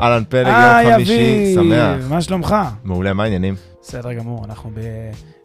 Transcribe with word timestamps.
אהלן 0.00 0.24
פלג, 0.28 0.46
יום 0.84 0.94
חמישי, 0.94 1.54
שמח. 1.54 2.10
מה 2.10 2.22
שלומך? 2.22 2.56
מעולה, 2.84 3.12
מה 3.12 3.22
העניינים? 3.22 3.54
בסדר 3.82 4.12
גמור, 4.12 4.44
אנחנו 4.44 4.70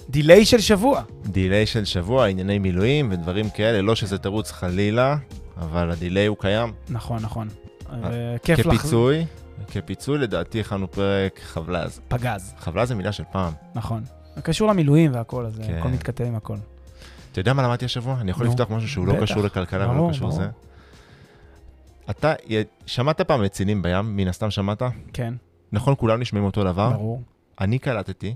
ב 0.09 0.16
delay 0.16 0.46
של 0.45 0.59
שבוע. 0.59 1.02
delay 1.26 1.66
של 1.66 1.85
שבוע, 1.85 2.27
ענייני 2.27 2.59
מילואים 2.59 3.12
ודברים 3.12 3.49
כאלה, 3.49 3.81
לא 3.81 3.95
שזה 3.95 4.17
תירוץ 4.17 4.52
חלילה, 4.52 5.16
אבל 5.62 5.91
ה 5.91 5.97
delay 5.97 6.26
הוא 6.25 6.38
קיים. 6.39 6.73
נכון, 6.89 7.22
נכון. 7.22 7.48
וכיף 8.03 8.59
לך. 8.59 8.75
כפיצוי, 8.75 9.25
כפיצוי 9.72 10.17
לדעתי 10.17 10.59
הכנו 10.59 10.91
פרק 10.91 11.39
חבלז. 11.44 12.02
פגז, 12.08 12.53
חבלז 12.59 12.88
זה 12.88 12.95
מילה 12.95 13.11
של 13.11 13.23
פעם. 13.31 13.53
נכון. 13.75 14.03
קשור 14.44 14.67
למילואים 14.67 15.13
והכל, 15.13 15.45
אז 15.45 15.61
כן. 15.67 15.77
הכל 15.80 15.89
מתכתב 15.89 16.23
עם 16.23 16.36
הכל. 16.36 16.55
אתה 17.31 17.39
יודע 17.39 17.53
מה 17.53 17.63
למדתי 17.63 17.86
השבוע? 17.86 18.17
אני 18.22 18.31
יכול 18.31 18.47
לפתוח 18.47 18.69
משהו 18.72 18.89
שהוא 18.89 19.08
לא. 19.08 19.13
קשור 19.22 19.44
לכלכלה 19.44 19.89
ולא 19.89 20.09
קשור. 20.11 20.30
לזה. 20.30 20.47
אתה, 22.10 22.34
שמעת 22.86 23.22
פעם 23.22 23.42
מצילים 23.42 23.82
בים? 23.82 24.16
מן 24.16 24.28
הסתם 24.28 24.52
שמעת? 24.52 24.82
כן, 25.14 25.34
נכון, 25.72 25.94
כולם 25.98 26.20
נשמעים 26.20 26.46
אותו 26.46 26.64
דבר? 26.64 26.90
ברור. 26.90 27.24
אני 27.62 27.80
קלטתי, 27.80 28.36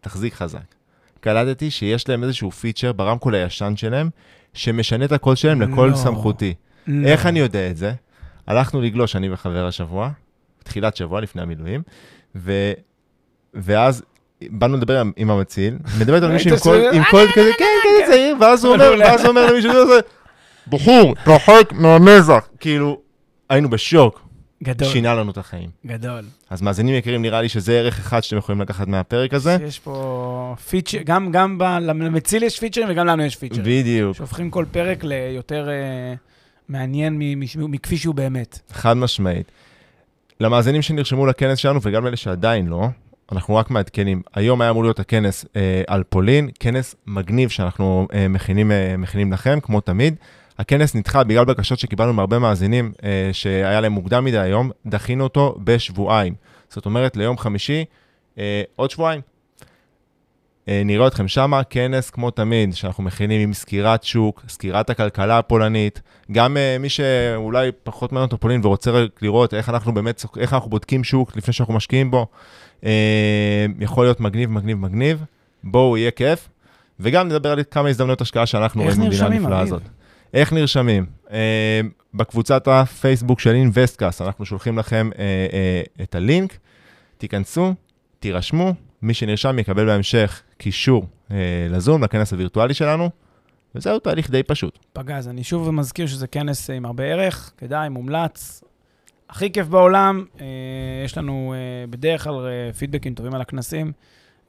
תחזיק 0.00 0.34
חזק, 0.34 0.74
קלטתי 1.20 1.70
שיש 1.70 2.08
להם 2.08 2.22
איזשהו 2.22 2.50
feature 2.50 2.92
ברמקול 2.92 3.34
הישן 3.34 3.72
שלהם, 3.76 4.10
שמשנה 4.54 5.04
את 5.04 5.12
הקול 5.12 5.34
שלהם 5.34 5.62
לקול 5.62 5.90
לא. 5.90 5.96
סמכותי. 5.96 6.54
לא. 6.86 7.08
איך 7.08 7.26
אני 7.26 7.38
יודע 7.38 7.70
את 7.70 7.76
זה? 7.76 7.92
הלכנו 8.46 8.80
לגלוש, 8.80 9.16
אני 9.16 9.32
וחבר 9.32 9.66
השבוע, 9.66 10.10
תחילת 10.62 10.96
שבוע 10.96 11.20
לפני 11.20 11.42
המילואים, 11.42 11.82
ו... 12.36 12.72
ואז 13.54 14.02
באנו 14.42 14.76
לדבר 14.76 15.02
עם, 15.16 15.30
המציל, 15.30 15.78
מדבר 16.00 16.14
איתנו 16.14 16.32
מישהו 16.34 16.50
עם 16.92 17.02
קול, 17.10 17.26
כזה, 17.34 17.50
כן, 17.58 17.64
כן, 17.82 18.06
צעיר, 18.06 18.36
ואז 18.40 18.64
הוא 18.64 18.74
אומר, 19.26 19.52
למישהו 19.52 19.70
כזה, 19.70 20.00
בחור, 20.68 21.14
תרחק 21.24 21.72
מהמזח. 21.72 22.48
כאילו, 22.60 23.00
היינו 23.50 23.70
בשוק, 23.70 24.20
גדול, 24.62 24.88
שינה 24.88 25.14
לנו 25.14 25.30
את 25.30 25.38
החיים. 25.38 25.70
גדול. 25.86 26.24
אז 26.50 26.62
מאזינים 26.62 26.94
יקרים, 26.94 27.22
נראה 27.22 27.42
לי 27.42 27.48
שזה 27.48 27.72
ערך 27.78 27.98
אחד 27.98 28.20
שאתם 28.20 28.36
יכולים 28.36 28.60
לקחת 28.60 28.86
מהפרק 28.88 29.34
הזה. 29.34 29.56
יש 29.66 29.78
פה 29.78 30.54
feature, 30.68 30.98
גם, 31.04 31.32
גם 31.32 31.58
ב- 31.58 31.78
למציל 31.80 32.42
יש 32.42 32.60
פיצ'רים 32.60 32.86
וגם 32.90 33.06
לנו 33.06 33.22
יש 33.24 33.36
פיצ'רים. 33.36 33.62
בדיוק, 33.64 34.16
שהופכים 34.16 34.50
כל 34.50 34.64
פרק 34.70 35.04
ליותר 35.04 35.68
אה, 35.68 36.14
מעניין 36.68 37.14
מ- 37.18 37.40
מ- 37.40 37.70
מכפי 37.70 37.96
שהוא 37.96 38.14
באמת. 38.14 38.60
חד 38.72 38.96
משמעית. 38.96 39.50
למאזינים 40.40 40.82
שנרשמו 40.82 41.26
לכנס 41.26 41.58
שלנו, 41.58 41.80
וגם 41.82 42.04
לאלה 42.04 42.16
שעדיין 42.16 42.66
לא, 42.66 42.86
אנחנו 43.32 43.56
רק 43.56 43.70
מעדכנים. 43.70 44.22
היום 44.34 44.60
היה 44.60 44.70
אמור 44.70 44.82
להיות 44.82 45.00
הכנס 45.00 45.44
אה, 45.56 45.82
על 45.86 46.02
פולין, 46.08 46.48
כנס 46.60 46.94
מגניב 47.06 47.48
שאנחנו 47.48 48.08
אה, 48.14 48.28
מכינים, 48.28 48.72
אה, 48.72 48.96
מכינים 48.98 49.32
לכם, 49.32 49.58
כמו 49.62 49.80
תמיד. 49.80 50.14
הכנס 50.58 50.94
נדחה 50.94 51.24
בגלל 51.24 51.44
בקשות 51.44 51.78
שקיבלנו 51.78 52.12
מהרבה 52.12 52.38
מאזינים, 52.38 52.92
אה, 53.04 53.30
שהיה 53.32 53.80
להם 53.80 53.92
מוקדם 53.92 54.24
מדי 54.24 54.38
היום, 54.38 54.70
דחינו 54.86 55.24
אותו 55.24 55.56
בשבועיים. 55.64 56.34
זאת 56.68 56.86
אומרת, 56.86 57.16
ליום 57.16 57.38
חמישי, 57.38 57.84
אה, 58.38 58.62
עוד 58.76 58.90
שבועיים. 58.90 59.20
אה, 60.68 60.82
נראה 60.84 61.06
אתכם 61.06 61.28
שמה, 61.28 61.64
כנס 61.64 62.10
כמו 62.10 62.30
תמיד, 62.30 62.74
שאנחנו 62.74 63.04
מכינים 63.04 63.40
עם 63.40 63.52
סקירת 63.52 64.02
שוק, 64.02 64.42
סקירת 64.48 64.90
הכלכלה 64.90 65.38
הפולנית, 65.38 66.02
גם 66.32 66.56
אה, 66.56 66.82
מי 66.82 66.88
שאולי 66.88 67.70
פחות 67.82 68.12
מעניין 68.12 68.26
אותו 68.26 68.38
פולין 68.38 68.60
ורוצה 68.64 68.90
רק 68.90 69.22
לראות 69.22 69.54
איך 69.54 69.68
אנחנו 69.68 69.94
באמת, 69.94 70.24
איך 70.36 70.52
אנחנו 70.52 70.70
בודקים 70.70 71.04
שוק 71.04 71.36
לפני 71.36 71.54
שאנחנו 71.54 71.74
משקיעים 71.74 72.10
בו, 72.10 72.26
אה, 72.80 72.84
יכול 73.80 74.04
להיות 74.04 74.20
מגניב, 74.20 74.50
מגניב, 74.50 74.78
מגניב. 74.78 75.24
בואו, 75.64 75.96
יהיה 75.96 76.10
כיף. 76.10 76.48
וגם 77.00 77.28
נדבר 77.28 77.52
על 77.52 77.62
כמה 77.70 77.88
הזדמנויות 77.88 78.20
השקעה 78.20 78.46
שאנחנו 78.46 78.82
רואים 78.82 79.00
במדינה 79.00 79.26
הנפלאה 79.26 79.60
אביב? 79.60 79.74
הזאת. 79.74 79.82
איך 79.82 79.90
נרשמים? 79.90 80.03
אה, 81.28 81.32
בקבוצת 82.14 82.68
הפייסבוק 82.68 83.40
של 83.40 83.54
Investcast, 83.54 84.22
אנחנו 84.22 84.44
שולחים 84.44 84.78
לכם 84.78 85.10
uh, 85.12 85.16
uh, 85.16 86.02
את 86.02 86.14
הלינק, 86.14 86.58
תיכנסו, 87.18 87.74
תירשמו, 88.20 88.74
מי 89.02 89.14
שנרשם 89.14 89.58
יקבל 89.58 89.86
בהמשך 89.86 90.42
קישור 90.56 91.06
לזום, 91.70 92.04
לכנס 92.04 92.32
הווירטואלי 92.32 92.74
שלנו, 92.74 93.10
וזהו 93.74 93.98
תהליך 93.98 94.30
די 94.30 94.42
פשוט. 94.42 94.78
פגז, 94.92 95.28
אני 95.28 95.44
שוב 95.44 95.70
מזכיר 95.70 96.06
שזה 96.06 96.26
כנס 96.26 96.70
אה, 96.70 96.74
עם 96.74 96.84
הרבה 96.84 97.04
ערך, 97.04 97.52
כדאי, 97.58 97.88
מומלץ. 97.88 98.62
הכי 99.30 99.52
כיף 99.52 99.66
בעולם, 99.66 100.24
אה, 100.40 100.46
יש 101.04 101.18
לנו 101.18 101.54
אה, 101.56 101.86
בדרך 101.90 102.24
כלל 102.24 102.46
אה, 102.46 102.72
פידבקים 102.72 103.14
טובים 103.14 103.34
על 103.34 103.40
הכנסים, 103.40 103.92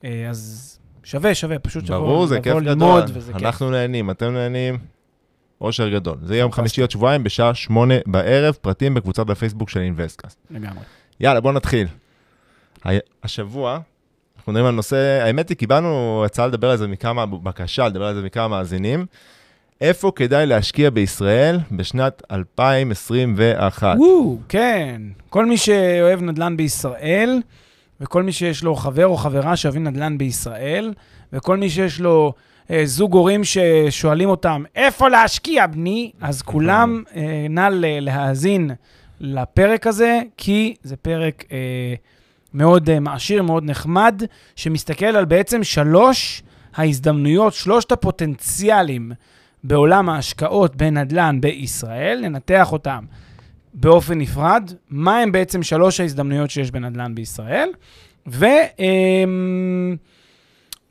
אה, 0.04 0.30
אז 0.30 0.80
שווה, 1.04 1.36
שווה, 1.36 1.60
פשוט 1.60 1.86
שווה. 1.86 2.00
ברור, 2.00 2.28
זה 2.28 2.40
כיף 2.42 2.58
גדול. 2.58 3.02
וזה 3.14 3.34
כיף. 3.34 3.44
אנחנו 3.44 3.70
נהנים, 3.72 4.12
אתם 4.12 4.34
נהנים, 4.34 4.78
אושר 5.66 5.90
גדול. 5.90 6.18
זה 6.24 6.38
יום. 6.38 6.52
חמישי 6.52 6.82
עוד 6.82 6.92
שבועיים 6.92 7.24
בשעה 7.24 7.54
שמונה 7.54 7.94
בערב, 8.06 8.58
פרטים 8.62 8.94
בקבוצת 8.94 9.30
הפייסבוק 9.30 9.70
של 9.70 9.80
Investcast. 9.80 10.38
לגמרי. 10.52 10.84
יאללה, 11.20 11.42
בואו 11.42 11.54
נתחיל. 11.54 11.88
השבוע, 13.24 13.80
אנחנו 14.38 14.52
מדברים 14.52 14.66
על 14.66 14.76
נושא, 14.76 15.22
האמת 15.24 15.50
היא, 15.50 15.58
קיבלנו 15.58 16.24
הצעה 16.26 16.48
לדבר 16.48 16.70
על 16.70 16.78
זה 16.78 16.88
מכמה, 16.88 17.26
בקשה 17.26 17.88
לדבר 17.88 18.06
על 18.06 18.16
זה 18.16 18.22
מכמה 18.22 18.48
מאזינים. 18.48 19.06
איפה 19.82 20.12
כדאי 20.16 20.46
להשקיע 20.46 20.90
בישראל 20.90 21.60
בשנת 21.72 22.22
2021? 22.32 23.96
וואו, 23.98 24.38
כן. 24.50 25.02
כל 25.30 25.46
מי 25.46 25.58
שאוהב 25.58 26.22
נדל"ן 26.22 26.58
בישראל, 26.58 27.42
וכל 28.02 28.24
מי 28.24 28.32
שיש 28.32 28.64
לו 28.64 28.76
חבר 28.76 29.06
או 29.06 29.18
חברה 29.18 29.56
שאוהבים 29.56 29.84
נדל"ן 29.84 30.18
בישראל, 30.18 30.94
וכל 31.34 31.58
מי 31.58 31.70
שיש 31.70 32.00
לו 32.00 32.34
זוג 32.84 33.14
הורים 33.14 33.42
ששואלים 33.44 34.30
אותם, 34.30 34.64
איפה 34.76 35.10
להשקיע, 35.10 35.68
בני? 35.68 36.12
אז 36.22 36.42
כולם, 36.42 37.04
אה, 37.16 37.46
נא 37.50 37.70
להאזין 37.82 38.72
לפרק 39.20 39.88
הזה, 39.88 40.22
כי 40.38 40.76
זה 40.84 40.96
פרק 40.96 41.44
אה, 41.52 41.94
מאוד 42.54 42.90
אה, 42.90 43.00
מעשיר, 43.00 43.44
מאוד 43.44 43.64
נחמד, 43.66 44.24
שמסתכל 44.56 45.06
על 45.06 45.26
בעצם 45.26 45.64
שלוש 45.64 46.44
ההזדמנויות, 46.76 47.54
שלושת 47.54 47.92
הפוטנציאלים 47.92 49.12
בעולם 49.64 50.10
ההשקעות 50.10 50.76
בנדל"ן 50.76 51.42
בישראל, 51.42 52.20
ננתח 52.22 52.72
אותם 52.72 53.06
באופן 53.74 54.18
נפרד, 54.18 54.72
מה 54.90 55.18
הם 55.18 55.32
בעצם 55.32 55.64
שלוש 55.64 56.00
ההזדמנויות 56.00 56.50
שיש 56.50 56.72
בנדל"ן 56.72 57.16
בישראל, 57.16 57.70
ו, 58.28 58.46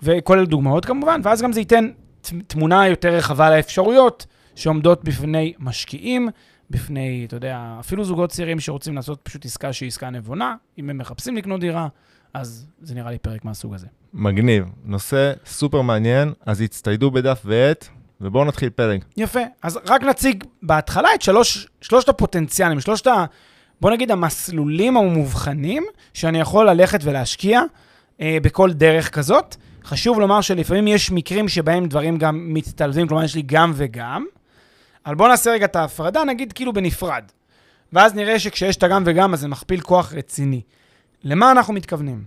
וכולל 0.02 0.46
דוגמאות 0.46 0.84
כמובן, 0.84 1.20
ואז 1.24 1.42
גם 1.42 1.52
זה 1.52 1.60
ייתן 1.60 1.88
תמונה 2.46 2.88
יותר 2.88 3.14
רחבה 3.14 3.56
לאפשרויות 3.56 4.26
שעומדות 4.54 5.04
בפני 5.04 5.52
משקיעים, 5.58 6.28
בפני, 6.70 7.24
אתה 7.28 7.36
יודע, 7.36 7.76
אפילו 7.80 8.04
זוגות 8.04 8.30
צעירים 8.30 8.60
שרוצים 8.60 8.94
לעשות 8.94 9.20
פשוט 9.22 9.44
עסקה 9.44 9.72
שהיא 9.72 9.86
עסקה 9.86 10.10
נבונה, 10.10 10.54
אם 10.78 10.90
הם 10.90 10.98
מחפשים 10.98 11.36
לקנות 11.36 11.60
דירה, 11.60 11.88
אז 12.34 12.66
זה 12.80 12.94
נראה 12.94 13.10
לי 13.10 13.18
פרק 13.18 13.44
מהסוג 13.44 13.74
הזה. 13.74 13.86
מגניב, 14.14 14.64
נושא 14.84 15.32
סופר 15.46 15.82
מעניין, 15.82 16.32
אז 16.46 16.60
הצטיידו 16.60 17.10
בדף 17.10 17.42
ועט, 17.44 17.88
ובואו 18.20 18.44
נתחיל 18.44 18.70
פרק. 18.70 19.04
יפה. 19.16 19.40
אז 19.62 19.78
רק 19.86 20.02
נציג 20.02 20.44
בהתחלה 20.62 21.08
את 21.14 21.22
שלוש, 21.22 21.66
שלושת 21.80 22.08
הפוטנציאלים, 22.08 22.80
שלושת 22.80 23.06
ה... 23.06 23.24
בוא 23.80 23.90
נגיד 23.90 24.10
המסלולים 24.10 24.96
המובחנים 24.96 25.84
שאני 26.14 26.40
יכול 26.40 26.70
ללכת 26.70 27.00
ולהשקיע 27.02 27.62
אה, 28.20 28.38
בכל 28.42 28.72
דרך 28.72 29.10
כזאת. 29.10 29.56
חשוב 29.84 30.20
לומר 30.20 30.40
שלפעמים 30.40 30.88
יש 30.88 31.10
מקרים 31.10 31.48
שבהם 31.48 31.86
דברים 31.86 32.18
גם 32.18 32.54
מצטלבים, 32.54 33.08
כלומר 33.08 33.24
יש 33.24 33.34
לי 33.34 33.42
גם 33.46 33.72
וגם. 33.74 34.24
אבל 35.06 35.14
בואו 35.14 35.28
נעשה 35.28 35.50
רגע 35.50 35.64
את 35.64 35.76
ההפרדה, 35.76 36.24
נגיד 36.24 36.52
כאילו 36.52 36.72
בנפרד. 36.72 37.24
ואז 37.92 38.14
נראה 38.14 38.38
שכשיש 38.38 38.76
את 38.76 38.82
הגם 38.82 39.02
וגם, 39.06 39.34
אז 39.34 39.40
זה 39.40 39.48
מכפיל 39.48 39.80
כוח 39.80 40.12
רציני. 40.12 40.60
למה 41.24 41.50
אנחנו 41.50 41.74
מתכוונים? 41.74 42.24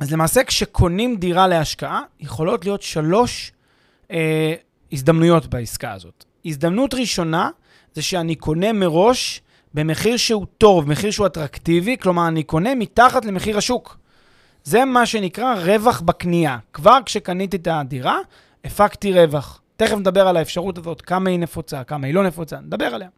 אז 0.00 0.12
למעשה, 0.12 0.44
כשקונים 0.44 1.16
דירה 1.16 1.46
להשקעה, 1.48 2.02
יכולות 2.20 2.64
להיות 2.64 2.82
שלוש 2.82 3.52
אה, 4.10 4.54
הזדמנויות 4.92 5.46
בעסקה 5.46 5.92
הזאת. 5.92 6.24
הזדמנות 6.44 6.94
ראשונה 6.94 7.50
זה 7.94 8.02
שאני 8.02 8.34
קונה 8.34 8.72
מראש 8.72 9.40
במחיר 9.74 10.16
שהוא 10.16 10.46
טוב, 10.58 10.88
מחיר 10.88 11.10
שהוא 11.10 11.26
אטרקטיבי, 11.26 11.96
כלומר, 11.98 12.28
אני 12.28 12.42
קונה 12.42 12.74
מתחת 12.74 13.24
למחיר 13.24 13.58
השוק. 13.58 13.98
זה 14.64 14.84
מה 14.84 15.06
שנקרא 15.06 15.54
רווח 15.54 16.00
בקנייה. 16.00 16.58
כבר 16.72 16.98
כשקניתי 17.06 17.56
את 17.56 17.68
הדירה, 17.70 18.18
הפקתי 18.64 19.12
רווח. 19.12 19.60
תכף 19.76 19.96
נדבר 19.96 20.28
על 20.28 20.36
האפשרות 20.36 20.78
הזאת, 20.78 21.00
כמה 21.00 21.30
היא 21.30 21.38
נפוצה, 21.38 21.84
כמה 21.84 22.06
היא 22.06 22.14
לא 22.14 22.24
נפוצה, 22.24 22.60
נדבר 22.60 22.94
עליה. 22.94 23.08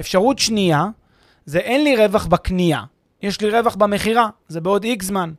אפשרות 0.00 0.38
שנייה, 0.38 0.86
זה 1.46 1.58
אין 1.58 1.84
לי 1.84 1.96
רווח 1.96 2.26
בקנייה, 2.26 2.82
יש 3.22 3.40
לי 3.40 3.50
רווח 3.50 3.74
במכירה, 3.74 4.28
זה 4.48 4.60
בעוד 4.60 4.84
איקס 4.84 5.06
זמן. 5.06 5.32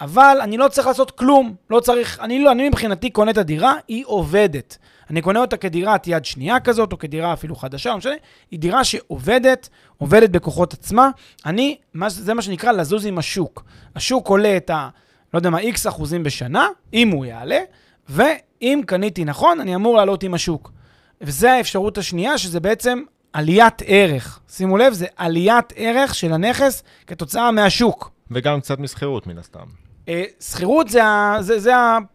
אבל 0.00 0.38
אני 0.42 0.56
לא 0.56 0.68
צריך 0.68 0.86
לעשות 0.86 1.10
כלום, 1.10 1.54
לא 1.70 1.80
צריך, 1.80 2.20
אני 2.20 2.38
לא, 2.38 2.52
אני 2.52 2.68
מבחינתי 2.68 3.10
קונה 3.10 3.30
את 3.30 3.38
הדירה, 3.38 3.74
היא 3.88 4.04
עובדת. 4.06 4.78
אני 5.10 5.22
קונה 5.22 5.40
אותה 5.40 5.56
כדירת 5.56 6.06
יד 6.06 6.24
שנייה 6.24 6.60
כזאת, 6.60 6.92
או 6.92 6.98
כדירה 6.98 7.32
אפילו 7.32 7.56
חדשה, 7.56 7.90
לא 7.90 7.96
משנה, 7.96 8.14
היא 8.50 8.58
דירה 8.58 8.84
שעובדת, 8.84 9.68
עובדת 9.98 10.30
בכוחות 10.30 10.72
עצמה. 10.72 11.10
אני, 11.46 11.76
מה, 11.94 12.08
זה 12.08 12.34
מה 12.34 12.42
שנקרא 12.42 12.72
לזוז 12.72 13.06
עם 13.06 13.18
השוק. 13.18 13.64
השוק 13.96 14.28
עולה 14.28 14.56
את 14.56 14.70
ה... 14.70 14.88
לא 15.34 15.38
יודע 15.38 15.50
מה, 15.50 15.58
איקס 15.58 15.86
אחוזים 15.86 16.22
בשנה, 16.22 16.68
אם 16.94 17.10
הוא 17.10 17.24
יעלה, 17.24 17.60
ואם 18.08 18.80
קניתי 18.86 19.24
נכון, 19.24 19.60
אני 19.60 19.74
אמור 19.74 19.96
לעלות 19.96 20.22
עם 20.22 20.34
השוק. 20.34 20.72
וזו 21.20 21.48
האפשרות 21.48 21.98
השנייה, 21.98 22.38
שזה 22.38 22.60
בעצם 22.60 23.02
עליית 23.32 23.82
ערך. 23.86 24.40
שימו 24.48 24.76
לב, 24.76 24.92
זה 24.92 25.06
עליית 25.16 25.72
ערך 25.76 26.14
של 26.14 26.32
הנכס 26.32 26.82
כתוצאה 27.06 27.50
מהשוק. 27.50 28.10
וגם 28.30 28.60
קצת 28.60 28.78
משכירות, 28.78 29.26
מן 29.26 29.38
הסתם. 29.38 29.85
אה, 30.08 30.24
שכירות 30.40 30.88
זה, 30.88 31.00
זה, 31.40 31.58
זה 31.60 31.72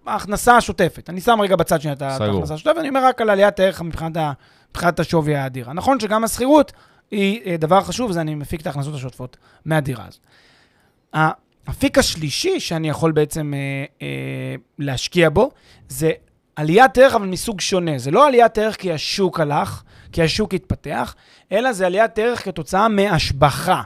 ההכנסה 0.07 0.57
השוטפת. 0.57 1.09
אני 1.09 1.21
שם 1.21 1.41
רגע 1.41 1.55
בצד 1.55 1.81
שנייה 1.81 1.93
את. 1.95 2.01
ההכנסה 2.01 2.53
השוטפת, 2.53 2.77
אני 2.77 2.89
אומר 2.89 3.05
רק 3.05 3.21
על 3.21 3.29
עליית 3.29 3.59
הערך 3.59 3.81
מבחינת, 3.81 4.17
ה- 4.17 4.31
מבחינת 4.71 4.99
השווי 4.99 5.35
האדירה. 5.35 5.73
נכון 5.73 5.99
שגם 5.99 6.23
השכירות 6.23 6.71
היא 7.11 7.41
אה, 7.45 7.57
דבר 7.57 7.81
חשוב, 7.81 8.11
זה 8.11 8.21
אני 8.21 8.35
מפיק 8.35 8.61
את 8.61 8.67
ההכנסות 8.67 8.95
השוטפות 8.95 9.37
מהדירה 9.65 10.05
הזאת. 10.07 10.21
האפיק 11.13 11.97
השלישי 11.97 12.59
שאני 12.59 12.89
יכול 12.89 13.11
בעצם 13.11 13.53
אה, 13.53 13.59
אה, 14.01 14.07
להשקיע 14.79 15.29
בו, 15.29 15.51
זה 15.89 16.11
עליית 16.55 16.97
ערך, 16.97 17.15
אבל 17.15 17.27
מסוג 17.27 17.61
שונה. 17.61 17.97
זה 17.97 18.11
לא 18.11 18.27
עליית 18.27 18.57
ערך 18.57 18.75
כי 18.75 18.91
השוק 18.91 19.39
הלך, 19.39 19.83
כי 20.11 20.21
השוק 20.23 20.53
התפתח, 20.53 21.15
אלא 21.51 21.71
זה 21.73 21.85
עליית 21.85 22.19
ערך 22.19 22.45
כתוצאה 22.45 22.87
מהשבחה. 22.87 23.81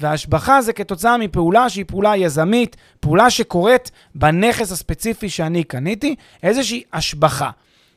וההשבחה 0.00 0.62
זה 0.62 0.72
כתוצאה 0.72 1.16
מפעולה 1.16 1.68
שהיא 1.68 1.84
פעולה 1.88 2.16
יזמית, 2.16 2.76
פעולה 3.00 3.30
שקורית 3.30 3.90
בנכס 4.14 4.72
הספציפי 4.72 5.28
שאני 5.28 5.64
קניתי, 5.64 6.14
איזושהי 6.42 6.82
השבחה. 6.92 7.50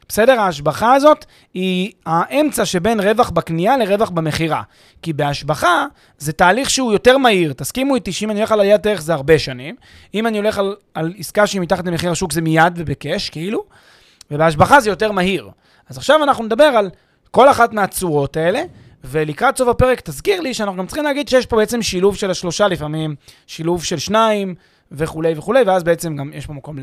בסדר? 0.09 0.39
ההשבחה 0.39 0.94
הזאת 0.94 1.25
היא 1.53 1.92
האמצע 2.06 2.65
שבין 2.65 3.00
רווח 3.00 3.30
בקנייה 3.30 3.77
לרווח 3.77 4.09
במכירה. 4.09 4.62
כי 5.01 5.13
בהשבחה 5.13 5.86
זה 6.18 6.33
תהליך 6.33 6.69
שהוא 6.69 6.94
יותר 6.94 7.18
מהיר. 7.18 7.53
תסכימו 7.53 7.95
איתי 7.95 8.12
שאם 8.12 8.31
אני 8.31 8.39
הולך 8.39 8.51
על 8.51 8.59
עליית 8.59 8.86
ערך 8.86 9.01
זה 9.01 9.13
הרבה 9.13 9.39
שנים. 9.39 9.75
אם 10.13 10.27
אני 10.27 10.38
הולך 10.38 10.57
על, 10.57 10.75
על 10.94 11.13
עסקה 11.18 11.47
שהיא 11.47 11.62
מתחת 11.62 11.88
למחיר 11.88 12.12
השוק 12.12 12.31
זה 12.31 12.42
מיד 12.42 12.74
ובקש, 12.75 13.30
כאילו. 13.30 13.63
ובהשבחה 14.31 14.80
זה 14.80 14.89
יותר 14.89 15.12
מהיר. 15.12 15.50
אז 15.89 15.97
עכשיו 15.97 16.24
אנחנו 16.24 16.44
נדבר 16.44 16.63
על 16.63 16.89
כל 17.31 17.50
אחת 17.50 17.74
מהצורות 17.74 18.38
האלה, 18.38 18.63
ולקראת 19.06 19.57
סוף 19.57 19.68
הפרק 19.68 20.02
תזכיר 20.02 20.42
לי 20.42 20.54
שאנחנו 20.54 20.78
גם 20.78 20.88
צריכים 20.88 21.04
להגיד 21.04 21.28
שיש 21.28 21.46
פה 21.46 21.56
בעצם 21.56 21.81
שילוב 21.81 22.16
של 22.16 22.31
השלושה 22.31 22.68
לפעמים, 22.68 23.16
שילוב 23.48 23.84
של 23.84 23.98
שניים 23.98 24.56
וכולי 24.92 25.34
וכולי, 25.38 25.63
ואז 25.63 25.84
בעצם 25.84 26.16
גם 26.16 26.31
יש 26.34 26.46
פה 26.46 26.54
מקום 26.54 26.78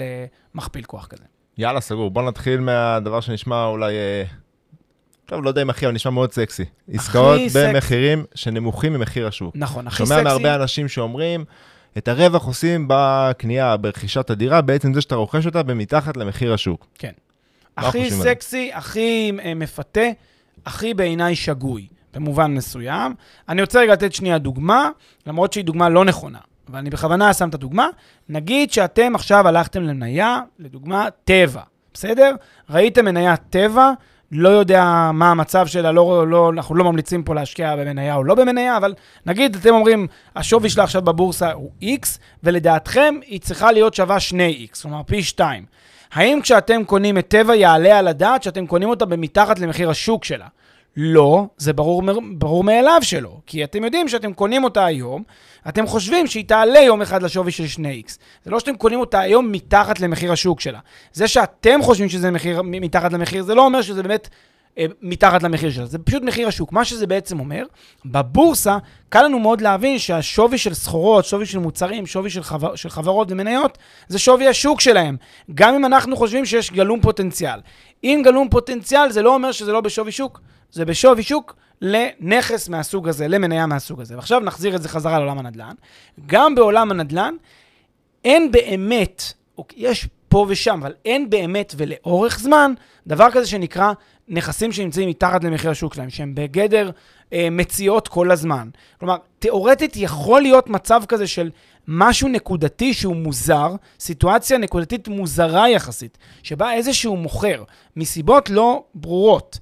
למכפיל 0.54 0.84
כוח 0.84 1.06
כזה. 1.06 1.24
יאללה, 1.58 1.80
סגור. 1.80 2.10
בוא 2.10 2.22
נתחיל 2.22 2.60
מהדבר 2.60 3.20
שנשמע 3.20 3.64
אולי... 3.64 3.94
אה, 3.94 4.24
טוב, 5.26 5.44
לא 5.44 5.48
יודע 5.48 5.62
אם 5.62 5.70
הכי, 5.70 5.86
אבל 5.86 5.94
נשמע 5.94 6.12
מאוד 6.12 6.32
סקסי. 6.32 6.64
עסקאות. 6.92 7.40
במחירים 7.54 8.24
שנמוכים 8.34 8.92
ממחיר 8.92 9.26
השוק. 9.26 9.56
נכון, 9.56 9.86
הכי 9.86 9.96
שומע 9.96 10.08
סקסי. 10.08 10.24
מהרבה 10.24 10.54
אנשים 10.54 10.88
שאומרים, 10.88 11.44
את 11.98 12.08
הרווח 12.08 12.46
עושים 12.46 12.86
בקנייה, 12.88 13.76
ברכישת 13.76 14.30
הדירה, 14.30 14.60
בעצם 14.60 14.94
זה 14.94 15.00
שאתה 15.00 15.14
רוכש 15.14 15.46
אותה 15.46 15.62
במתחת 15.62 16.16
למחיר 16.16 16.54
השוק. 16.54 16.86
כן. 16.98 17.12
הכי? 17.76 18.10
סקסי, 18.10 18.70
הכי 18.74 19.32
אה, 19.44 19.54
מפתה, 19.54 20.08
הכי 20.66 20.94
בעיניי 20.94 21.36
שגוי, 21.36 21.86
במובן 22.14 22.54
מסוים. 22.54 23.14
אני 23.48 23.60
רוצה 23.60 23.80
רגע 23.80 23.92
לתת 23.92 24.12
שנייה 24.12 24.38
דוגמה, 24.38 24.88
למרות 25.26 25.52
שהיא 25.52 25.64
דוגמה 25.64 25.88
לא 25.88 26.04
נכונה, 26.04 26.38
אבל 26.68 26.78
אני 26.78 26.90
בכוונה 26.90 27.34
שם 27.34 27.48
את 27.48 27.54
הדוגמה. 27.54 27.88
נגיד 28.28 28.72
שאתם 28.72 29.14
עכשיו 29.14 29.48
הלכתם 29.48 29.82
למניה, 29.82 30.40
לדוגמה, 30.58 31.08
טבע, 31.24 31.62
בסדר? 31.94 32.34
ראיתם 32.70 33.04
מניה 33.04 33.36
טבע, 33.36 33.92
לא 34.32 34.48
יודע 34.48 35.10
מה 35.14 35.30
המצב 35.30 35.66
שלה, 35.66 35.92
לא, 35.92 36.28
לא, 36.28 36.50
אנחנו 36.50 36.74
לא 36.74 36.84
ממליצים 36.84 37.22
פה 37.22 37.34
להשקיע 37.34 37.76
במניה 37.76 38.14
או 38.14 38.24
לא 38.24 38.34
במניה, 38.34 38.76
אבל 38.76 38.94
נגיד 39.26 39.56
אתם 39.56 39.74
אומרים, 39.74 40.06
השווי 40.36 40.70
שלה 40.70 40.84
עכשיו 40.84 41.02
בבורסה 41.02 41.52
הוא 41.52 41.70
X, 41.82 42.18
ולדעתכם 42.42 43.14
היא 43.26 43.40
צריכה 43.40 43.72
להיות 43.72 43.94
שווה 43.94 44.16
2X, 44.16 44.82
כלומר 44.82 45.02
פי 45.06 45.22
2. 45.22 45.64
האם 46.12 46.40
כשאתם 46.42 46.84
קונים 46.84 47.18
את 47.18 47.28
טבע 47.28 47.54
יעלה 47.54 47.98
על 47.98 48.08
הדעת 48.08 48.42
שאתם 48.42 48.66
קונים 48.66 48.88
אותה 48.88 49.04
במתחת 49.04 49.58
למחיר 49.58 49.90
השוק 49.90 50.24
שלה? 50.24 50.46
לא, 50.96 51.46
זה 51.56 51.72
ברור, 51.72 52.02
ברור 52.38 52.64
מאליו 52.64 52.98
שלא. 53.02 53.36
כי 53.46 53.64
אתם 53.64 53.84
יודעים 53.84 54.08
שאתם 54.08 54.32
קונים 54.32 54.64
אותה 54.64 54.84
היום, 54.84 55.22
אתם 55.68 55.86
חושבים 55.86 56.26
שהיא 56.26 56.44
תעלה 56.44 56.80
יום 56.80 57.02
אחד 57.02 57.22
לשווי 57.22 57.52
של 57.52 57.64
2x. 57.64 58.16
זה 58.44 58.50
לא 58.50 58.60
שאתם 58.60 58.76
קונים 58.76 59.00
אותה 59.00 59.20
היום 59.20 59.52
מתחת 59.52 60.00
למחיר 60.00 60.32
השוק 60.32 60.60
שלה. 60.60 60.78
זה 61.12 61.28
שאתם 61.28 61.82
חושבים 61.82 62.08
שזה 62.08 62.30
מחיר, 62.30 62.62
מתחת 62.64 63.12
למחיר, 63.12 63.42
זה 63.42 63.54
לא 63.54 63.64
אומר 63.64 63.82
שזה 63.82 64.02
באמת 64.02 64.28
אה, 64.78 64.86
מתחת 65.02 65.42
למחיר 65.42 65.70
שלה, 65.70 65.86
זה 65.86 65.98
פשוט 65.98 66.22
מחיר 66.22 66.48
השוק. 66.48 66.72
מה 66.72 66.84
שזה 66.84 67.06
בעצם 67.06 67.40
אומר, 67.40 67.64
בבורסה 68.04 68.78
קל 69.08 69.22
לנו 69.22 69.38
מאוד 69.38 69.60
להבין 69.60 69.98
שהשווי 69.98 70.58
של 70.58 70.74
סחורות, 70.74 71.24
שווי 71.24 71.46
של 71.46 71.58
מוצרים, 71.58 72.06
שווי 72.06 72.30
של, 72.30 72.42
חבר, 72.42 72.76
של 72.76 72.90
חברות 72.90 73.32
ומניות, 73.32 73.78
זה 74.08 74.18
שווי 74.18 74.48
השוק 74.48 74.80
שלהם. 74.80 75.16
גם 75.54 75.74
אם 75.74 75.84
אנחנו 75.84 76.16
חושבים 76.16 76.46
שיש 76.46 76.70
גלום 76.70 77.00
פוטנציאל. 77.00 77.60
אם 78.04 78.22
גלום 78.24 78.48
פוטנציאל, 78.48 79.10
זה 79.10 79.22
לא 79.22 79.34
אומר 79.34 79.52
שזה 79.52 79.72
לא 79.72 79.80
בשווי 79.80 80.12
שוק, 80.12 80.40
זה 80.72 80.84
בשווי 80.84 81.22
שוק 81.22 81.56
לנכס 81.80 82.68
מהסוג 82.68 83.08
הזה, 83.08 83.28
למניה 83.28 83.66
מהסוג 83.66 84.00
הזה. 84.00 84.16
ועכשיו 84.16 84.40
נחזיר 84.40 84.76
את 84.76 84.82
זה 84.82 84.88
חזרה 84.88 85.18
לעולם 85.18 85.38
הנדל"ן. 85.38 85.74
גם 86.26 86.54
בעולם 86.54 86.90
הנדל"ן 86.90 87.34
אין 88.24 88.52
באמת, 88.52 89.22
יש 89.76 90.08
פה 90.28 90.46
ושם, 90.48 90.80
אבל 90.82 90.92
אין 91.04 91.30
באמת 91.30 91.74
ולאורך 91.76 92.38
זמן 92.38 92.72
דבר 93.06 93.30
כזה 93.30 93.46
שנקרא 93.46 93.92
נכסים 94.28 94.72
שנמצאים 94.72 95.08
מתחת 95.08 95.44
למחיר 95.44 95.70
השוק 95.70 95.94
שלהם, 95.94 96.10
שהם 96.10 96.34
בגדר 96.34 96.90
אה, 97.32 97.48
מציאות 97.50 98.08
כל 98.08 98.30
הזמן. 98.30 98.68
כלומר, 98.98 99.16
תיאורטית 99.38 99.96
יכול 99.96 100.42
להיות 100.42 100.68
מצב 100.68 101.02
כזה 101.08 101.26
של 101.26 101.50
משהו 101.88 102.28
נקודתי 102.28 102.94
שהוא 102.94 103.16
מוזר, 103.16 103.74
סיטואציה 104.00 104.58
נקודתית 104.58 105.08
מוזרה 105.08 105.68
יחסית, 105.68 106.18
שבה 106.42 106.72
איזשהו 106.72 107.16
מוכר, 107.16 107.64
מסיבות 107.96 108.50
לא 108.50 108.84
ברורות, 108.94 109.58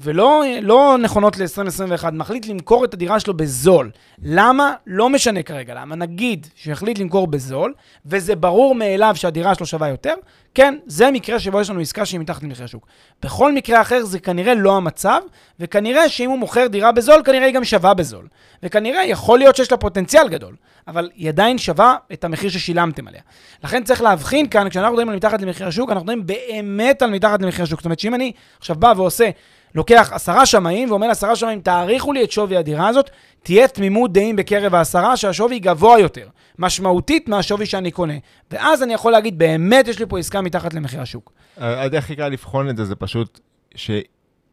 ולא 0.00 0.42
לא 0.62 0.96
נכונות 1.02 1.36
ל-2021, 1.38 2.10
מחליט 2.12 2.46
למכור 2.46 2.84
את 2.84 2.94
הדירה 2.94 3.20
שלו 3.20 3.34
בזול. 3.34 3.90
למה? 4.22 4.74
לא 4.86 5.08
משנה 5.08 5.42
כרגע 5.42 5.74
למה. 5.74 5.94
נגיד 5.96 6.46
שהחליט 6.54 6.98
למכור 6.98 7.26
בזול, 7.26 7.74
וזה 8.06 8.36
ברור 8.36 8.74
מאליו 8.74 9.12
שהדירה 9.16 9.54
שלו 9.54 9.66
שווה 9.66 9.88
יותר, 9.88 10.14
כן, 10.54 10.78
זה 10.86 11.10
מקרה 11.10 11.40
שבו 11.40 11.60
יש 11.60 11.70
לנו 11.70 11.80
עסקה 11.80 12.06
שהיא 12.06 12.20
מתחת 12.20 12.42
למחיר 12.42 12.64
השוק. 12.64 12.86
בכל 13.22 13.52
מקרה 13.52 13.80
אחר 13.80 14.04
זה 14.04 14.18
כנראה 14.18 14.54
לא 14.54 14.76
המצב, 14.76 15.20
וכנראה 15.60 16.08
שאם 16.08 16.30
הוא 16.30 16.38
מוכר 16.38 16.66
דירה 16.66 16.92
בזול, 16.92 17.22
כנראה 17.24 17.46
היא 17.46 17.54
גם 17.54 17.64
שווה 17.64 17.94
בזול. 17.94 18.28
וכנראה 18.62 19.04
יכול 19.04 19.38
להיות 19.38 19.56
שיש 19.56 19.72
לה 19.72 19.76
פוטנציאל 19.76 20.28
גדול, 20.28 20.54
אבל 20.88 21.10
היא 21.14 21.28
עדיין 21.28 21.58
שווה 21.58 21.96
את 22.12 22.24
המחיר 22.24 22.50
ששילמתם 22.50 23.08
עליה. 23.08 23.20
לכן 23.64 23.84
צריך 23.84 24.02
להבחין 24.02 24.48
כאן, 24.48 24.68
כשאנחנו 24.68 24.92
מדברים 24.92 25.08
על 25.08 25.16
מתחת 25.16 25.42
למחיר 25.42 25.68
השוק, 25.68 25.90
אנחנו 25.90 26.04
מדברים 26.04 26.26
באמת 26.26 27.02
על 27.02 27.10
מתחת 27.10 27.42
למחיר 27.42 27.62
השוק. 27.62 27.80
זאת 27.80 27.84
אומרת 27.84 27.98
שאם 28.00 28.14
אני 28.14 28.32
עכשיו 28.58 28.76
בא 28.76 28.92
ועושה 28.96 29.30
לוקח 29.74 30.10
עשרה 30.12 30.46
שמאים 30.46 30.90
ואומר 30.90 31.06
לעשרה 31.06 31.36
שמאים, 31.36 31.60
תעריכו 31.60 32.12
לי 32.12 32.24
את 32.24 32.32
שווי 32.32 32.56
הדירה 32.56 32.88
הזאת, 32.88 33.10
תהיה 33.42 33.68
תמימות 33.68 34.12
דעים 34.12 34.36
בקרב 34.36 34.74
העשרה 34.74 35.16
שהשווי 35.16 35.58
גבוה 35.58 35.98
יותר, 35.98 36.28
משמעותית 36.58 37.28
מהשווי 37.28 37.66
שאני 37.66 37.90
קונה. 37.90 38.14
ואז 38.50 38.82
אני 38.82 38.94
יכול 38.94 39.12
להגיד, 39.12 39.38
באמת 39.38 39.88
יש 39.88 39.98
לי 39.98 40.06
פה 40.06 40.18
עסקה 40.18 40.40
מתחת 40.40 40.74
למחיר 40.74 41.00
השוק. 41.00 41.32
הדרך 41.56 42.04
הכי 42.04 42.16
קל 42.16 42.28
לבחון 42.28 42.70
את 42.70 42.76
זה, 42.76 42.84
זה 42.84 42.94
פשוט 42.94 43.40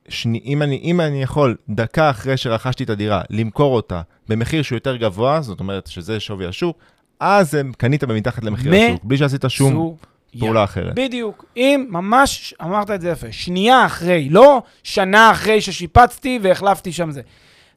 שאם 0.09 0.61
אני, 0.61 0.81
אם 0.83 1.01
אני 1.01 1.23
יכול, 1.23 1.55
דקה 1.69 2.09
אחרי 2.09 2.37
שרכשתי 2.37 2.83
את 2.83 2.89
הדירה, 2.89 3.21
למכור 3.29 3.75
אותה 3.75 4.01
במחיר 4.29 4.61
שהוא 4.61 4.75
יותר 4.75 4.95
גבוה, 4.95 5.41
זאת 5.41 5.59
אומרת 5.59 5.87
שזה 5.87 6.19
שווי 6.19 6.45
השוק, 6.45 6.77
אז 7.19 7.57
קנית 7.77 8.03
במתחת 8.03 8.43
למחיר 8.43 8.73
השוק, 8.75 9.03
בלי 9.03 9.17
שעשית 9.17 9.45
שום 9.47 9.95
פעולה 10.39 10.63
אחרת. 10.63 10.95
בדיוק. 10.95 11.45
אם 11.57 11.85
ממש, 11.89 12.53
אמרת 12.61 12.91
את 12.91 13.01
זה 13.01 13.09
יפה, 13.09 13.31
שנייה 13.31 13.85
אחרי, 13.85 14.29
לא 14.29 14.61
שנה 14.83 15.31
אחרי 15.31 15.61
ששיפצתי 15.61 16.39
והחלפתי 16.41 16.91
שם 16.91 17.11
זה. 17.11 17.21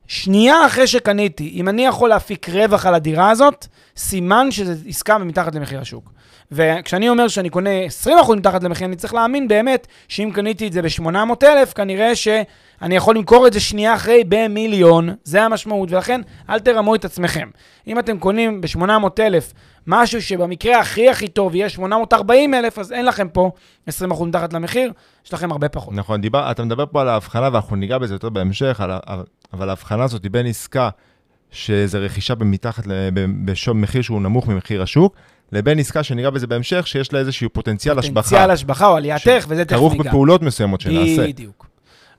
שנייה 0.06 0.66
אחרי 0.66 0.86
שקניתי, 0.86 1.52
אם 1.54 1.68
אני 1.68 1.86
יכול 1.86 2.08
להפיק 2.08 2.48
רווח 2.48 2.86
על 2.86 2.94
הדירה 2.94 3.30
הזאת, 3.30 3.66
סימן 3.96 4.50
שזו 4.50 4.72
עסקה 4.88 5.18
מתחת 5.18 5.54
למחיר 5.54 5.80
השוק. 5.80 6.12
וכשאני 6.52 7.08
אומר 7.08 7.28
שאני 7.28 7.50
קונה 7.50 7.70
20% 8.04 8.08
מתחת 8.36 8.62
למחיר, 8.64 8.86
אני 8.86 8.96
צריך 8.96 9.14
להאמין 9.14 9.48
באמת 9.48 9.86
שאם 10.08 10.30
קניתי 10.34 10.66
את 10.66 10.72
זה 10.72 10.82
ב-800,000, 10.82 11.74
כנראה 11.74 12.14
שאני 12.14 12.96
יכול 12.96 13.16
למכור 13.16 13.46
את 13.46 13.52
זה 13.52 13.60
שנייה 13.60 13.94
אחרי 13.94 14.24
במיליון, 14.28 15.08
זה 15.24 15.42
המשמעות, 15.42 15.92
ולכן 15.92 16.20
אל 16.50 16.58
תרמו 16.58 16.94
את 16.94 17.04
עצמכם. 17.04 17.48
אם 17.86 17.98
אתם 17.98 18.18
קונים 18.18 18.60
ב-800,000 18.60 19.54
משהו 19.86 20.22
שבמקרה 20.22 20.80
הכי 20.80 21.08
הכי 21.10 21.28
טוב 21.28 21.54
יהיה 21.54 21.68
840,000, 21.68 22.78
אז 22.78 22.92
אין 22.92 23.06
לכם 23.06 23.28
פה 23.28 23.50
20% 23.88 24.24
מתחת 24.24 24.52
למחיר, 24.52 24.92
יש 25.26 25.34
לכם 25.34 25.52
הרבה 25.52 25.68
פחות. 25.68 25.94
נכון, 25.94 26.20
דיבר, 26.20 26.50
אתה 26.50 26.64
מדבר 26.64 26.84
פה 26.86 27.00
על 27.00 27.08
ההבחנה, 27.08 27.48
ואנחנו 27.52 27.76
ניגע 27.76 27.98
בזה 27.98 28.14
יותר 28.14 28.28
בהמשך, 28.28 28.80
על, 28.80 28.90
אבל 29.52 29.68
ההבחנה 29.68 30.04
הזאת 30.04 30.22
היא 30.22 30.30
בין 30.30 30.46
עסקה, 30.46 30.88
שזה 31.50 31.98
רכישה 31.98 32.34
במתחת, 32.34 32.86
ל- 32.86 33.10
ב- 33.14 33.50
במחיר 33.66 34.02
שהוא 34.02 34.22
נמוך 34.22 34.48
ממחיר 34.48 34.82
השוק, 34.82 35.14
לבין 35.52 35.78
עסקה 35.78 36.02
שניגע 36.02 36.30
בזה 36.30 36.46
בהמשך, 36.46 36.86
שיש 36.86 37.12
לה 37.12 37.18
איזשהו 37.18 37.50
פוטנציאל 37.52 37.98
השבחה. 37.98 38.22
פוטנציאל 38.22 38.50
השבחה 38.50 38.86
או 38.86 38.96
עליית 38.96 39.26
ערך, 39.26 39.46
וזה 39.48 39.64
תכף 39.64 39.76
כרוך 39.76 39.92
ניגע. 39.92 40.04
בפעולות 40.04 40.42
מסוימות 40.42 40.80
שנעשה. 40.80 41.26
בדיוק. 41.26 41.66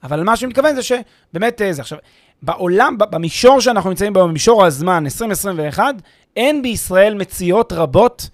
אבל 0.04 0.24
מה 0.24 0.38
שאני 0.38 0.50
מתכוון 0.50 0.76
זה 0.76 0.82
שבאמת 0.84 1.62
אה, 1.62 1.74
זה 1.74 1.82
עכשיו, 1.82 1.98
בעולם, 2.42 2.98
במישור 2.98 3.62
שאנחנו 3.62 3.90
נמצאים 3.90 4.14
בו, 4.14 4.28
במישור 4.28 4.66
הזמן, 4.66 5.04
2021, 5.06 5.96
אין 6.36 6.62
בישראל 6.62 7.14
מציאות 7.16 7.74
רבות, 7.74 8.30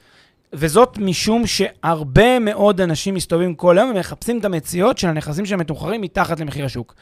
וזאת 0.54 0.98
משום 0.98 1.48
שהרבה 1.48 2.40
מאוד 2.40 2.82
אנשים 2.82 3.16
מסתובבים 3.16 3.56
כל 3.56 3.78
היום 3.78 3.90
ומחפשים 3.90 4.40
את 4.40 4.46
המציאות 4.46 4.98
של 4.98 5.08
הנכסים 5.08 5.46
שמתוחרים 5.46 6.02
מתחת 6.02 6.40
למחיר 6.40 6.66
השוק. 6.66 6.96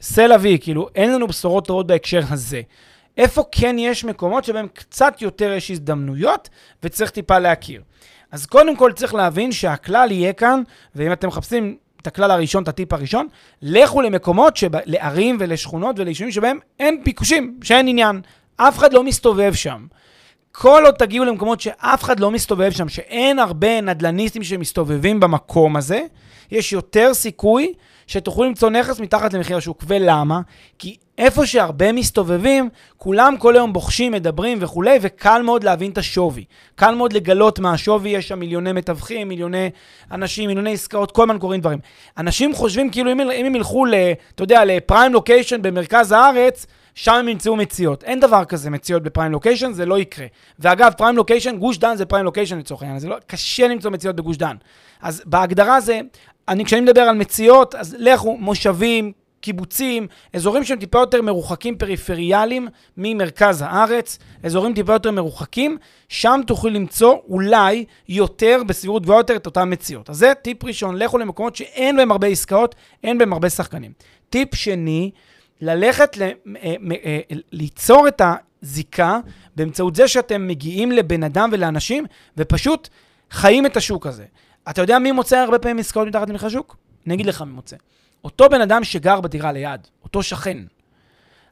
סלע 0.00 0.36
וי, 0.40 0.58
כאילו, 0.60 0.88
אין 0.94 1.12
לנו 1.12 1.26
בשורות 1.26 1.66
טובות 1.66 1.86
בהקשר 1.86 2.20
הזה. 2.30 2.60
איפה 3.16 3.42
כן 3.52 3.76
יש 3.78 4.04
מקומות 4.04 4.44
שבהם 4.44 4.68
קצת 4.74 5.22
יותר 5.22 5.52
יש 5.52 5.70
הזדמנויות 5.70 6.48
וצריך 6.82 7.10
טיפה 7.10 7.38
להכיר. 7.38 7.82
אז 8.32 8.46
קודם 8.46 8.76
כל 8.76 8.92
צריך 8.92 9.14
להבין 9.14 9.52
שהכלל 9.52 10.10
יהיה 10.10 10.32
כאן, 10.32 10.62
ואם 10.94 11.12
אתם 11.12 11.28
מחפשים 11.28 11.76
את 12.02 12.06
הכלל 12.06 12.30
הראשון, 12.30 12.62
את 12.62 12.68
הטיפ 12.68 12.92
הראשון, 12.92 13.26
לכו 13.62 14.02
למקומות, 14.02 14.56
שב... 14.56 14.70
לערים 14.84 15.36
ולשכונות 15.40 15.98
וליישובים 15.98 16.32
שבהם 16.32 16.58
אין 16.80 17.04
ביקושים, 17.04 17.58
שאין 17.62 17.88
עניין. 17.88 18.20
אף 18.56 18.78
אחד 18.78 18.92
לא 18.92 19.02
מסתובב 19.02 19.54
שם. 19.54 19.86
כל 20.52 20.82
עוד 20.84 20.94
תגיעו 20.94 21.24
למקומות 21.24 21.60
שאף 21.60 22.02
אחד 22.02 22.20
לא 22.20 22.30
מסתובב 22.30 22.70
שם, 22.70 22.88
שאין 22.88 23.38
הרבה 23.38 23.80
נדלניסטים 23.80 24.42
שמסתובבים 24.42 25.20
במקום 25.20 25.76
הזה, 25.76 26.00
יש 26.50 26.72
יותר 26.72 27.14
סיכוי 27.14 27.72
שתוכלו 28.06 28.44
למצוא 28.44 28.70
נכס 28.70 29.00
מתחת 29.00 29.32
למחיר 29.32 29.56
השוק. 29.56 29.84
ולמה? 29.86 30.40
כי 30.78 30.96
איפה 31.18 31.46
שהרבה 31.46 31.92
מסתובבים, 31.92 32.68
כולם 32.96 33.36
כל 33.38 33.56
היום 33.56 33.72
בוחשים, 33.72 34.12
מדברים 34.12 34.58
וכולי, 34.60 34.98
וקל 35.00 35.42
מאוד 35.42 35.64
להבין 35.64 35.90
את 35.90 35.98
השווי. 35.98 36.44
קל 36.74 36.94
מאוד 36.94 37.12
לגלות 37.12 37.58
מה 37.58 37.72
השווי, 37.72 38.10
יש 38.10 38.28
שם 38.28 38.38
מיליוני 38.38 38.72
מתווכים, 38.72 39.28
מיליוני 39.28 39.70
אנשים, 40.12 40.46
מיליוני 40.46 40.72
עסקאות, 40.72 41.12
כל 41.12 41.22
הזמן 41.22 41.38
קורים 41.38 41.60
דברים. 41.60 41.78
אנשים 42.18 42.54
חושבים 42.54 42.90
כאילו 42.90 43.12
אם, 43.12 43.20
אם 43.20 43.46
הם 43.46 43.56
ילכו, 43.56 43.84
ל, 43.84 43.94
אתה 44.34 44.42
יודע, 44.42 44.64
לפריים 44.64 45.12
לוקיישן 45.12 45.62
במרכז 45.62 46.12
הארץ, 46.12 46.66
שם 46.94 47.14
הם 47.14 47.28
ימצאו 47.28 47.56
מציאות. 47.56 48.04
אין 48.04 48.20
דבר 48.20 48.44
כזה 48.44 48.70
מציאות 48.70 49.02
בפריים 49.02 49.32
לוקיישן, 49.32 49.72
זה 49.72 49.86
לא 49.86 49.98
יקרה. 49.98 50.26
ואגב, 50.58 50.92
פריים 50.96 51.16
לוקיישן, 51.16 51.56
גוש 51.56 51.78
דן 51.78 51.96
זה 51.96 52.04
פריים 52.04 52.24
לוקיישן 52.24 52.58
לצורך 52.58 52.82
העניין, 52.82 52.98
זה 52.98 53.08
לא, 53.08 53.16
קשה 53.26 53.68
למצוא 53.68 53.90
מציאות 53.90 54.16
בגוש 54.16 54.36
דן. 54.36 54.56
אז 55.02 55.22
בהגדרה 55.26 55.80
זה, 55.80 56.00
אני, 56.48 56.64
כשאני 56.64 56.80
מדבר 56.80 57.00
על 57.00 57.16
מציאות, 57.16 57.74
אז 57.74 57.96
לכו, 57.98 58.36
מושבים, 58.36 59.12
קיבוצים, 59.44 60.06
אזורים 60.32 60.64
שהם 60.64 60.78
טיפה 60.78 60.98
יותר 60.98 61.22
מרוחקים 61.22 61.78
פריפריאליים 61.78 62.68
ממרכז 62.96 63.62
הארץ, 63.66 64.18
אזורים 64.42 64.74
טיפה 64.74 64.92
יותר 64.92 65.10
מרוחקים, 65.10 65.78
שם 66.08 66.40
תוכלו 66.46 66.70
למצוא 66.70 67.16
אולי 67.28 67.84
יותר, 68.08 68.62
בסבירות 68.66 69.02
גבוהה 69.02 69.18
יותר, 69.18 69.36
את 69.36 69.46
אותן 69.46 69.72
מציאות. 69.72 70.10
אז 70.10 70.16
זה 70.16 70.32
טיפ 70.42 70.64
ראשון, 70.64 70.96
לכו 70.96 71.18
למקומות 71.18 71.56
שאין 71.56 71.96
בהם 71.96 72.12
הרבה 72.12 72.26
עסקאות, 72.26 72.74
אין 73.02 73.18
בהם 73.18 73.32
הרבה 73.32 73.50
שחקנים. 73.50 73.92
טיפ 74.30 74.54
שני, 74.54 75.10
ללכת, 75.60 76.16
ל, 76.16 76.22
אה, 76.22 76.74
אה, 77.04 77.20
ליצור 77.52 78.08
את 78.08 78.22
הזיקה 78.62 79.18
באמצעות 79.56 79.96
זה 79.96 80.08
שאתם 80.08 80.46
מגיעים 80.46 80.92
לבן 80.92 81.22
אדם 81.22 81.48
ולאנשים, 81.52 82.04
ופשוט 82.36 82.88
חיים 83.30 83.66
את 83.66 83.76
השוק 83.76 84.06
הזה. 84.06 84.24
אתה 84.70 84.82
יודע 84.82 84.98
מי 84.98 85.12
מוצא 85.12 85.36
הרבה 85.36 85.58
פעמים 85.58 85.78
עסקאות 85.78 86.08
מתחת 86.08 86.30
למחיר 86.30 86.46
השוק? 86.46 86.76
אני 87.06 87.14
אגיד 87.14 87.26
לך 87.26 87.42
מי 87.42 87.52
מוצא. 87.52 87.76
אותו 88.24 88.48
בן 88.48 88.60
אדם 88.60 88.84
שגר 88.84 89.20
בדירה 89.20 89.52
ליד, 89.52 89.80
אותו 90.04 90.22
שכן. 90.22 90.58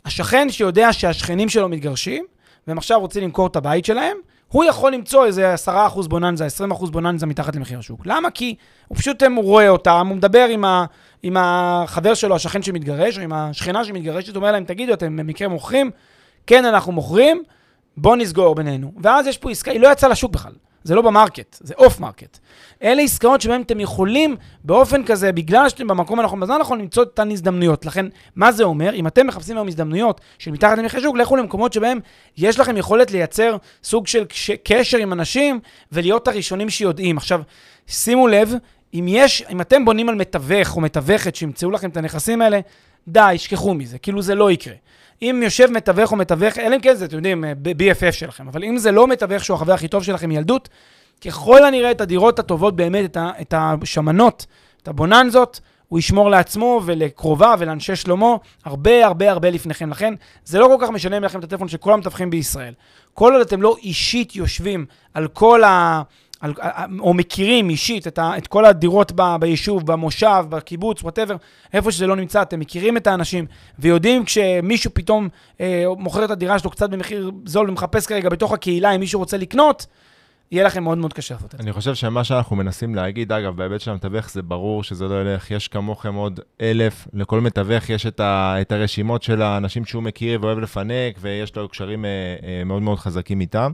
השכן 0.05 0.50
שיודע 0.50 0.93
שהשכנים 0.93 1.49
שלו 1.49 1.69
מתגרשים, 1.69 2.25
והם 2.67 2.79
עכשיו 2.79 3.00
רוצים 3.00 3.23
למכור 3.23 3.47
את 3.47 3.57
הבית 3.57 3.85
שלהם, 3.85 4.17
הוא 4.49 4.64
יכול 4.64 4.93
למצוא 4.93 5.26
איזה 5.26 5.55
10% 5.67 5.71
בוננזה, 6.09 6.47
20% 6.71 6.91
בוננזה 6.91 7.26
מתחת 7.26 7.57
למחיר 7.57 7.79
השוק. 7.79 8.07
למה? 8.07 8.31
כי 8.31 8.55
הוא 8.88 8.99
פשוט 8.99 9.23
הוא 9.23 9.45
רואה 9.45 9.69
אותם, 9.69 10.07
הוא 10.09 10.17
מדבר 10.17 10.45
עם, 10.45 10.64
ה, 10.64 10.85
עם 11.23 11.37
החבר 11.38 12.14
שלו, 12.14 12.35
השכן 12.35 12.62
שמתגרש, 12.62 13.19
או 13.19 13.23
עם 13.23 13.33
השכנה 13.33 13.85
שמתגרשת, 13.85 14.29
הוא 14.29 14.37
אומר 14.37 14.52
להם, 14.52 14.64
תגידו, 14.64 14.93
אתם 14.93 15.17
במקרה 15.17 15.49
מוכרים? 15.49 15.91
כן, 16.47 16.64
אנחנו 16.64 16.93
מוכרים, 16.93 17.43
בואו 17.97 18.17
נסגור 18.17 18.55
בינינו. 18.55 18.93
ואז 19.02 19.26
יש 19.26 19.38
פה 19.38 19.50
עסקה, 19.50 19.71
היא 19.71 19.81
לא 19.81 19.93
יצאה 19.93 20.09
לשוק 20.09 20.33
בכלל. 20.33 20.52
זה 20.85 20.95
לא 20.95 21.03
ב 21.02 21.09
market, 21.09 21.57
זה 21.61 21.75
off 21.79 22.00
market. 22.00 22.38
אלה 22.83 23.03
עסקאות 23.03 23.41
שבהן 23.41 23.62
אתם 23.62 23.81
יכולים 23.81 24.37
באופן 24.65 25.05
כזה, 25.05 25.33
בגלל 25.33 25.69
שאתם 25.69 25.87
במקום 25.87 26.21
הנכון, 26.21 26.41
בזמן 26.41 26.55
הנכון, 26.55 26.81
למצוא 26.81 27.03
את 27.03 27.09
אותן 27.09 27.31
הזדמנויות. 27.31 27.87
לכן, 27.87 28.07
מה 28.37 28.53
זה 28.53 28.65
אומר? 28.65 28.95
אם 28.95 29.07
אתם 29.07 29.27
מחפשים 29.27 29.57
היום 29.57 29.69
הזדמנויות 29.69 30.21
של 30.39 30.51
מתחת 30.51 30.79
למחיר 30.79 31.01
שוק, 31.01 31.17
לכו 31.17 31.37
למקומות 31.37 31.73
שבהם 31.73 31.99
יש 32.37 32.61
לכם 32.61 32.77
יכולת 32.77 33.11
לייצר 33.11 33.57
סוג 33.85 34.07
של 34.07 34.25
קשר 34.65 34.99
עם 34.99 35.12
אנשים 35.12 35.61
ולהיות 35.93 36.29
הראשונים 36.29 36.71
שיודעים. 36.71 37.17
עכשיו, 37.17 37.43
שימו 37.87 38.29
לב, 38.29 38.55
אם 38.95 39.07
יש, 39.09 39.45
אם 39.51 39.61
אתם 39.61 39.85
בונים 39.85 40.09
על 40.09 40.15
מתווך 40.15 40.77
או 40.77 40.81
מתווכת 40.81 41.37
שימצאו 41.37 41.71
לכם 41.71 41.91
את 41.91 41.97
הנכסים 41.97 42.43
האלה, 42.43 42.61
די, 43.09 43.35
שכחו 43.37 43.75
מזה, 43.75 43.99
כאילו 43.99 44.23
זה 44.23 44.35
לא 44.35 44.51
יקרה. 44.51 44.75
אם 45.23 45.41
יושב 45.45 45.71
מתווך 45.71 46.12
או 46.12 46.17
מתווך, 46.17 46.59
אלא 46.59 46.76
אם 46.76 46.81
כן 46.81 46.95
זה, 46.95 47.05
אתם 47.05 47.17
יודעים, 47.17 47.45
ב-BFF 47.62 48.12
שלכם, 48.12 48.49
אבל 48.49 48.64
אם 48.64 48.79
זה 48.79 48.93
לא 48.93 49.09
מתווך 49.09 49.45
שהוא 49.45 49.55
החבר 49.55 49.73
הכי 49.73 49.88
טוב 49.88 50.02
שלכם 50.02 50.29
מילדות, 50.29 50.69
ככל 51.25 51.64
הנראה 51.64 51.91
את 51.91 52.00
הדירות 52.00 52.38
הטובות 52.38 52.76
באמת, 52.76 53.05
את, 53.05 53.17
ה, 53.17 53.31
את 53.41 53.55
השמנות, 53.57 54.47
את 54.83 54.88
הבוננזות, 54.88 55.61
הוא 55.88 55.99
ישמור 55.99 56.31
לעצמו 56.31 56.81
ולקרוביו 56.85 57.57
ולאנשי 57.61 57.97
שלמה 57.97 58.37
הרבה 58.64 59.07
הרבה 59.07 59.31
הרבה 59.31 59.50
לפניכם. 59.50 59.91
לכן, 59.91 60.14
זה 60.45 60.59
לא 60.59 60.67
כל 60.67 60.76
כך 60.87 60.91
משנה 60.91 61.19
לכם 61.19 61.38
את 61.38 61.45
הטלפון 61.45 61.69
של 61.69 61.76
כל 61.76 61.93
המתווכים 61.93 62.31
בישראל. 62.31 62.75
כל 63.14 63.33
עוד 63.33 63.41
אתם 63.41 63.62
לא 63.62 63.76
אישית 63.83 64.37
יושבים 64.37 64.87
על 65.14 65.29
כל 65.29 65.64
ה... 65.64 66.02
על, 66.43 66.55
או 66.99 67.15
מכירים 67.15 67.71
אישית 67.71 68.07
את, 68.07 68.19
ה, 68.19 68.39
את 68.39 68.47
כל 68.47 68.65
הדירות 68.65 69.13
ב, 69.15 69.23
ביישוב, 69.41 69.87
במושב, 69.87 70.45
בקיבוץ, 70.49 71.03
וואטאבר, 71.03 71.37
איפה 71.73 71.93
שזה 71.93 72.07
לא 72.07 72.17
נמצא, 72.17 72.43
אתם 72.43 72.61
מכירים 72.61 72.97
את 72.97 73.07
האנשים, 73.07 73.47
ויודעים 73.79 74.25
כשמישהו 74.25 74.91
פתאום 74.95 75.29
אה, 75.61 75.85
מוכר 75.99 76.25
את 76.25 76.31
הדירה 76.31 76.59
שלו 76.59 76.71
קצת 76.71 76.91
במחיר 76.91 77.31
זול 77.45 77.71
ומחפש 77.71 78.07
כרגע 78.07 78.29
בתוך 78.29 78.53
הקהילה, 78.53 78.91
אם 78.91 79.01
מישהו 79.01 79.21
רוצה 79.21 79.37
לקנות, 79.37 79.87
יהיה 80.53 80.65
לכם 80.65 80.85
מאוד 80.85 80.99
מאוד 80.99 81.13
קשה 81.13 81.35
לעשות 81.35 81.55
את 81.55 81.59
זה. 81.59 81.65
אני 81.65 81.73
חושב 81.73 81.95
שמה 81.95 82.25
שאנחנו 82.25 82.57
מנסים 82.57 82.95
להגיד, 82.95 83.33
אגב, 83.33 83.57
בהיבט 83.57 83.81
של 83.81 83.91
המתווך 83.91 84.31
זה 84.31 84.43
ברור 84.43 84.85
שזה 84.85 85.09
לא 85.09 85.21
ילך, 85.21 85.51
יש 85.51 85.69
כמוכם 85.69 86.15
עוד 86.15 86.41
אלף, 86.61 87.09
לכל 87.15 87.41
מתווך 87.41 87.91
יש 87.91 88.07
את, 88.07 88.21
ה, 88.21 88.55
את 88.61 88.73
הרשימות 88.73 89.23
של 89.23 89.43
האנשים 89.43 89.85
שהוא 89.85 90.03
מכיר 90.03 90.39
ואוהב 90.43 90.59
לפנק, 90.59 91.17
ויש 91.21 91.57
לו 91.57 91.69
קשרים 91.69 92.05
אה, 92.05 92.11
אה, 92.43 92.65
מאוד 92.65 92.83
מאוד 92.83 92.99
חזקים 92.99 93.41
איתם. 93.41 93.73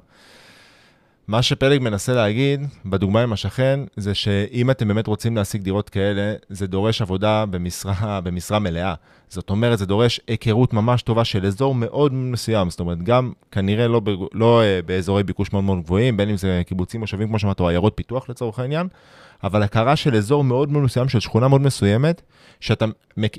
מה 1.29 1.43
שפלג 1.43 1.83
מנסה 1.83 2.15
להגיד, 2.15 2.61
בדוגמה 2.87 3.23
עם 3.23 3.33
השכן, 3.33 3.81
זה 3.97 4.15
שאם 4.15 4.71
אתם 4.71 4.89
באמת 4.89 5.07
רוצים 5.07 5.37
להשיג 5.37 5.63
דירות 5.63 5.89
כאלה, 5.89 6.35
זה 6.49 6.67
דורש 6.67 7.03
עבודה 7.03 7.47
במשרה, 7.47 8.21
במשרה 8.21 8.59
מלאה. 8.59 8.95
זאת 9.29 9.51
אומרת, 9.51 9.79
זה 9.79 9.87
דורש 9.87 10.21
היכרות 10.29 10.73
ממש 10.73 11.03
טובה 11.03 11.25
של 11.25 11.47
אזור 11.47 11.75
מאוד 11.75 12.15
מסוים. 12.15 12.71
זאת 12.71 12.81
אומרת, 12.81 13.03
גם 13.03 13.33
כנראה 13.51 13.89
לא. 13.89 14.01
לא 14.33 14.63
uh, 14.63 14.87
באזורי 14.87 15.23
ביקוש 15.23 15.53
מאוד 15.53 15.65
מאוד 15.65 15.83
גבוהים, 15.83 16.17
בין 16.17 16.29
אם 16.29 16.37
זה 16.37 16.63
קיבוצים, 16.67 17.01
מושבים, 17.01 17.29
כמו 17.29 17.39
שאמרת, 17.39 17.61
או 17.61 17.69
עיירות 17.69 17.93
פיתוח 17.97 18.29
לצורך 18.29 18.59
העניין, 18.59 18.89
אבל 19.45 19.63
הכרה 19.63 19.97
של 19.97 20.15
אזור 20.15 20.45
מאוד 20.45 20.73
מאוד 20.73 20.83
מסוים, 20.83 21.09
של 21.09 21.21
שכונה 21.21 21.49
מאוד 21.49 21.61
מסוימת, 21.61 22.23
שאתם, 22.61 22.91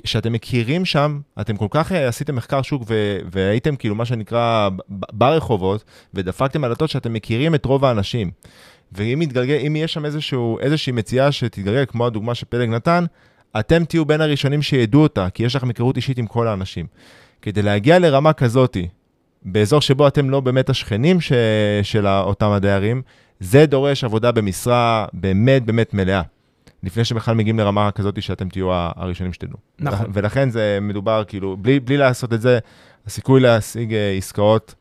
שאתם 0.04 0.32
מכירים 0.32 0.84
שם, 0.84 1.20
אתם 1.40 1.56
כל 1.56 1.66
כך 1.70 1.92
עשיתם 1.92 2.36
מחקר 2.36 2.62
שוק 2.62 2.82
ו, 2.86 3.18
והייתם 3.30 3.76
כאילו 3.76 3.94
מה 3.94 4.04
שנקרא 4.04 4.68
ברחובות, 4.88 5.84
ודפקתם 6.14 6.64
על 6.64 6.70
הדלתות 6.70 6.90
שאתם 6.90 7.12
מכירים 7.12 7.54
את 7.54 7.64
רוב 7.64 7.84
האנשים. 7.84 8.30
ואם 8.92 9.22
יתגלגל, 9.22 9.58
אם 9.66 9.76
יש 9.76 9.92
שם 9.92 10.04
איזשהו, 10.04 10.58
איזושהי 10.58 10.92
מציאה 10.92 11.32
שתתגלגל, 11.32 11.84
כמו 11.84 12.06
הדוגמה 12.06 12.34
שפלג 12.34 12.68
נתן, 12.68 13.04
אתם 13.60 13.84
תהיו 13.84 14.04
בין 14.04 14.20
הראשונים 14.20 14.62
שידעו 14.62 15.02
אותה, 15.02 15.28
כי 15.34 15.42
יש 15.42 15.56
לכם 15.56 15.68
היכרות 15.68 15.96
אישית 15.96 16.18
עם 16.18 16.26
כל 16.26 16.48
האנשים. 16.48 16.86
כדי 17.42 17.62
להגיע 17.62 17.98
לרמה 17.98 18.32
כזאתי, 18.32 18.88
באזור 19.42 19.80
שבו 19.80 20.08
אתם 20.08 20.30
לא 20.30 20.40
באמת 20.40 20.70
השכנים 20.70 21.20
ש... 21.20 21.32
של 21.82 22.06
אותם 22.06 22.50
הדיירים, 22.50 23.02
זה 23.40 23.66
דורש 23.66 24.04
עבודה 24.04 24.32
במשרה 24.32 25.06
באמת 25.12 25.64
באמת 25.64 25.94
מלאה. 25.94 26.22
לפני 26.82 27.04
שבכלל 27.04 27.34
מגיעים 27.34 27.58
לרמה 27.58 27.90
כזאת 27.90 28.22
שאתם 28.22 28.48
תהיו 28.48 28.68
הראשונים 28.72 29.32
שתדעו. 29.32 29.58
נכון. 29.78 30.06
ולכן 30.12 30.50
זה 30.50 30.78
מדובר, 30.80 31.24
כאילו, 31.24 31.56
בלי, 31.56 31.80
בלי 31.80 31.96
לעשות 31.96 32.32
את 32.32 32.40
זה, 32.40 32.58
הסיכוי 33.06 33.40
להשיג 33.40 33.94
אה, 33.94 34.14
עסקאות 34.18 34.74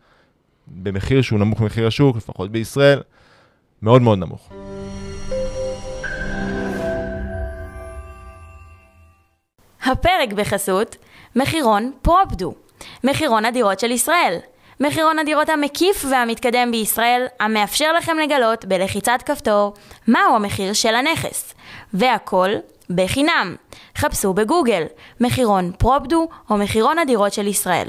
במחיר 0.68 1.22
שהוא 1.22 1.40
נמוך 1.40 1.62
ממחיר 1.62 1.88
השוק, 1.88 2.18
לפחות 2.18 2.52
בישראל, 2.52 3.02
מאוד 3.82 4.02
מאוד 4.02 4.20
נמוך. 4.20 4.50
הפרק 9.86 10.34
בחסות 10.36 10.96
מחירון 11.36 11.92
פרופדו, 12.02 12.54
מחירון 13.04 13.46
הדירות 13.46 13.80
של 13.80 13.92
ישראל. 13.92 14.40
מחירון 14.80 15.20
הדירות 15.20 15.50
המקיף 15.50 16.06
והמתקדם 16.12 16.72
בישראל, 16.72 17.26
המאפשר 17.40 17.94
לכם 17.94 18.18
לגלות 18.18 18.66
בלחיצת 18.66 19.20
כפתור 19.26 19.74
מהו 20.08 20.36
המחיר 20.36 20.74
של 20.74 20.96
הנכס. 20.96 21.54
והכל 21.94 22.50
בחינם. 22.90 23.56
חפשו 23.98 24.34
בגוגל 24.34 24.84
מחירון 25.22 25.72
פרופדו 25.78 26.28
או 26.50 26.58
מחירון 26.58 27.00
הדירות 27.00 27.34
של 27.34 27.48
ישראל. 27.48 27.88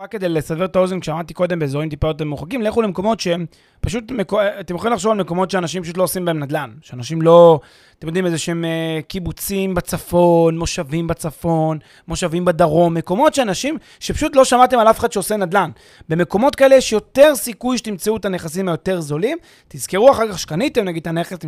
רק 0.00 0.12
כדי 0.12 0.28
לסבר 0.28 0.64
את 0.64 0.76
האוזן, 0.76 1.00
כשאמרתי 1.00 1.34
קודם 1.34 1.58
באזורים 1.58 1.88
טיפה 1.88 2.06
יותר 2.06 2.24
מרוחקים, 2.24 2.62
לכו 2.62 2.82
למקומות 2.82 3.20
שהם 3.20 3.46
פשוט, 3.80 4.10
מקו... 4.10 4.40
אתם 4.60 4.74
יכולים 4.74 4.94
לחשוב 4.94 5.12
על 5.12 5.18
מקומות 5.18 5.50
שאנשים 5.50 5.82
פשוט 5.82 5.96
לא 5.96 6.02
עושים 6.02 6.24
בהם 6.24 6.38
נדל"ן. 6.38 6.70
שאנשים 6.82 7.22
לא, 7.22 7.60
אתם 7.98 8.06
יודעים, 8.06 8.26
איזה 8.26 8.38
שהם 8.38 8.64
uh, 8.64 9.02
קיבוצים 9.02 9.74
בצפון, 9.74 10.58
מושבים 10.58 11.06
בצפון, 11.06 11.78
מושבים 12.08 12.44
בדרום, 12.44 12.94
מקומות 12.94 13.34
שאנשים, 13.34 13.78
שפשוט 14.00 14.36
לא 14.36 14.44
שמעתם 14.44 14.78
על 14.78 14.90
אף 14.90 14.98
אחד 14.98 15.12
שעושה 15.12 15.36
נדל"ן. 15.36 15.70
במקומות 16.08 16.56
כאלה 16.56 16.74
יש 16.74 16.92
יותר 16.92 17.34
סיכוי 17.34 17.78
שתמצאו 17.78 18.16
את 18.16 18.24
הנכסים 18.24 18.68
היותר 18.68 19.00
זולים. 19.00 19.38
תזכרו 19.68 20.12
אחר 20.12 20.32
כך 20.32 20.38
שקניתם 20.38 20.84
נגיד 20.84 21.00
את 21.00 21.06
הנכס, 21.06 21.38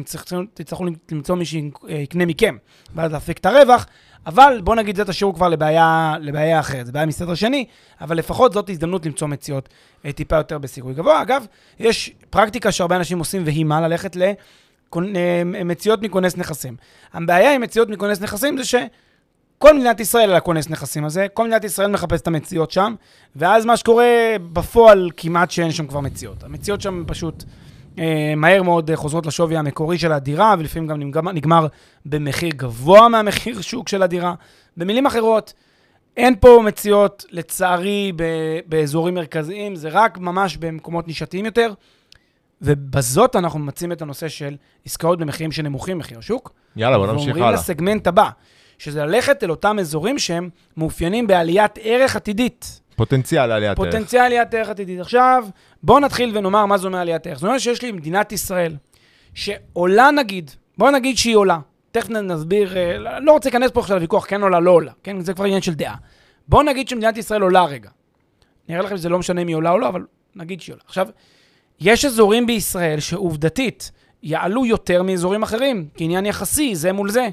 תצטרכו 0.54 0.84
למצוא 1.12 1.36
מי 1.36 1.44
שיקנה 1.44 2.26
מכם, 2.26 2.56
ואז 2.94 3.12
להפיק 3.12 3.38
את 3.38 3.46
הרווח. 3.46 3.86
אבל 4.26 4.60
בוא 4.64 4.74
נגיד, 4.74 4.96
זה 4.96 5.04
תשאירו 5.04 5.34
כבר 5.34 5.48
לבעיה, 5.48 6.14
לבעיה 6.20 6.60
אחרת, 6.60 6.86
זה 6.86 6.92
בעיה 6.92 7.06
מסדר 7.06 7.34
שני, 7.34 7.64
אבל 8.00 8.16
לפחות 8.16 8.52
זאת 8.52 8.70
הזדמנות 8.70 9.06
למצוא 9.06 9.28
מציאות 9.28 9.68
אה, 10.04 10.12
טיפה 10.12 10.36
יותר 10.36 10.58
בסיכוי 10.58 10.94
גבוה. 10.94 11.22
אגב, 11.22 11.46
יש 11.78 12.12
פרקטיקה 12.30 12.72
שהרבה 12.72 12.96
אנשים 12.96 13.18
עושים, 13.18 13.42
והיא 13.44 13.64
מה? 13.64 13.80
ללכת 13.80 14.16
למציאות 14.96 15.98
אה, 15.98 16.04
מכונס 16.04 16.36
נכסים. 16.36 16.76
הבעיה 17.12 17.54
עם 17.54 17.60
מציאות 17.60 17.88
מכונס 17.88 18.20
נכסים 18.20 18.56
זה 18.56 18.64
שכל 18.64 19.74
מדינת 19.74 20.00
ישראל 20.00 20.30
על 20.30 20.36
הכונס 20.36 20.68
נכסים 20.68 21.04
הזה, 21.04 21.26
כל 21.34 21.44
מדינת 21.44 21.64
ישראל 21.64 21.90
מחפש 21.90 22.20
את 22.20 22.26
המציאות 22.26 22.70
שם, 22.70 22.94
ואז 23.36 23.64
מה 23.64 23.76
שקורה 23.76 24.36
בפועל 24.52 25.10
כמעט 25.16 25.50
שאין 25.50 25.72
שם 25.72 25.86
כבר 25.86 26.00
מציאות. 26.00 26.44
המציאות 26.44 26.80
שם 26.80 27.04
פשוט... 27.06 27.44
אה, 27.98 28.34
מהר 28.36 28.62
מאוד 28.62 28.90
חוזרות 28.94 29.26
לשווי 29.26 29.56
המקורי 29.56 29.98
של 29.98 30.12
הדירה, 30.12 30.54
ולפעמים 30.58 30.88
גם 30.88 31.00
נגמר, 31.00 31.32
נגמר 31.32 31.66
במחיר 32.06 32.50
גבוה 32.56 33.08
מהמחיר 33.08 33.60
שוק 33.70 33.88
של 33.88 34.02
הדירה. 34.02 34.34
במילים 34.76 35.06
אחרות, 35.06 35.52
אין 36.16 36.34
פה 36.40 36.62
מציאות, 36.66 37.24
לצערי, 37.30 38.12
באזורים 38.66 39.14
מרכזיים, 39.14 39.76
זה 39.76 39.88
רק 39.92 40.18
ממש 40.18 40.56
במקומות 40.56 41.08
נישתיים 41.08 41.44
יותר. 41.44 41.72
ובזאת 42.62 43.36
אנחנו 43.36 43.58
ממצים 43.58 43.92
את 43.92 44.02
הנושא 44.02 44.28
של 44.28 44.56
עסקאות 44.86 45.18
במחירים 45.18 45.52
שנמוכים 45.52 45.98
מחיר 45.98 46.18
השוק. 46.18 46.52
יאללה, 46.76 46.98
בוא 46.98 47.06
נמשיך 47.06 47.26
הלאה. 47.26 47.38
ואומרים 47.38 47.54
לסגמנט 47.54 48.06
הבא, 48.06 48.30
שזה 48.78 49.04
ללכת 49.04 49.44
אל 49.44 49.50
אותם 49.50 49.78
אזורים 49.78 50.18
שהם 50.18 50.48
מאופיינים 50.76 51.26
בעליית 51.26 51.78
ערך 51.82 52.16
עתידית. 52.16 52.80
פוטנציאל 53.00 53.52
עליית 53.52 53.78
ערך. 53.78 53.86
פוטנציאל 53.92 54.22
עליית 54.22 54.54
ערך 54.54 54.68
עתידית. 54.68 55.00
עכשיו, 55.00 55.44
בואו 55.82 56.00
נתחיל 56.00 56.38
ונאמר 56.38 56.66
מה 56.66 56.78
זה 56.78 56.86
אומר 56.86 56.98
עליית 56.98 57.26
ערך. 57.26 57.38
זאת 57.38 57.44
אומרת 57.44 57.60
שיש 57.60 57.82
לי 57.82 57.92
מדינת 57.92 58.32
ישראל, 58.32 58.76
שעולה 59.34 60.10
נגיד, 60.10 60.50
בואו 60.78 60.90
נגיד 60.90 61.18
שהיא 61.18 61.36
עולה. 61.36 61.58
תכף 61.92 62.10
נסביר, 62.10 62.76
אה, 62.76 63.18
לא 63.20 63.32
רוצה 63.32 63.48
להיכנס 63.48 63.70
פה 63.70 63.80
עכשיו 63.80 63.96
לוויכוח, 63.96 64.26
כן 64.26 64.42
עולה, 64.42 64.60
לא 64.60 64.70
עולה. 64.70 64.92
כן, 65.02 65.20
זה 65.20 65.34
כבר 65.34 65.44
עניין 65.44 65.62
של 65.62 65.74
דעה. 65.74 65.94
בואו 66.48 66.62
נגיד 66.62 66.88
שמדינת 66.88 67.16
ישראל 67.16 67.42
עולה 67.42 67.64
רגע. 67.64 67.90
נראה 68.68 68.82
לכם 68.82 68.96
שזה 68.96 69.08
לא 69.08 69.18
משנה 69.18 69.42
אם 69.42 69.48
היא 69.48 69.56
עולה 69.56 69.70
או 69.70 69.78
לא, 69.78 69.88
אבל 69.88 70.04
נגיד 70.36 70.60
שהיא 70.60 70.74
עולה. 70.74 70.82
עכשיו, 70.86 71.08
יש 71.80 72.04
אזורים 72.04 72.46
בישראל 72.46 73.00
שעובדתית 73.00 73.90
יעלו 74.22 74.66
יותר 74.66 75.02
מאזורים 75.02 75.42
אחרים, 75.42 75.88
כעניין 75.94 76.26
יחסי, 76.26 76.74
זה 76.74 76.92
מול 76.92 77.10
זה. 77.10 77.28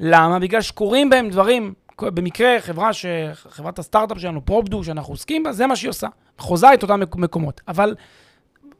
למה? 0.00 0.38
בגלל 0.38 0.60
שקורים 0.60 1.10
בהם 1.10 1.30
דברים 1.30 1.74
במקרה, 2.02 2.56
חברה 2.60 2.92
ש... 2.92 3.06
חברת 3.34 3.78
הסטארט-אפ 3.78 4.18
שלנו, 4.18 4.44
פרופדו, 4.44 4.84
שאנחנו 4.84 5.12
עוסקים 5.12 5.42
בה, 5.42 5.52
זה 5.52 5.66
מה 5.66 5.76
שהיא 5.76 5.88
עושה. 5.88 6.08
חוזה 6.38 6.74
את 6.74 6.82
אותם 6.82 7.00
מקומות. 7.16 7.60
אבל 7.68 7.94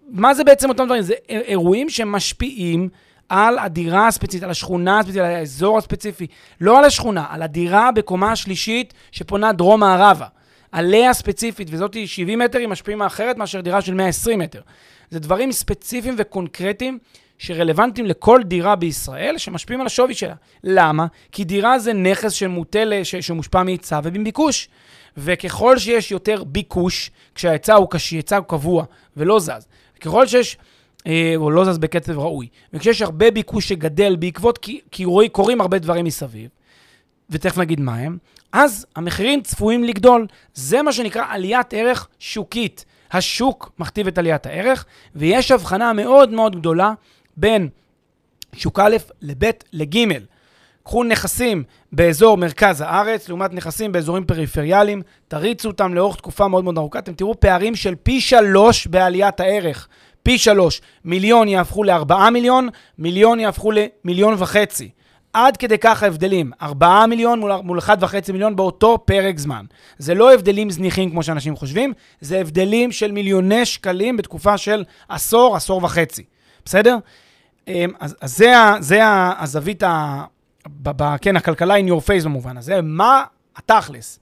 מה 0.09 0.35
זה 0.35 0.45
בעצם 0.45 0.69
אותם 0.69 0.85
דברים? 0.85 1.03
זה 1.03 1.15
אירועים 1.29 1.91
שמשפיעים 1.91 2.89
על 3.29 3.59
הדירה 3.59 4.07
הספציפית, 4.07 4.43
על 4.43 4.51
השכונה 4.51 4.99
הספציפית, 4.99 5.23
על 5.23 5.27
האזור 5.27 5.79
הספציפי. 5.79 6.27
לא 6.61 6.79
על 6.79 6.85
השכונה, 6.85 7.27
על 7.31 7.43
הדירה 7.43 7.93
בקומה 7.93 8.33
השלישית 8.33 8.95
שפונה 9.13 9.53
דרום-מערבה. 9.53 10.27
עליה 10.73 11.13
ספציפית, 11.13 11.69
וזאת 11.71 11.97
70 12.07 12.39
מטר, 12.39 12.59
היא 12.59 12.69
משפיעים 12.69 13.03
אחרת 13.03 13.37
מאשר 13.37 13.61
דירה 13.61 13.81
של 13.81 13.95
120 13.95 14.39
מטר. 14.39 14.61
זה 15.11 15.19
דברים 15.19 15.53
ספציפיים 15.53 16.15
וקונקרטיים 16.19 16.99
שרלוונטיים 17.41 18.07
לכל 18.07 18.41
דירה 18.45 18.77
בישראל, 18.77 19.39
שמשפיעים 19.39 19.81
על 19.81 19.87
השווי 19.87 20.15
שלה. 20.15 20.35
למה? 20.65 21.07
כי 21.33 21.45
דירה 21.45 21.79
זה 21.79 21.93
נכס 21.93 22.33
שמוטל, 22.33 22.93
שמושפע 23.03 23.63
מהיצע 23.63 24.01
ובביקוש. 24.05 24.69
וככל 25.17 25.79
שיש 25.79 26.11
יותר 26.11 26.45
ביקוש, 26.45 27.11
כשההיצע 27.35 27.75
הוא 27.75 27.91
קשי, 27.91 28.17
היצע 28.17 28.37
הוא 28.37 28.45
קבוע 28.45 28.85
ולא 29.17 29.41
זז, 29.41 29.69
ככל 30.01 30.27
שיש, 30.27 30.57
אה, 31.07 31.33
או 31.37 31.51
לא 31.51 31.65
זז 31.65 31.79
בקצב 31.79 32.19
ראוי, 32.19 32.49
וכשיש 32.73 33.03
הרבה 33.03 33.31
ביקוש 33.31 33.69
שגדל 33.69 34.17
בעקבות, 34.17 34.59
כי, 34.59 34.81
כי 34.91 35.05
רואי, 35.05 35.29
קורים 35.29 35.61
הרבה 35.61 35.79
דברים 35.79 36.05
מסביב, 36.05 36.49
ותכף 37.31 37.59
נגיד 37.59 37.81
מה 37.81 37.95
הם, 37.95 38.19
אז 38.53 38.87
המחירים 38.97 39.43
צפויים 39.43 39.85
לגדול. 39.85 40.27
זה 40.55 40.83
מה 40.83 40.93
שנקרא 40.93 41.25
עליית 41.29 41.75
ערך 41.75 42.09
שוקית. 42.19 42.85
השוק 43.13 43.73
מכתיב 43.79 44.07
את 44.07 44.19
עליית 44.19 44.47
הערך, 44.47 44.85
ויש 45.15 45.51
הבחנה 45.51 45.93
מאוד 45.93 46.31
מאוד 46.31 46.57
גדולה 46.57 46.93
בין 47.41 47.69
שוק 48.53 48.79
א' 48.79 48.97
לב' 49.23 49.51
לג'. 49.73 49.97
קחו 50.85 51.05
נכסים 51.05 51.63
באזור 51.93 52.37
מרכז 52.37 52.81
הארץ, 52.81 53.29
לעומת 53.29 53.53
נכסים 53.53 53.93
באזורים 53.93 54.25
פריפריאליים, 54.25 55.03
תריצו 55.29 55.69
אותם 55.69 55.95
לאורך 55.95 56.17
תקופה 56.17 56.49
מאוד 56.49 56.65
מאוד 56.65 56.79
ארוכה, 56.79 56.99
אתם 56.99 57.13
תראו 57.13 57.41
פערים 57.41 57.77
של 57.77 57.95
פי 58.03 58.21
שלוש 58.21 58.87
בעליית 58.87 59.41
הערך. 59.41 59.89
פי 60.23 60.39
שלוש. 60.39 60.81
מיליון 61.05 61.49
יהפכו 61.49 61.85
לארבעה 61.85 62.31
מיליון, 62.31 62.69
מיליון 62.99 63.41
יהפכו 63.41 63.71
למיליון 63.73 64.35
וחצי. 64.39 64.91
עד 65.33 65.57
כדי 65.57 65.79
כך 65.79 66.03
ההבדלים, 66.03 66.51
4 66.63 67.07
מיליון 67.07 67.41
מול, 67.41 67.53
מול 67.63 67.79
1.5 67.79 68.33
מיליון 68.33 68.57
באותו 68.57 68.99
פרק 69.05 69.39
זמן. 69.39 69.65
זה 69.99 70.15
לא 70.15 70.35
הבדלים 70.35 70.71
זניחים 70.71 71.11
כמו 71.11 71.23
שאנשים 71.23 71.57
חושבים, 71.57 71.93
זה 72.21 72.41
הבדלים 72.41 72.93
של 72.93 73.13
מיליוני 73.13 73.67
שקלים 73.67 74.17
בתקופה 74.17 74.59
של 74.59 74.85
עשור, 75.09 75.57
עשור 75.57 75.85
וחצי. 75.85 76.25
בסדר? 76.65 76.97
אמ, 77.71 77.91
אז, 78.01 78.17
אז 78.21 78.37
זה, 78.37 78.53
זה 78.81 79.01
הזווית, 79.39 79.83
ה, 79.83 80.25
ב, 80.67 80.91
ב, 81.03 81.17
כן, 81.17 81.37
הכלכלה 81.37 81.79
in 81.79 81.91
your 81.91 82.07
face 82.07 82.25
במובן 82.25 82.57
הזה. 82.57 82.83
מה 82.83 83.25
התכלס? 83.57 84.19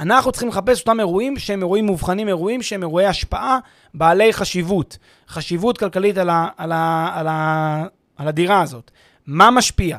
אנחנו 0.00 0.32
צריכים 0.32 0.48
לחפש 0.48 0.80
אותם 0.80 1.00
אירועים 1.00 1.38
שהם 1.38 1.60
אירועים 1.60 1.86
מובחנים, 1.86 2.28
אירועים 2.28 2.62
שהם 2.62 2.82
אירועי 2.82 3.06
השפעה 3.06 3.58
בעלי 3.94 4.32
חשיבות. 4.32 4.98
חשיבות 5.28 5.78
כלכלית 5.78 6.18
על, 6.18 6.30
ה, 6.30 6.48
על, 6.56 6.72
ה, 6.72 7.10
על, 7.14 7.26
ה, 7.28 7.84
על 8.16 8.28
הדירה 8.28 8.62
הזאת. 8.62 8.90
מה 9.26 9.50
משפיע? 9.50 9.98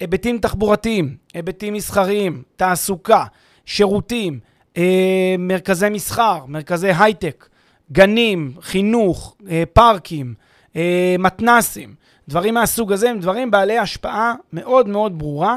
היבטים 0.00 0.38
תחבורתיים, 0.38 1.16
היבטים 1.34 1.74
מסחריים, 1.74 2.42
תעסוקה, 2.56 3.24
שירותים, 3.64 4.40
אה, 4.76 5.34
מרכזי 5.38 5.88
מסחר, 5.88 6.46
מרכזי 6.46 6.90
הייטק, 6.98 7.48
גנים, 7.92 8.52
חינוך, 8.60 9.36
אה, 9.50 9.62
פארקים, 9.72 10.34
אה, 10.76 11.16
מתנסים, 11.18 11.94
דברים 12.30 12.54
מהסוג 12.54 12.92
הזה 12.92 13.10
הם 13.10 13.20
דברים 13.20 13.50
בעלי 13.50 13.78
השפעה 13.78 14.34
מאוד 14.52 14.88
מאוד 14.88 15.18
ברורה. 15.18 15.56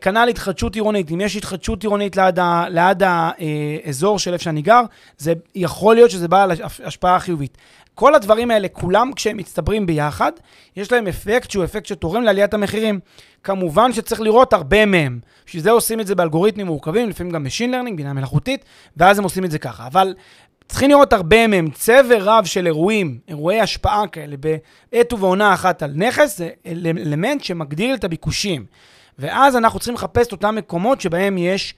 כנ"ל 0.00 0.28
התחדשות 0.30 0.74
עירונית, 0.74 1.10
אם 1.10 1.20
יש 1.20 1.36
התחדשות 1.36 1.82
עירונית 1.82 2.16
ליד, 2.16 2.38
ה, 2.38 2.64
ליד 2.68 3.02
האזור 3.06 4.18
של 4.18 4.32
איפה 4.32 4.44
שאני 4.44 4.62
גר, 4.62 4.82
זה 5.18 5.32
יכול 5.54 5.94
להיות 5.94 6.10
שזה 6.10 6.28
בעל 6.28 6.52
השפעה 6.84 7.20
חיובית. 7.20 7.58
כל 7.94 8.14
הדברים 8.14 8.50
האלה, 8.50 8.68
כולם 8.68 9.12
כשהם 9.16 9.36
מצטברים 9.36 9.86
ביחד, 9.86 10.32
יש 10.76 10.92
להם 10.92 11.06
אפקט 11.06 11.50
שהוא 11.50 11.64
אפקט 11.64 11.86
שתורם 11.86 12.22
לעליית 12.22 12.54
המחירים. 12.54 13.00
כמובן 13.44 13.92
שצריך 13.92 14.20
לראות 14.20 14.52
הרבה 14.52 14.86
מהם. 14.86 15.20
בשביל 15.46 15.62
זה 15.62 15.70
עושים 15.70 16.00
את 16.00 16.06
זה 16.06 16.14
באלגוריתמים 16.14 16.66
מורכבים, 16.66 17.08
לפעמים 17.08 17.32
גם 17.32 17.46
Machine 17.46 17.72
Learning, 17.72 17.96
בינה 17.96 18.12
מלאכותית, 18.12 18.64
ואז 18.96 19.18
הם 19.18 19.24
עושים 19.24 19.44
את 19.44 19.50
זה 19.50 19.58
ככה. 19.58 19.86
אבל 19.86 20.14
צריכים 20.68 20.90
לראות 20.90 21.12
הרבה 21.12 21.46
מהם. 21.46 21.70
צבר 21.70 22.18
רב 22.20 22.44
של 22.44 22.66
אירועים, 22.66 23.18
אירועי 23.28 23.60
השפעה 23.60 24.06
כאלה, 24.06 24.36
בעת 24.36 25.12
ובעונה 25.12 25.54
אחת 25.54 25.82
על 25.82 25.92
נכס, 25.94 26.38
זה 26.38 26.50
אלמנט 26.66 27.44
שמגדיר 27.44 27.94
את 27.94 28.04
הביקושים. 28.04 28.66
ואז 29.18 29.56
אנחנו 29.56 29.78
צריכים 29.78 29.94
לחפש 29.94 30.26
את 30.26 30.32
אותם 30.32 30.54
מקומות 30.54 31.00
שבהם 31.00 31.38
יש 31.38 31.74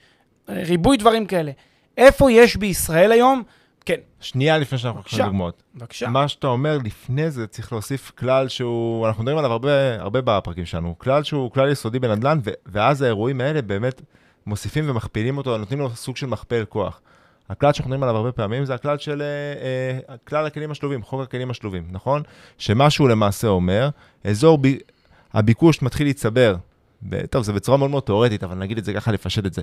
ריבוי 0.49 0.97
דברים 0.97 1.27
כאלה. 1.27 1.53
איפה 1.97 2.33
יש 2.33 2.57
בישראל 2.57 3.13
היום? 3.13 3.43
כן. 3.85 3.95
שנייה 4.21 4.59
לפני 4.59 4.79
שאנחנו 4.79 5.01
הולכים 5.01 5.19
לדוגמאות. 5.19 5.63
בבקשה. 5.75 6.09
מה 6.09 6.29
שאתה 6.29 6.47
אומר 6.47 6.79
לפני 6.85 7.31
זה, 7.31 7.47
צריך 7.47 7.73
להוסיף 7.73 8.13
כלל 8.19 8.49
שהוא, 8.49 9.07
אנחנו 9.07 9.23
מדברים 9.23 9.39
עליו 9.39 9.53
הרבה, 9.53 10.01
הרבה 10.01 10.21
בפרקים 10.21 10.67
שלנו, 10.67 10.95
כלל 10.99 11.23
שהוא 11.23 11.51
כלל 11.51 11.73
יסודי 11.73 11.99
בנדל"ן, 11.99 12.39
ואז 12.67 13.03
האירועים 13.03 13.41
האלה 13.41 13.63
באמת 13.63 14.03
מוסיפים 14.47 14.91
ומכפילים 14.91 15.39
אותו, 15.39 15.59
נותנים 15.59 15.81
לו 15.81 15.91
סוג 15.91 16.17
של 16.17 16.27
מכפל 16.27 16.65
כוח. 16.69 17.01
הכלל 17.51 17.73
שאנחנו 17.73 17.91
מדברים 17.91 18.03
עליו 18.03 18.17
הרבה 18.17 18.33
פעמים 18.33 18.65
זה 18.65 18.75
הכלל 18.75 18.99
של 18.99 19.23
אה, 19.23 19.27
אה, 20.09 20.17
כלל 20.25 20.47
הכלים 20.47 20.71
השלובים, 20.71 21.03
חוק 21.03 21.21
הכלים 21.21 21.51
השלובים, 21.51 21.87
נכון? 21.91 22.23
שמה 22.59 22.91
שהוא 22.91 23.09
למעשה 23.09 23.49
אומר, 23.49 23.89
אזור, 24.25 24.59
ב... 24.63 24.69
הביקוש 25.35 25.83
מתחיל 25.83 26.07
להצטבר, 26.07 26.57
ב- 27.03 27.27
טוב, 27.27 27.43
זה 27.43 27.53
בצורה 27.53 27.79
מאוד 27.79 27.91
מאוד 27.91 28.03
תיאורטית, 28.03 28.45
אבל 28.45 28.57
נגיד 28.57 28.79
את 28.79 28.85
זה 28.85 28.93
ככה, 28.93 29.13
לפשט 29.13 29.47
את 29.47 29.55
זה. 29.55 29.63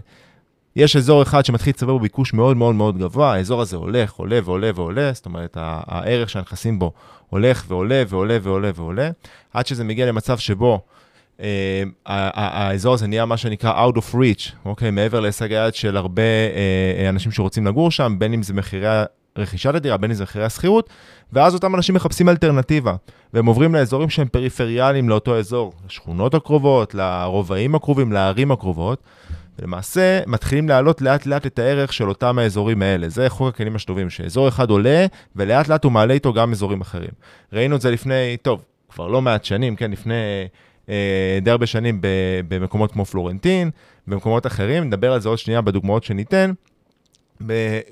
יש 0.76 0.96
אזור 0.96 1.22
אחד 1.22 1.46
שמתחיל 1.46 1.72
להצטבר 1.72 1.94
בו 1.94 2.00
ביקוש 2.00 2.34
מאוד 2.34 2.58
מאוד 2.58 2.76
מאוד 2.76 2.98
גבוה, 2.98 3.34
האזור 3.34 3.62
הזה 3.62 3.78
הולך, 3.78 4.14
עולה 4.14 4.40
ועולה 4.44 4.72
ועולה, 4.76 5.14
זאת 5.14 5.26
אומרת, 5.26 5.58
הערך 5.62 6.30
שהנכסים 6.30 6.80
בו 6.80 6.92
הולך 7.30 7.66
ועולה 7.68 8.04
ועולה 8.08 8.38
ועולה 8.42 8.72
ועולה, 8.76 9.10
עד 9.54 9.68
שזה 9.68 9.84
מגיע 9.84 10.06
למצב 10.06 10.38
שבו 10.38 10.82
האזור 12.06 12.94
הזה 12.94 13.08
נהיה 13.08 13.26
מה 13.26 13.38
שנקרא 13.38 13.88
out 13.88 13.96
of 13.96 14.16
reach, 14.16 14.52
אוקיי? 14.66 14.92
מעבר 14.92 15.20
להישג 15.20 15.54
היד 15.54 15.76
של 15.76 15.98
הרבה 15.98 16.22
אה, 16.22 17.04
אה, 17.04 17.10
אנשים 17.10 17.32
שרוצים 17.32 17.68
לגור 17.68 17.92
שם, 17.92 18.16
בין 18.20 18.34
אם 18.34 18.44
זה 18.44 18.54
מחירי 18.54 18.88
רכישת 19.38 19.76
הדירה, 19.76 19.98
בין 19.98 20.12
אם 20.12 20.16
זה 20.16 20.24
מחירי 20.24 20.46
השכירות, 20.46 20.90
ואז 21.34 21.54
אותם 21.54 21.76
אנשים 21.76 21.96
מחפשים 21.96 22.30
אלטרנטיבה, 22.30 22.96
והם 23.34 23.46
עוברים 23.46 23.76
לאזורים 23.76 24.10
שהם 24.10 24.28
פריפריאליים 24.28 25.10
לאותו 25.10 25.38
אזור, 25.38 25.74
לשכונות 25.88 26.34
הקרובות, 26.34 26.96
לרובעים 26.96 27.76
הקרובים, 27.76 28.12
לערים 28.12 28.52
הקרובות, 28.52 29.04
ולמעשה 29.60 30.20
מתחילים 30.28 30.70
להעלות 30.70 31.02
לאט 31.02 31.26
לאט 31.26 31.46
את 31.46 31.60
הערך 31.60 31.94
של 31.94 32.10
אותם 32.10 32.40
האזורים 32.40 32.82
האלה. 32.82 33.10
זה 33.10 33.30
חוק 33.30 33.48
הכלים 33.48 33.76
השלובים, 33.76 34.10
שאזור 34.10 34.48
אחד 34.48 34.70
עולה, 34.70 35.06
ולאט 35.36 35.68
לאט 35.68 35.84
הוא 35.84 35.92
מעלה 35.92 36.14
איתו 36.14 36.34
גם 36.34 36.52
אזורים 36.52 36.82
אחרים. 36.82 37.12
ראינו 37.54 37.76
את 37.76 37.82
זה 37.82 37.92
לפני, 37.92 38.38
טוב, 38.42 38.64
כבר 38.90 39.08
לא 39.08 39.22
מעט 39.22 39.46
שנים, 39.46 39.76
כן, 39.76 39.92
לפני 39.92 40.14
אה, 40.14 40.46
די 41.42 41.52
הרבה 41.52 41.66
שנים 41.66 42.02
במקומות 42.48 42.92
כמו 42.92 43.06
פלורנטין, 43.06 43.72
במקומות 44.08 44.48
אחרים, 44.48 44.84
נדבר 44.84 45.14
על 45.14 45.22
זה 45.22 45.30
עוד 45.30 45.38
שנייה 45.38 45.62
בדוגמאות 45.62 46.04
שניתן. 46.04 46.52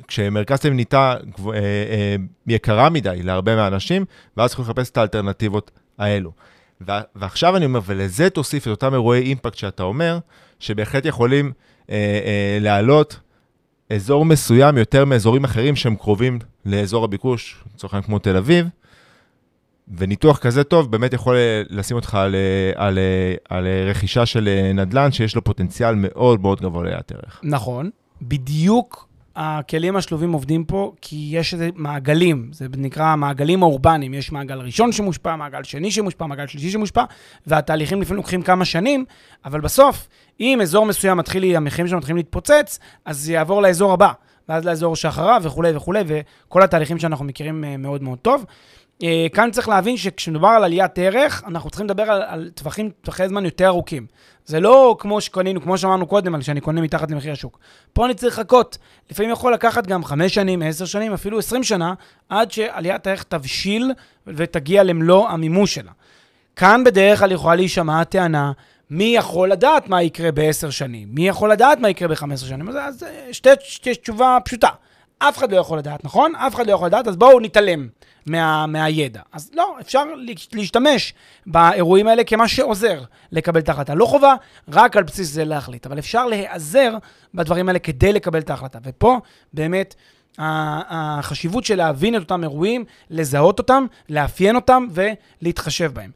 כשמרכז 0.08 0.60
תל 0.60 0.68
אביב 0.68 0.76
נהייתה 0.76 1.14
אה, 1.48 1.54
אה, 1.54 2.16
יקרה 2.48 2.90
מדי 2.90 3.24
להרבה 3.24 3.56
מהאנשים, 3.56 4.06
ואז 4.38 4.50
צריכים 4.50 4.66
לחפש 4.66 4.90
את 4.90 4.98
האלטרנטיבות 4.98 5.72
האלו. 5.98 6.32
ועכשיו 7.16 7.58
אני 7.58 7.66
אומר, 7.66 7.80
ולזה 7.86 8.30
תוסיף 8.30 8.64
את 8.64 8.68
אותם 8.68 8.94
אירועי 8.94 9.22
אימפקט 9.22 9.58
שאתה 9.58 9.84
אומר, 9.84 10.20
שבהחלט 10.60 11.06
יכולים 11.06 11.52
אה, 11.90 11.96
אה, 11.96 12.58
להעלות 12.62 13.20
אזור 13.90 14.26
מסוים 14.26 14.78
יותר 14.78 15.06
מאזורים 15.06 15.44
אחרים 15.44 15.76
שהם 15.76 15.96
קרובים 15.96 16.40
לאזור 16.66 17.04
הביקוש, 17.04 17.64
לצורך 17.76 17.94
העניין 17.94 18.06
כמו 18.06 18.20
תל 18.20 18.38
אביב, 18.38 18.68
וניתוח 19.98 20.38
כזה 20.38 20.64
טוב 20.64 20.92
באמת 20.92 21.14
יכול 21.14 21.36
אה, 21.36 21.62
לשים 21.70 21.96
אותך 21.96 22.16
על, 22.16 22.36
אה, 22.36 22.86
על, 22.86 22.98
אה, 22.98 23.36
על 23.50 23.68
רכישה 23.90 24.26
של 24.26 24.50
נדל"ן 24.74 25.12
שיש 25.12 25.36
לו 25.36 25.44
פוטנציאל 25.44 25.96
מאוד 25.98 26.42
מאוד 26.42 26.62
גבוה 26.62 26.84
לעיית 26.84 27.12
ערך. 27.12 27.40
נכון. 27.44 27.90
בדיוק 28.22 29.08
הכלים 29.36 29.96
השלובים 29.96 30.32
עובדים 30.32 30.64
פה, 30.64 30.94
כי 31.02 31.30
יש 31.32 31.54
איזה 31.54 31.70
מעגלים, 31.76 32.50
זה 32.52 32.68
נקרא 32.78 33.06
המעגלים 33.06 33.64
האורבניים. 33.64 34.14
יש 34.14 34.32
מעגל 34.32 34.58
ראשון 34.58 34.92
שמושפע, 34.92 35.36
מעגל 35.36 35.64
שני 35.64 35.92
שמושפע, 35.92 36.26
מעגל 36.26 36.48
שלישי 36.48 36.70
שמושפע, 36.70 37.04
והתהליכים 37.48 38.02
לפעמים 38.02 38.18
לוקחים 38.18 38.42
כמה 38.42 38.66
שנים, 38.66 39.06
אבל 39.46 39.62
בסוף, 39.62 40.08
אם 40.40 40.60
אזור 40.62 40.86
מסוים 40.86 41.18
מתחיל, 41.18 41.56
המחירים 41.56 41.88
שלו 41.88 41.98
מתחילים 41.98 42.18
להתפוצץ, 42.18 42.80
אז 43.06 43.18
זה 43.18 43.34
יעבור 43.34 43.62
לאזור 43.62 43.94
הבא, 43.94 44.12
ואז 44.50 44.66
לאזור 44.66 44.96
שאחריו 44.96 45.42
וכולי 45.44 45.76
וכולי, 45.76 46.04
וכל 46.08 46.62
התהליכים 46.62 47.00
שאנחנו 47.00 47.26
מכירים 47.26 47.64
מאוד 47.80 48.04
מאוד 48.04 48.18
טוב. 48.18 48.46
אה, 49.04 49.28
כאן 49.34 49.52
צריך 49.52 49.70
להבין 49.70 49.98
שכשמדובר 49.98 50.48
על 50.48 50.64
עליית 50.64 51.00
ערך, 51.00 51.44
אנחנו 51.48 51.70
צריכים 51.70 51.86
לדבר 51.86 52.04
על, 52.04 52.22
על 52.22 52.52
טווחים, 52.56 52.92
טווחי 53.02 53.30
זמן 53.30 53.46
יותר 53.46 53.68
ארוכים. 53.68 54.06
זה 54.46 54.60
לא 54.60 54.96
כמו 55.00 55.22
שקנינו, 55.22 55.62
כמו 55.62 55.78
שאמרנו 55.78 56.08
קודם, 56.08 56.36
על 56.36 56.42
שאני 56.42 56.62
קונה 56.62 56.82
מתחת 56.82 57.12
למחיר 57.12 57.32
השוק. 57.32 57.60
פה 57.94 58.06
אני 58.06 58.14
צריך 58.14 58.40
לחכות. 58.40 58.78
לפעמים 59.12 59.32
יכול 59.32 59.54
לקחת 59.54 59.88
גם 59.88 60.04
חמש 60.04 60.34
שנים, 60.34 60.62
עשר 60.62 60.86
שנים, 60.86 61.14
אפילו 61.14 61.40
עשרים 61.40 61.64
שנה, 61.64 61.94
עד 62.30 62.52
שעליית 62.52 63.08
הערך 63.08 63.24
תבשיל 63.24 63.92
ותגיע 64.28 64.84
למלוא 64.84 65.30
המימוש 65.30 65.76
שלה. 65.76 65.92
כאן 66.56 66.84
בדרך 66.84 67.20
כלל 67.20 67.32
יכולה 67.32 67.56
להישמע 67.56 68.02
הטענה, 68.02 68.52
מי 68.90 69.16
יכול 69.16 69.52
לדעת 69.52 69.90
מה 69.90 70.02
יקרה 70.02 70.32
בעשר 70.32 70.70
שנים? 70.70 71.08
מי 71.12 71.28
יכול 71.28 71.52
לדעת 71.52 71.80
מה 71.80 71.90
יקרה 71.90 72.08
בחמש 72.08 72.34
עשרה 72.34 72.50
שנים? 72.50 72.70
אז, 72.70 72.76
אז 72.76 73.04
אה, 73.04 73.34
שתי, 73.34 73.50
שתי 73.60 73.96
תשובה 73.96 74.38
פשוטה. 74.46 74.70
אף 75.30 75.38
אחד 75.38 75.52
לא 75.52 75.58
יכול 75.58 75.78
לדעת, 75.78 76.04
נכון? 76.04 76.36
אף 76.36 76.56
אחד 76.56 76.68
לא 76.68 76.74
יכול 76.74 76.88
לדעת, 76.88 77.08
אז 77.08 77.16
בואו 77.16 77.40
נתעלם 77.40 77.88
מה, 78.26 78.66
מהידע. 78.66 79.22
אז 79.34 79.52
לא, 79.54 79.76
אפשר 79.82 80.04
להשתמש 80.54 81.14
באירועים 81.46 82.08
האלה 82.08 82.24
כמה 82.24 82.48
שעוזר 82.48 83.04
לקבל 83.32 83.60
את 83.60 83.70
ההחלטה. 83.70 83.96
לא 83.96 84.06
חובה 84.06 84.36
רק 84.72 84.98
על 84.98 85.04
בסיס 85.04 85.32
זה 85.32 85.46
להחליט, 85.46 85.86
אבל 85.86 86.00
אפשר 86.00 86.26
להיעזר 86.26 86.98
בדברים 87.34 87.68
האלה 87.68 87.80
כדי 87.80 88.14
לקבל 88.14 88.40
את 88.40 88.50
ההחלטה. 88.50 88.80
ופה 88.84 89.20
באמת 89.54 89.96
החשיבות 90.38 91.66
של 91.66 91.76
להבין 91.76 92.16
את 92.16 92.22
אותם 92.22 92.44
אירועים, 92.44 92.86
לזהות 93.10 93.60
אותם, 93.60 93.86
לאפיין 94.10 94.56
אותם 94.56 94.88
ולהתחשב 94.92 95.92
בהם. 95.94 96.12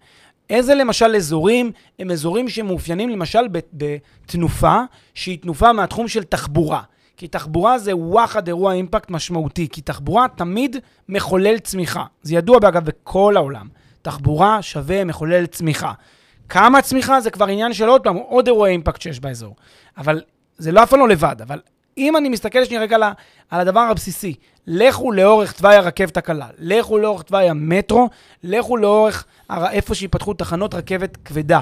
איזה 0.49 0.75
למשל 0.75 1.15
אזורים 1.15 1.71
הם 1.99 2.11
אזורים 2.11 2.49
שמאופיינים 2.49 3.09
למשל 3.09 3.47
בתנופה 3.73 4.81
שהיא 5.13 5.39
תנופה 5.39 5.73
מהתחום 5.73 6.07
של 6.07 6.23
תחבורה. 6.23 6.81
כי 7.19 7.27
תחבורה 7.27 7.79
זה 7.79 7.95
וואחד 7.95 8.47
אירוע 8.47 8.73
אימפקט 8.73 9.09
משמעותי, 9.11 9.67
כי 9.71 9.81
תחבורה 9.81 10.25
תמיד 10.35 10.77
מחולל 11.09 11.59
צמיחה. 11.59 12.03
זה 12.21 12.35
ידוע 12.35 12.57
אגב 12.57 12.85
בכל 12.85 13.37
העולם. 13.37 13.67
תחבורה 14.01 14.61
שווה 14.61 15.03
מחולל 15.03 15.45
צמיחה. 15.45 15.91
כמה 16.49 16.81
צמיחה 16.81 17.21
זה 17.21 17.31
כבר 17.31 17.47
עניין 17.47 17.73
של 17.73 17.87
עוד 17.89 18.03
פעם, 18.03 18.15
עוד 18.15 18.47
אירוע 18.47 18.67
אימפקט 18.67 19.01
שיש 19.01 19.19
באזור. 19.19 19.55
אבל 19.97 20.21
זה 20.57 20.71
לא 20.71 20.83
אף 20.83 20.89
פעם 20.89 20.99
לא 20.99 21.07
לבד, 21.07 21.35
אבל 21.41 21.59
אם 21.97 22.17
אני 22.17 22.29
מסתכל 22.29 22.65
שנייה 22.65 22.81
רגע 22.81 22.95
על, 22.95 23.03
על 23.49 23.59
הדבר 23.59 23.79
הבסיסי, 23.79 24.35
לכו 24.67 25.11
לאורך 25.11 25.51
תוואי 25.51 25.75
הרכבת 25.75 26.17
הקלה, 26.17 26.47
לכו 26.57 26.97
לאורך 26.97 27.21
תוואי 27.21 27.49
המטרו, 27.49 28.09
לכו 28.43 28.77
לאורך 28.77 29.25
איפה 29.51 29.95
שיפתחו 29.95 30.33
תחנות 30.33 30.73
רכבת 30.73 31.17
כבדה. 31.25 31.61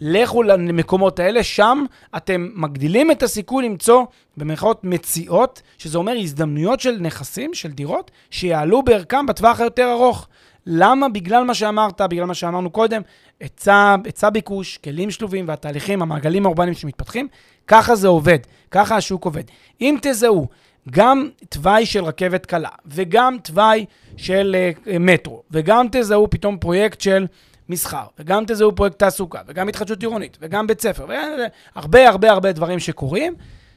לכו 0.00 0.42
למקומות 0.42 1.18
האלה, 1.18 1.42
שם 1.42 1.84
אתם 2.16 2.48
מגדילים 2.54 3.10
את 3.10 3.22
הסיכוי 3.22 3.64
למצוא 3.64 4.04
במרכאות 4.36 4.84
מציאות, 4.84 5.62
שזה 5.78 5.98
אומר 5.98 6.16
הזדמנויות 6.20 6.80
של 6.80 6.96
נכסים, 7.00 7.54
של 7.54 7.70
דירות, 7.70 8.10
שיעלו 8.30 8.82
בערכם 8.82 9.26
בטווח 9.26 9.60
היותר 9.60 9.92
ארוך. 9.92 10.28
למה? 10.66 11.08
בגלל 11.08 11.44
מה 11.44 11.54
שאמרת, 11.54 12.00
בגלל 12.00 12.24
מה 12.24 12.34
שאמרנו 12.34 12.70
קודם, 12.70 13.02
היצע 13.40 14.30
ביקוש, 14.32 14.78
כלים 14.78 15.10
שלובים 15.10 15.48
והתהליכים, 15.48 16.02
המעגלים 16.02 16.46
האורבניים 16.46 16.74
שמתפתחים, 16.74 17.28
ככה 17.66 17.96
זה 17.96 18.08
עובד, 18.08 18.38
ככה 18.70 18.96
השוק 18.96 19.24
עובד. 19.24 19.42
אם 19.80 19.96
תזהו 20.02 20.46
גם 20.90 21.28
תוואי 21.48 21.86
של 21.86 22.04
רכבת 22.04 22.46
קלה, 22.46 22.68
וגם 22.86 23.36
תוואי 23.42 23.84
של 24.16 24.56
uh, 24.84 24.88
מטרו, 25.00 25.42
וגם 25.50 25.86
תזהו 25.92 26.30
פתאום 26.30 26.58
פרויקט 26.58 27.00
של 27.00 27.26
מסחר, 27.68 28.04
וגם 28.18 28.44
תזהו 28.46 28.74
פרויקט 28.74 28.98
תעסוקה, 28.98 29.40
וגם 29.46 29.68
התחדשות 29.68 30.00
עירונית, 30.00 30.38
וגם 30.40 30.66
בית 30.66 30.80
ספר, 30.80 31.06
והרבה 31.08 32.08
הרבה 32.08 32.30
הרבה 32.30 32.52
דברים 32.52 32.78
שקורים, 32.78 33.34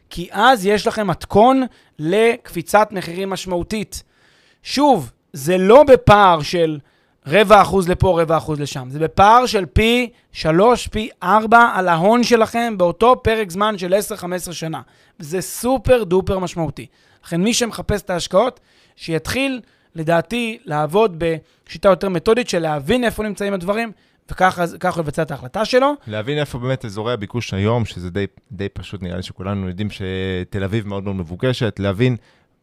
כי 0.09 0.27
אז 0.31 0.65
יש 0.65 0.87
לכם 0.87 1.07
מתכון 1.07 1.63
לקפיצת 1.99 2.87
מחירים 2.91 3.29
משמעותית. 3.29 4.03
שוב, 4.63 5.11
זה 5.33 5.57
לא 5.57 5.83
בפער 5.83 6.41
של 6.41 6.79
רבע 7.27 7.61
אחוז 7.61 7.89
לפה, 7.89 8.21
רבע 8.21 8.37
אחוז 8.37 8.59
לשם. 8.59 8.87
זה 8.91 8.99
בפער 8.99 9.45
של 9.45 9.65
פי 9.65 10.09
שלוש, 10.31 10.87
פי 10.87 11.09
ארבע 11.23 11.71
על 11.73 11.87
ההון 11.87 12.23
שלכם 12.23 12.77
באותו 12.77 13.15
פרק 13.23 13.51
זמן 13.51 13.77
של 13.77 13.93
10-15 14.49 14.53
שנה. 14.53 14.81
זה 15.19 15.41
סופר 15.41 16.03
דופר 16.03 16.39
משמעותי. 16.39 16.85
לכן 17.25 17.41
מי 17.41 17.53
שמחפש 17.53 18.01
את 18.01 18.09
ההשקעות, 18.09 18.59
שיתחיל, 18.95 19.61
לדעתי, 19.97 20.57
לעבוד 20.65 21.23
בשיטה 21.67 21.89
יותר 21.89 22.09
מתודית 22.09 22.49
של 22.49 22.59
להבין 22.59 23.03
איפה 23.03 23.23
נמצאים 23.23 23.53
הדברים, 23.53 23.91
וככה 24.31 24.63
הוא 24.63 24.99
לבצע 24.99 25.21
את 25.21 25.31
ההחלטה 25.31 25.65
שלו. 25.65 25.93
להבין 26.07 26.37
איפה 26.37 26.59
באמת 26.59 26.85
אזורי 26.85 27.13
הביקוש 27.13 27.53
היום, 27.53 27.85
שזה 27.85 28.09
די, 28.09 28.25
די 28.51 28.69
פשוט, 28.69 29.03
נראה 29.03 29.17
לי 29.17 29.23
שכולנו 29.23 29.67
יודעים 29.67 29.87
שתל 29.89 30.63
אביב 30.63 30.87
מאוד 30.87 31.03
מאוד 31.03 31.15
מבוקשת, 31.15 31.79
להבין 31.79 32.15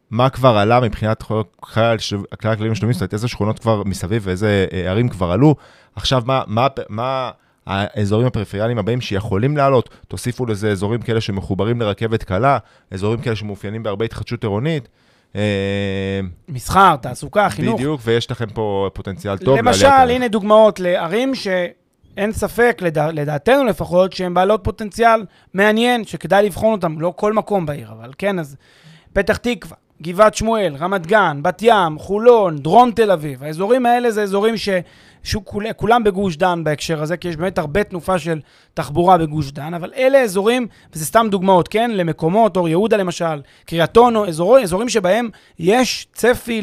מה 0.09 0.29
כבר 0.29 0.57
עלה 0.57 0.79
מבחינת 0.79 1.23
כלל 1.59 1.97
הכללים 2.31 2.71
השלומים, 2.71 2.93
זאת 2.93 3.01
אומרת, 3.01 3.13
איזה 3.13 3.27
שכונות 3.27 3.59
כבר 3.59 3.83
מסביב 3.83 4.21
ואיזה 4.25 4.65
אה, 4.73 4.89
ערים 4.89 5.09
כבר 5.09 5.31
עלו. 5.31 5.55
עכשיו, 5.95 6.23
מה, 6.25 6.41
מה, 6.47 6.67
מה 6.89 7.31
האזורים 7.65 8.27
הפריפריאליים 8.27 8.77
הבאים 8.77 9.01
שיכולים 9.01 9.57
לעלות? 9.57 9.89
תוסיפו 10.07 10.45
לזה 10.45 10.71
אזורים 10.71 11.01
כאלה 11.01 11.21
שמחוברים 11.21 11.81
לרכבת 11.81 12.23
קלה, 12.23 12.57
אזורים 12.91 13.21
כאלה 13.21 13.35
שמאופיינים 13.35 13.83
בהרבה 13.83 14.05
התחדשות 14.05 14.43
עירונית. 14.43 14.89
אה, 15.35 16.19
מסחר, 16.47 16.95
תעסוקה, 16.95 17.49
חינוך. 17.49 17.79
בדיוק, 17.79 18.01
ויש 18.03 18.31
לכם 18.31 18.45
פה 18.53 18.89
פוטנציאל 18.93 19.37
טוב. 19.37 19.57
למשל, 19.57 19.85
הנה 19.85 20.27
דוגמאות 20.27 20.79
לערים 20.79 21.35
שאין 21.35 22.31
ספק, 22.31 22.77
לדע, 22.81 23.11
לדעתנו 23.11 23.63
לפחות, 23.63 24.13
שהן 24.13 24.33
בעלות 24.33 24.61
פוטנציאל 24.63 25.25
מעניין, 25.53 26.05
שכדאי 26.05 26.45
לבחון 26.45 26.71
אותן, 26.71 26.95
לא 26.97 27.13
כל 27.15 27.33
מקום 27.33 27.65
בעיר, 27.65 27.91
אבל 27.91 28.11
כן, 28.17 28.39
אז 28.39 28.55
פתח 29.13 29.37
תקווה, 29.37 29.77
גבעת 30.01 30.35
שמואל, 30.35 30.75
רמת 30.79 31.07
גן, 31.07 31.39
בת 31.41 31.61
ים, 31.61 31.99
חולון, 31.99 32.57
דרום 32.57 32.91
תל 32.91 33.11
אביב. 33.11 33.43
האזורים 33.43 33.85
האלה 33.85 34.11
זה 34.11 34.23
אזורים. 34.23 34.55
שכולם 35.25 36.03
בגוש 36.03 36.37
דן 36.37 36.63
בהקשר 36.63 37.01
הזה, 37.01 37.17
כי 37.17 37.27
יש 37.27 37.35
באמת 37.35 37.57
הרבה 37.57 37.83
תנופה 37.83 38.19
של 38.19 38.39
תחבורה 38.73 39.17
בגוש 39.17 39.51
דן, 39.51 39.73
אבל 39.73 39.91
אלה 39.97 40.17
אזורים, 40.21 40.67
וזה 40.93 41.05
סתם 41.05 41.27
דוגמאות, 41.31 41.67
כן? 41.67 41.91
למקומות, 41.93 42.57
אור 42.57 42.69
יהודה 42.69 42.97
למשל, 42.97 43.41
קריית 43.65 43.97
אונו, 43.97 44.27
אזור, 44.27 44.59
אזורים 44.59 44.89
שבהם 44.89 45.29
יש 45.59 46.07
צפי 46.13 46.61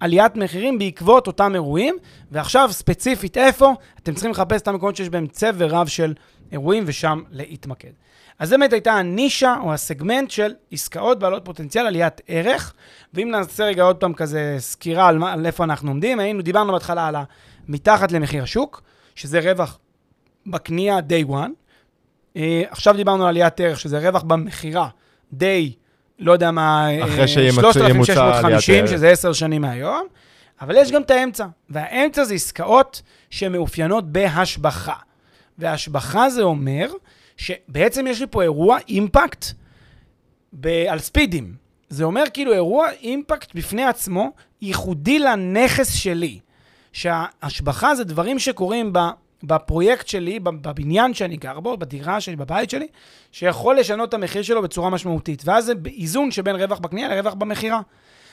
עליית 0.00 0.36
מחירים 0.36 0.78
בעקבות 0.78 1.26
אותם 1.26 1.54
אירועים, 1.54 1.96
ועכשיו 2.30 2.68
ספציפית 2.72 3.36
איפה, 3.36 3.74
אתם 4.02 4.12
צריכים 4.14 4.30
לחפש 4.30 4.60
את 4.62 4.68
המקומות 4.68 4.96
שיש 4.96 5.08
בהם 5.08 5.26
צבר 5.26 5.66
רב 5.66 5.86
של 5.86 6.14
אירועים 6.52 6.84
ושם 6.86 7.22
להתמקד. 7.30 7.90
אז 8.38 8.48
זו 8.48 8.56
באמת 8.58 8.72
הייתה 8.72 8.92
הנישה 8.92 9.56
או 9.62 9.72
הסגמנט 9.72 10.30
של 10.30 10.54
עסקאות 10.72 11.18
בעלות 11.18 11.44
פוטנציאל 11.44 11.86
עליית 11.86 12.20
ערך, 12.26 12.74
ואם 13.14 13.30
נעשה 13.30 13.64
רגע 13.64 13.82
עוד 13.82 13.96
פעם 13.96 14.14
כזה 14.14 14.56
סקירה 14.58 15.08
על, 15.08 15.18
מה, 15.18 15.32
על 15.32 15.46
איפה 15.46 15.64
אנחנו 15.64 15.90
עומדים, 15.90 16.20
היינו, 16.20 16.42
דיברנו 16.42 16.72
בהתחלה 16.72 17.06
על 17.06 17.16
המתחת 17.68 18.12
למחיר 18.12 18.42
השוק, 18.42 18.82
שזה 19.14 19.40
רווח 19.40 19.78
בקנייה 20.46 20.98
day 20.98 21.30
one, 21.30 21.66
Uh, 22.36 22.38
עכשיו 22.70 22.96
דיברנו 22.96 23.22
על 23.22 23.28
עליית 23.28 23.60
ערך, 23.60 23.80
שזה 23.80 24.08
רווח 24.08 24.22
במכירה 24.22 24.88
day, 25.34 25.72
לא 26.18 26.32
יודע 26.32 26.50
מה, 26.50 26.88
אחרי 27.04 27.24
uh, 27.24 27.28
שימוצע- 27.28 27.72
3,650, 27.72 28.74
עליית 28.74 28.90
שזה 28.90 29.08
10 29.10 29.32
שנים 29.32 29.62
מהיום, 29.62 30.06
אבל 30.60 30.76
יש 30.76 30.92
גם 30.92 31.02
את 31.02 31.10
האמצע, 31.10 31.46
והאמצע 31.70 32.24
זה 32.24 32.34
עסקאות 32.34 33.02
שמאופיינות 33.30 34.12
בהשבחה. 34.12 34.94
והשבחה 35.58 36.30
זה 36.30 36.42
אומר 36.42 36.90
שבעצם 37.36 38.06
יש 38.06 38.20
לי 38.20 38.26
פה 38.30 38.42
אירוע 38.42 38.78
אימפקט 38.88 39.44
ב- 40.52 40.66
על 40.88 40.98
ספידים. 40.98 41.54
זה 41.88 42.04
אומר 42.04 42.22
כאילו 42.32 42.52
אירוע 42.52 42.86
אימפקט 43.02 43.54
בפני 43.54 43.84
עצמו, 43.84 44.30
ייחודי 44.62 45.18
לנכס 45.18 45.94
שלי. 45.94 46.38
שההשבחה 46.92 47.94
זה 47.94 48.04
דברים 48.04 48.38
שקורים 48.38 48.92
ב, 48.92 48.98
בפרויקט 49.42 50.08
שלי, 50.08 50.40
בבניין 50.40 51.14
שאני 51.14 51.36
גר 51.36 51.60
בו, 51.60 51.76
בדירה 51.76 52.20
שלי, 52.20 52.36
בבית 52.36 52.70
שלי, 52.70 52.86
שיכול 53.32 53.78
לשנות 53.78 54.08
את 54.08 54.14
המחיר 54.14 54.42
שלו 54.42 54.62
בצורה 54.62 54.90
משמעותית. 54.90 55.42
ואז 55.44 55.64
זה 55.64 55.72
איזון 55.98 56.30
שבין 56.30 56.56
רווח 56.56 56.78
בקנייה 56.78 57.08
לרווח 57.08 57.34
במכירה. 57.34 57.80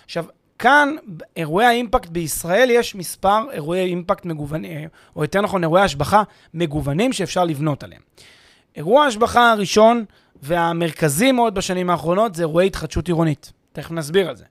עכשיו, 0.05 0.25
כאן, 0.59 0.95
אירועי 1.37 1.65
האימפקט 1.65 2.09
בישראל, 2.09 2.69
יש 2.71 2.95
מספר 2.95 3.39
אירועי 3.51 3.85
אימפקט 3.85 4.25
מגוונים, 4.25 4.89
או 5.15 5.23
יותר 5.23 5.41
נכון, 5.41 5.63
אירועי 5.63 5.83
השבחה 5.83 6.23
מגוונים 6.53 7.13
שאפשר 7.13 7.43
לבנות 7.43 7.83
עליהם. 7.83 8.01
אירוע 8.75 9.03
ההשבחה 9.03 9.51
הראשון 9.51 10.05
והמרכזי 10.41 11.31
מאוד 11.31 11.55
בשנים 11.55 11.89
האחרונות 11.89 12.35
זה 12.35 12.43
אירועי 12.43 12.67
התחדשות 12.67 13.07
עירונית. 13.07 13.51
תכף 13.73 13.91
נסביר 13.91 14.29
על 14.29 14.35
זה. 14.35 14.45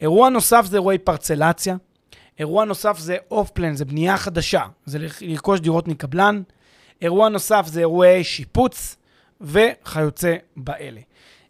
אירוע 0.00 0.28
נוסף 0.28 0.64
זה 0.66 0.76
אירועי 0.76 0.98
פרצלציה. 0.98 1.76
אירוע 2.38 2.64
נוסף 2.64 2.98
זה 2.98 3.16
אוף 3.30 3.50
פלן, 3.50 3.74
זה 3.74 3.84
בנייה 3.84 4.16
חדשה, 4.16 4.62
זה 4.86 4.98
לרכוש 5.20 5.60
דירות 5.60 5.88
מקבלן. 5.88 6.42
אירוע 7.02 7.28
נוסף 7.28 7.66
זה 7.66 7.80
אירועי 7.80 8.24
שיפוץ 8.24 8.96
וכיוצא 9.40 10.36
באלה. 10.56 11.00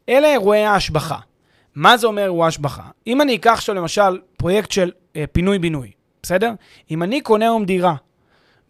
אלה 0.09 0.33
אירועי 0.33 0.65
ההשבחה. 0.65 1.19
מה 1.75 1.97
זה 1.97 2.07
אומר 2.07 2.23
אירוע 2.23 2.47
השבחה? 2.47 2.83
אם 3.07 3.21
אני 3.21 3.37
אקח 3.37 3.51
עכשיו 3.53 3.75
למשל 3.75 4.21
פרויקט 4.37 4.71
של 4.71 4.91
אה, 5.17 5.25
פינוי-בינוי, 5.33 5.91
בסדר? 6.23 6.53
אם 6.91 7.03
אני 7.03 7.21
קונה 7.21 7.45
היום 7.45 7.65
דירה 7.65 7.95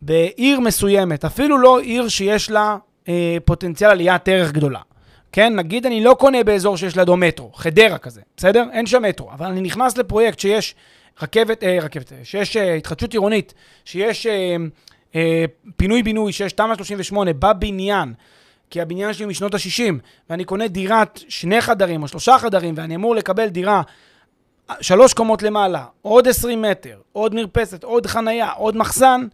בעיר 0.02 0.60
מסוימת, 0.60 1.24
אפילו 1.24 1.58
לא 1.58 1.80
עיר 1.80 2.08
שיש 2.08 2.50
לה 2.50 2.76
אה, 3.08 3.36
פוטנציאל 3.44 3.90
עליית 3.90 4.28
ערך 4.28 4.52
גדולה. 4.52 4.80
כן, 5.32 5.56
נגיד 5.56 5.86
אני 5.86 6.04
לא 6.04 6.16
קונה 6.18 6.44
באזור 6.44 6.76
שיש 6.76 6.96
לידו 6.96 7.16
מטרו, 7.16 7.52
חדרה 7.52 7.98
כזה, 7.98 8.20
בסדר? 8.36 8.64
אין 8.72 8.86
שם 8.86 9.02
מטרו, 9.02 9.30
אבל 9.32 9.46
אני 9.46 9.60
נכנס 9.60 9.98
לפרויקט 9.98 10.38
שיש 10.38 10.74
רכבת, 11.22 11.64
אה, 11.64 11.78
רכבת, 11.82 12.12
אה, 12.12 12.18
שיש 12.24 12.56
אה, 12.56 12.74
התחדשות 12.74 13.12
עירונית, 13.12 13.54
שיש 13.84 14.26
אה, 14.26 14.56
אה, 15.14 15.44
פינוי-בינוי, 15.76 16.32
שיש 16.32 16.52
תמ"א 16.52 16.74
38 16.74 17.32
בבניין, 17.32 18.14
כי 18.70 18.80
הבניין 18.80 19.12
שלי 19.12 19.26
משנות 19.26 19.54
ה-60, 19.54 19.94
ואני 20.30 20.44
קונה 20.44 20.68
דירת 20.68 21.20
שני 21.28 21.60
חדרים 21.60 22.02
או 22.02 22.08
שלושה 22.08 22.38
חדרים, 22.38 22.74
ואני 22.76 22.94
אמור 22.94 23.14
לקבל 23.14 23.48
דירה 23.48 23.82
שלוש 24.80 25.14
קומות 25.14 25.42
למעלה, 25.42 25.84
עוד 26.02 26.28
20 26.28 26.62
מטר, 26.62 26.98
עוד 27.12 27.34
מרפסת, 27.34 27.84
עוד 27.84 28.06
חנייה, 28.06 28.50
עוד 28.52 28.76
מחסן, 28.76 29.26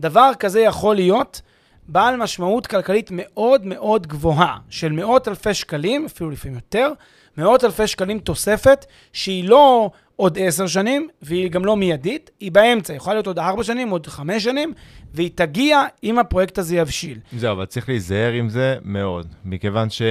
דבר 0.00 0.30
כזה 0.38 0.60
יכול 0.60 0.94
להיות 0.94 1.40
בעל 1.88 2.16
משמעות 2.16 2.66
כלכלית 2.66 3.08
מאוד 3.12 3.66
מאוד 3.66 4.06
גבוהה, 4.06 4.58
של 4.70 4.92
מאות 4.92 5.28
אלפי 5.28 5.54
שקלים, 5.54 6.04
אפילו 6.06 6.30
לפעמים 6.30 6.54
יותר, 6.54 6.92
מאות 7.36 7.64
אלפי 7.64 7.86
שקלים 7.86 8.18
תוספת, 8.18 8.86
שהיא 9.12 9.48
לא 9.48 9.90
עוד 10.16 10.38
עשר 10.40 10.66
שנים, 10.66 11.08
והיא 11.22 11.50
גם 11.50 11.64
לא 11.64 11.76
מיידית, 11.76 12.30
היא 12.40 12.52
באמצע, 12.52 12.94
יכולה 12.94 13.14
להיות 13.14 13.26
עוד 13.26 13.38
ארבע 13.38 13.64
שנים, 13.64 13.90
עוד 13.90 14.06
חמש 14.06 14.44
שנים, 14.44 14.72
והיא 15.14 15.30
תגיע 15.34 15.82
אם 16.04 16.18
הפרויקט 16.18 16.58
הזה 16.58 16.76
יבשיל. 16.76 17.18
זהו, 17.38 17.52
אבל 17.52 17.64
צריך 17.64 17.88
להיזהר 17.88 18.32
עם 18.32 18.48
זה 18.48 18.76
מאוד, 18.84 19.26
מכיוון 19.44 19.90
ש... 19.90 20.02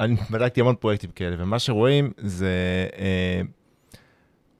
אני 0.00 0.16
בדקתי 0.30 0.60
המון 0.60 0.74
פרויקטים 0.74 1.10
כאלה, 1.10 1.36
ומה 1.38 1.58
שרואים 1.58 2.10
זה... 2.18 2.48
אה, 2.98 3.40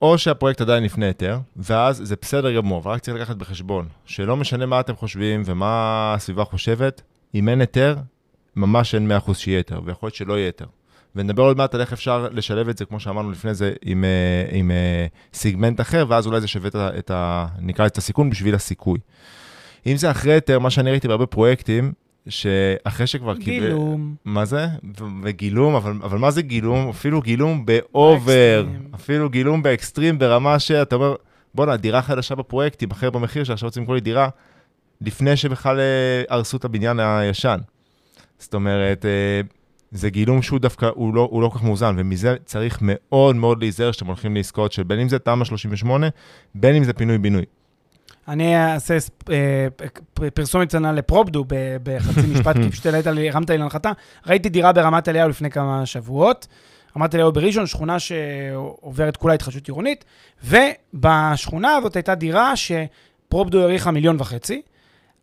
או 0.02 0.18
שהפרויקט 0.18 0.60
עדיין 0.60 0.84
לפני 0.84 1.06
היתר, 1.06 1.38
ואז 1.56 2.00
זה 2.04 2.16
בסדר 2.22 2.56
גמור, 2.56 2.80
אבל 2.80 2.90
רק 2.92 3.00
צריך 3.00 3.16
לקחת 3.16 3.36
בחשבון, 3.36 3.88
שלא 4.04 4.36
משנה 4.36 4.66
מה 4.66 4.80
אתם 4.80 4.96
חושבים 4.96 5.42
ומה 5.44 6.12
הסביבה 6.16 6.44
חושבת, 6.44 7.02
אם 7.34 7.48
אין 7.48 7.60
היתר, 7.60 7.96
ממש 8.56 8.94
אין 8.94 9.10
100% 9.26 9.34
שיהיה 9.34 9.58
היתר, 9.58 9.80
ויכול 9.84 10.06
להיות 10.06 10.14
שלא 10.14 10.34
יהיה 10.34 10.46
היתר. 10.46 10.66
ונדבר 11.16 11.42
עוד 11.42 11.56
מעט 11.56 11.74
על 11.74 11.80
איך 11.80 11.92
אפשר 11.92 12.28
לשלב 12.32 12.68
את 12.68 12.78
זה, 12.78 12.84
כמו 12.84 13.00
שאמרנו 13.00 13.30
לפני 13.30 13.54
זה, 13.54 13.72
עם, 13.84 14.04
אה, 14.04 14.58
עם 14.58 14.70
אה, 14.70 15.06
סיגמנט 15.34 15.80
אחר, 15.80 16.04
ואז 16.08 16.26
אולי 16.26 16.40
זה 16.40 16.48
שווה 16.48 16.68
את 16.68 16.74
ה, 16.74 16.90
את 16.98 17.10
ה... 17.10 17.46
נקרא 17.60 17.84
לזה 17.84 17.92
את 17.92 17.98
הסיכון 17.98 18.30
בשביל 18.30 18.54
הסיכוי. 18.54 18.98
אם 19.86 19.96
זה 19.96 20.10
אחרי 20.10 20.32
היתר, 20.32 20.58
מה 20.58 20.70
שאני 20.70 20.90
ראיתי 20.90 21.08
בהרבה 21.08 21.26
פרויקטים, 21.26 21.92
שאחרי 22.28 23.06
שכבר 23.06 23.36
קיבל... 23.36 23.66
גילום. 23.66 24.14
מה 24.24 24.44
זה? 24.44 24.66
וגילום, 25.22 25.74
אבל, 25.74 25.92
אבל 26.02 26.18
מה 26.18 26.30
זה 26.30 26.42
גילום? 26.42 26.88
אפילו 26.88 27.22
גילום 27.22 27.66
ב 27.66 27.82
over, 27.82 28.62
באקסטרים. 28.64 28.88
אפילו 28.94 29.30
גילום 29.30 29.62
באקסטרים, 29.62 30.18
ברמה 30.18 30.58
שאתה 30.58 30.96
אומר, 30.96 31.14
בואנה, 31.54 31.76
דירה 31.76 32.02
חדשה 32.02 32.34
בפרויקט 32.34 32.78
תימכר 32.78 33.10
במחיר 33.10 33.44
שעכשיו 33.44 33.66
רוצים 33.66 33.82
למכור 33.82 33.94
לי 33.94 34.00
דירה, 34.00 34.28
לפני 35.00 35.36
שבכלל 35.36 35.80
אה, 35.80 36.22
הרסו 36.28 36.56
את 36.56 36.64
הבניין 36.64 37.00
הישן. 37.00 37.58
זאת 38.38 38.54
אומרת, 38.54 39.04
זה 39.92 40.10
גילום 40.10 40.42
שהוא 40.42 40.58
דווקא, 40.58 40.90
הוא 40.94 41.14
לא, 41.14 41.28
הוא 41.30 41.42
לא 41.42 41.48
כל 41.48 41.58
כך 41.58 41.64
מאוזן, 41.64 41.94
ומזה 41.98 42.36
צריך 42.44 42.78
מאוד 42.82 43.36
מאוד 43.36 43.60
להיזהר 43.60 43.92
שאתם 43.92 44.06
הולכים 44.06 44.36
לעסקאות 44.36 44.72
של 44.72 44.82
בין 44.82 45.00
אם 45.00 45.08
זה 45.08 45.18
תמ"א 45.18 45.44
38, 45.44 46.08
בין 46.54 46.76
אם 46.76 46.84
זה 46.84 46.92
פינוי-בינוי. 46.92 47.44
אני 48.28 48.56
אעשה 48.56 48.96
אה, 49.30 49.68
פרסומת 50.34 50.68
קטנה 50.68 50.92
לפרופדו 50.92 51.44
בחצי 51.82 52.26
משפט, 52.26 52.56
כי 52.62 52.70
פשוט 52.70 52.86
הרמת 52.86 53.50
לי 53.50 53.58
להנחתה. 53.58 53.92
ראיתי 54.26 54.48
דירה 54.48 54.72
ברמת 54.72 55.08
אליהו 55.08 55.28
לפני 55.28 55.50
כמה 55.50 55.86
שבועות. 55.86 56.46
רמת 56.96 57.14
אליהו 57.14 57.32
בראשון, 57.32 57.66
שכונה 57.66 57.98
שעוברת 57.98 59.16
כולה 59.16 59.34
התחדשות 59.34 59.66
עירונית, 59.66 60.04
ובשכונה 60.44 61.76
הזאת 61.76 61.96
הייתה 61.96 62.14
דירה 62.14 62.52
שפרופדו 62.56 63.60
העריכה 63.60 63.90
מיליון 63.90 64.16
וחצי. 64.18 64.62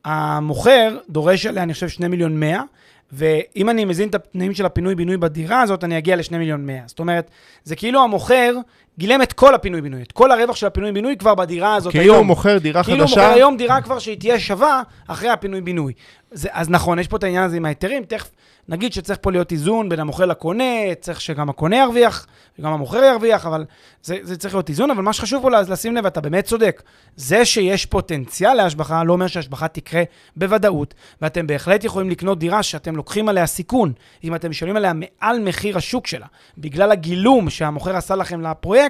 המוכר 0.06 0.98
דורש 1.10 1.46
עליה, 1.46 1.64
אני 1.64 1.74
חושב, 1.74 1.90
שני 1.90 2.08
מיליון 2.08 2.40
מאה, 2.40 2.62
ואם 3.12 3.70
אני 3.70 3.86
מזין 3.86 4.10
את 4.10 4.16
התנאים 4.16 4.54
של 4.54 4.66
הפינוי-בינוי 4.66 5.18
בדירה 5.18 5.62
הזאת, 5.62 5.84
אני 5.84 5.98
אגיע 5.98 6.16
לשני 6.16 6.38
מיליון 6.38 6.66
מאה. 6.66 6.82
זאת 6.86 7.00
אומרת, 7.00 7.30
זה 7.64 7.76
כאילו 7.76 8.04
המוכר 8.04 8.56
גילם 9.00 9.22
את 9.22 9.34
כל 9.34 9.56
הפינוי-בינוי, 9.56 10.02
את 10.02 10.12
כל 10.12 10.32
הרווח 10.32 10.56
של 10.56 10.68
הפינוי-בינוי 10.68 11.18
כבר 11.18 11.36
בדירה 11.36 11.76
הזאת 11.76 11.92
כאילו 11.92 12.04
היום. 12.04 12.18
הוא 12.18 12.26
מוכר 12.26 12.58
דירה 12.58 12.84
כאילו 12.84 12.98
הוא 12.98 13.08
חדשה, 13.08 13.22
מוכר 13.22 13.34
היום 13.34 13.58
דירה 13.58 13.82
כבר 13.82 14.00
שהיא 14.00 14.20
תהיה 14.20 14.40
שווה 14.40 14.82
אחרי 15.08 15.30
הפינוי-בינוי. 15.30 15.94
זה, 16.32 16.50
אז 16.52 16.70
נכון, 16.70 17.00
יש 17.00 17.08
פה 17.08 17.18
את 17.18 17.24
העניין 17.24 17.44
הזה 17.44 17.58
עם 17.58 17.66
ההיתרים, 17.66 18.04
תכף 18.04 18.32
נגיד 18.70 18.94
שצריך 18.94 19.20
פה 19.22 19.32
להיות 19.32 19.52
איזון 19.52 19.90
בין 19.90 20.00
המוכר 20.00 20.26
לקונה, 20.26 20.64
צריך 21.00 21.22
שגם 21.22 21.50
הקונה 21.50 21.78
ירוויח, 21.78 22.28
וגם 22.60 22.74
המוכר 22.74 23.04
ירוויח, 23.04 23.46
אבל 23.46 23.66
זה, 24.04 24.18
זה 24.22 24.38
צריך 24.38 24.54
להיות 24.54 24.70
איזון, 24.70 24.92
אבל 24.92 25.04
מה 25.04 25.14
שחשוב 25.14 25.42
פה 25.42 25.50
לשים 25.50 25.96
לב, 25.96 26.06
אתה 26.06 26.22
באמת 26.22 26.46
צודק, 26.46 26.84
זה 27.16 27.46
שיש 27.46 27.86
פוטנציאל 27.86 28.54
להשבחה, 28.54 29.04
לא 29.04 29.14
אומר 29.14 29.28
שההשבחה 29.28 29.68
תקרה 29.68 30.04
בוודאות, 30.36 30.94
ואתם 31.22 31.48
בהחלט 31.48 31.84
יכולים 31.84 32.10
לקנות 32.10 32.40
דירה 32.40 32.64
שאתם 32.64 32.96
לוקחים 32.96 33.30
עליה 33.30 33.46
סיכון, 33.46 33.94
אם 34.24 34.36
אתם 34.36 34.50
משלמים 34.50 34.76
עליה 34.76 34.94
מעל 34.94 35.40
מחיר 35.40 35.78
השוק 35.78 36.08
שלה, 36.08 36.26
בגלל 36.58 36.92
הגילום 36.92 37.50
שהמוכר 37.50 37.96
עשה 37.96 38.16
לכם 38.16 38.42
לפרויקט, 38.42 38.85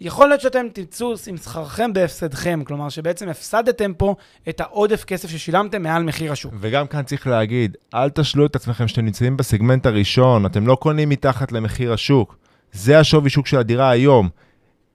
יכול 0.00 0.28
להיות 0.28 0.40
שאתם 0.40 0.66
תצאו 0.72 1.14
עם 1.26 1.36
שכרכם 1.36 1.92
בהפסדכם, 1.92 2.62
כלומר 2.64 2.88
שבעצם 2.88 3.28
הפסדתם 3.28 3.94
פה 3.94 4.14
את 4.48 4.60
העודף 4.60 5.04
כסף 5.04 5.30
ששילמתם 5.30 5.82
מעל 5.82 6.02
מחיר 6.02 6.32
השוק. 6.32 6.54
וגם 6.60 6.86
כאן 6.86 7.02
צריך 7.02 7.26
להגיד, 7.26 7.76
אל 7.94 8.10
תשלו 8.10 8.46
את 8.46 8.56
עצמכם 8.56 8.88
שאתם 8.88 9.04
נמצאים 9.04 9.36
בסגמנט 9.36 9.86
הראשון, 9.86 10.46
אתם 10.46 10.66
לא 10.66 10.74
קונים 10.74 11.08
מתחת 11.08 11.52
למחיר 11.52 11.92
השוק. 11.92 12.36
זה 12.72 12.98
השווי 12.98 13.30
שוק 13.30 13.46
של 13.46 13.58
הדירה 13.58 13.90
היום. 13.90 14.28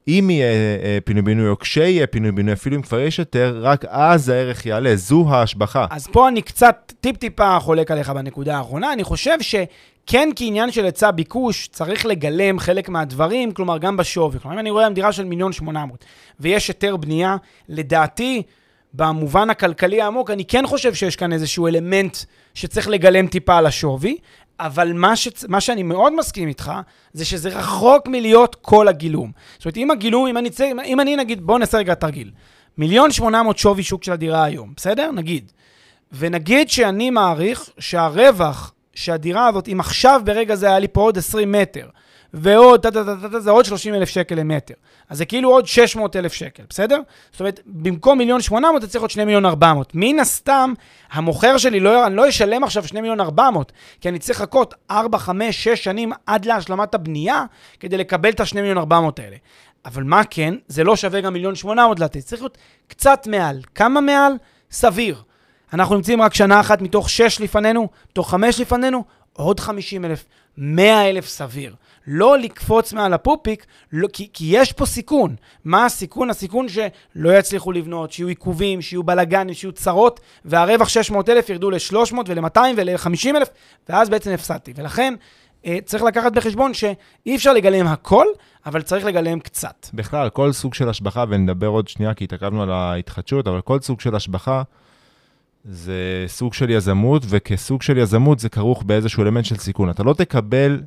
אם 0.08 0.30
יהיה 0.30 0.52
אה, 0.84 0.98
פינוי-בינוי 1.06 1.50
או 1.50 1.60
כשיהיה 1.60 2.08
פינוי-בינוי, 2.08 2.54
אפילו 2.54 2.76
אם 2.76 2.82
כבר 2.82 3.00
יש 3.00 3.20
יותר, 3.20 3.60
רק 3.62 3.86
אז 3.88 4.30
הערך 4.30 4.65
יעלה, 4.65 4.96
זו 4.96 5.26
ההשבחה. 5.30 5.86
אז 5.89 6.08
פה 6.08 6.28
אני 6.28 6.41
קצת 6.41 6.94
טיפ-טיפה 7.02 7.58
חולק 7.60 7.91
עליך 7.91 8.10
בנקודה 8.10 8.58
האחרונה. 8.58 8.94
אני 8.94 9.04
חושב 9.04 9.38
שכן 9.41 10.30
כעניין 10.36 10.72
של 10.72 10.86
היצע 10.86 11.12
ביקוש, 11.12 11.68
צריך 11.68 12.06
לגלם 12.06 12.60
חלק 12.60 12.89
מהדברים, 12.89 13.52
כלומר 13.52 13.78
גם 13.78 13.98
בשווי. 13.98 14.39
כלומר, 14.39 14.56
אם 14.56 14.60
אני 14.60 14.70
רואה 14.70 14.84
היום 14.84 14.94
דירה 14.94 15.12
של 15.12 15.26
מיליון 15.26 15.54
שמונה 15.54 15.86
מאות, 15.86 16.06
ויש 16.39 16.68
היתר 16.68 16.98
בנייה, 16.98 17.38
לדעתי, 17.70 18.44
במובן 18.94 19.50
הכלכלי 19.50 20.02
העמוק, 20.02 20.32
אני 20.32 20.46
כן 20.46 20.68
חושב 20.68 20.94
שיש 20.94 21.15
כאן 21.15 21.34
איזשהו 21.34 21.68
אלמנט 21.68 22.18
שצריך 22.54 22.88
לגלם 22.88 23.28
טיפה 23.28 23.58
על 23.58 23.65
השווי. 23.65 24.18
אבל 24.60 24.94
מה, 24.94 25.15
ש... 25.15 25.28
מה 25.48 25.62
שאני 25.62 25.84
מאוד 25.84 26.13
מסכים 26.15 26.48
איתך, 26.48 26.72
זה 27.13 27.26
שזה 27.26 27.50
רחוק 27.50 28.08
מלהיות 28.08 28.56
כל 28.62 28.88
הגילום. 28.88 29.32
זאת 29.58 29.65
אומרת, 29.65 29.78
אם 29.78 29.91
הגילום, 29.91 30.28
אם 30.28 30.38
אני, 30.38 30.50
צא, 30.50 30.72
אם 30.86 31.00
אני 31.00 31.15
נגיד, 31.15 31.41
בואו 31.41 31.58
נעשה 31.58 31.78
רגע 31.78 31.94
תרגיל. 31.94 32.32
מיליון 32.78 33.12
שמונה 33.12 33.44
מאות 33.44 33.58
שווי 33.58 33.84
שוק 33.84 34.04
של 34.04 34.12
הדירה 34.12 34.44
היום, 34.44 34.74
בסדר? 34.76 35.12
נגיד. 35.12 35.52
ונגיד 36.12 36.70
שאני 36.70 37.10
מעריך 37.10 37.70
שהרווח 37.80 38.74
שהדירה 38.94 39.48
הזאת, 39.48 39.68
אם 39.68 39.80
עכשיו 39.80 40.22
ברגע 40.26 40.56
זה 40.56 40.68
היה 40.68 40.80
לי 40.80 40.88
פה 40.88 41.02
עוד 41.02 41.18
20 41.18 41.52
מטר, 41.52 41.88
ועוד, 42.34 42.88
ת, 42.88 42.94
זה 43.40 43.52
עוד 43.52 43.66
30 43.66 43.94
אלף 43.94 44.10
שקל 44.10 44.36
למטר. 44.36 44.74
אז 45.10 45.18
זה 45.18 45.26
כאילו 45.26 45.50
עוד 45.50 45.68
600 45.68 46.16
אלף 46.16 46.34
שקל, 46.34 46.64
בסדר? 46.70 47.00
זאת 47.32 47.40
אומרת, 47.40 47.60
במקום 47.66 48.18
מיליון 48.18 48.42
800, 48.42 48.84
אתה 48.84 48.92
צריך 48.92 49.02
עוד 49.02 49.12
2 49.12 49.28
מיליון 49.28 49.46
400. 49.46 49.92
מן 49.94 50.20
הסתם, 50.20 50.74
המוכר 51.12 51.58
שלי, 51.58 51.80
לא, 51.80 52.08
אני 52.08 52.16
לא 52.16 52.30
אשלם 52.30 52.64
עכשיו 52.64 52.88
2 52.88 53.02
מיליון 53.02 53.20
400, 53.20 53.72
כי 54.02 54.10
אני 54.10 54.20
צריך 54.20 54.42
לחכות 54.42 54.74
4, 54.92 55.18
5, 55.18 55.64
6 55.64 55.84
שנים 55.84 56.12
עד 56.26 56.46
להשלמת 56.46 56.96
הבנייה, 56.96 57.44
כדי 57.80 57.98
לקבל 57.98 58.30
את 58.30 58.40
ה-2 58.40 58.56
מיליון 58.56 58.78
400 58.78 59.20
האלה. 59.20 59.36
אבל 59.86 60.04
מה 60.04 60.22
כן? 60.30 60.54
זה 60.68 60.84
לא 60.84 60.96
שווה 60.96 61.22
גם 61.22 61.34
מיליון 61.34 61.56
800 61.56 62.00
לתת, 62.00 62.20
צריך 62.20 62.42
להיות 62.42 62.58
קצת 62.88 63.28
מעל. 63.28 63.62
כמה 63.76 64.02
מעל? 64.02 64.34
סביר. 64.72 65.22
אנחנו 65.74 65.96
נמצאים 65.96 66.22
רק 66.22 66.34
שנה 66.34 66.60
אחת 66.60 66.82
מתוך 66.82 67.10
6 67.10 67.40
לפנינו, 67.40 67.88
מתוך 68.12 68.32
5 68.32 68.60
לפנינו, 68.60 69.04
עוד 69.34 69.60
50 69.60 70.06
אלף, 70.06 70.26
100 70.58 71.10
אלף 71.10 71.28
סביר. 71.28 71.76
לא 72.08 72.38
לקפוץ 72.38 72.94
מעל 72.94 73.13
הפופיק, 73.13 73.65
לא, 73.91 74.08
כי, 74.13 74.30
כי 74.34 74.46
יש 74.50 74.72
פה 74.72 74.86
סיכון. 74.86 75.36
מה 75.65 75.86
הסיכון? 75.86 76.30
הסיכון 76.30 76.68
שלא 76.70 77.38
יצליחו 77.38 77.72
לבנות, 77.72 78.12
שיהיו 78.12 78.28
עיכובים, 78.28 78.82
שיהיו 78.82 79.04
בלאגנים, 79.04 79.54
שיהיו 79.54 79.72
צרות, 79.72 80.20
והרווח 80.46 80.89
600 80.89 81.30
אלף 81.30 81.50
ירדו 81.50 81.72
ל-300 81.72 82.15
ול-200 82.28 82.60
ול-50 82.78 83.36
אלף, 83.36 83.50
ואז 83.89 84.10
בעצם 84.10 84.32
הפסדתי. 84.32 84.74
ולכן 84.76 85.13
אה, 85.65 85.78
צריך 85.86 86.04
לקחת 86.04 86.32
בחשבון 86.32 86.74
שאי 86.74 87.36
אפשר 87.36 87.54
לגלם 87.54 87.88
הכל, 87.88 88.26
אבל 88.65 88.82
צריך 88.82 89.06
לגלם 89.06 89.39
קצת. 89.39 89.88
בכלל, 89.94 90.30
כל 90.30 90.52
סוג 90.52 90.74
של 90.74 90.89
השבחה, 90.89 91.26
ונדבר 91.30 91.68
עוד 91.68 91.88
שנייה, 91.88 92.13
כי 92.13 92.24
התעכבנו 92.24 92.63
על 92.63 92.72
ההתחדשות, 92.72 93.48
אבל 93.48 93.62
כל 93.62 93.80
סוג 93.80 94.02
של 94.02 94.15
השבחה 94.15 94.63
זה 95.65 96.26
סוג 96.28 96.54
של 96.54 96.70
יזמות, 96.70 97.24
וכסוג 97.30 97.82
של 97.82 97.98
יזמות 97.98 98.39
זה 98.39 98.50
כרוך 98.50 98.84
באיזשהו 98.84 99.24
אלמנט 99.24 99.46
של 99.46 99.58
סיכון. 99.58 99.89
אתה 99.89 100.04
לא 100.04 100.13
תקבל 100.13 100.82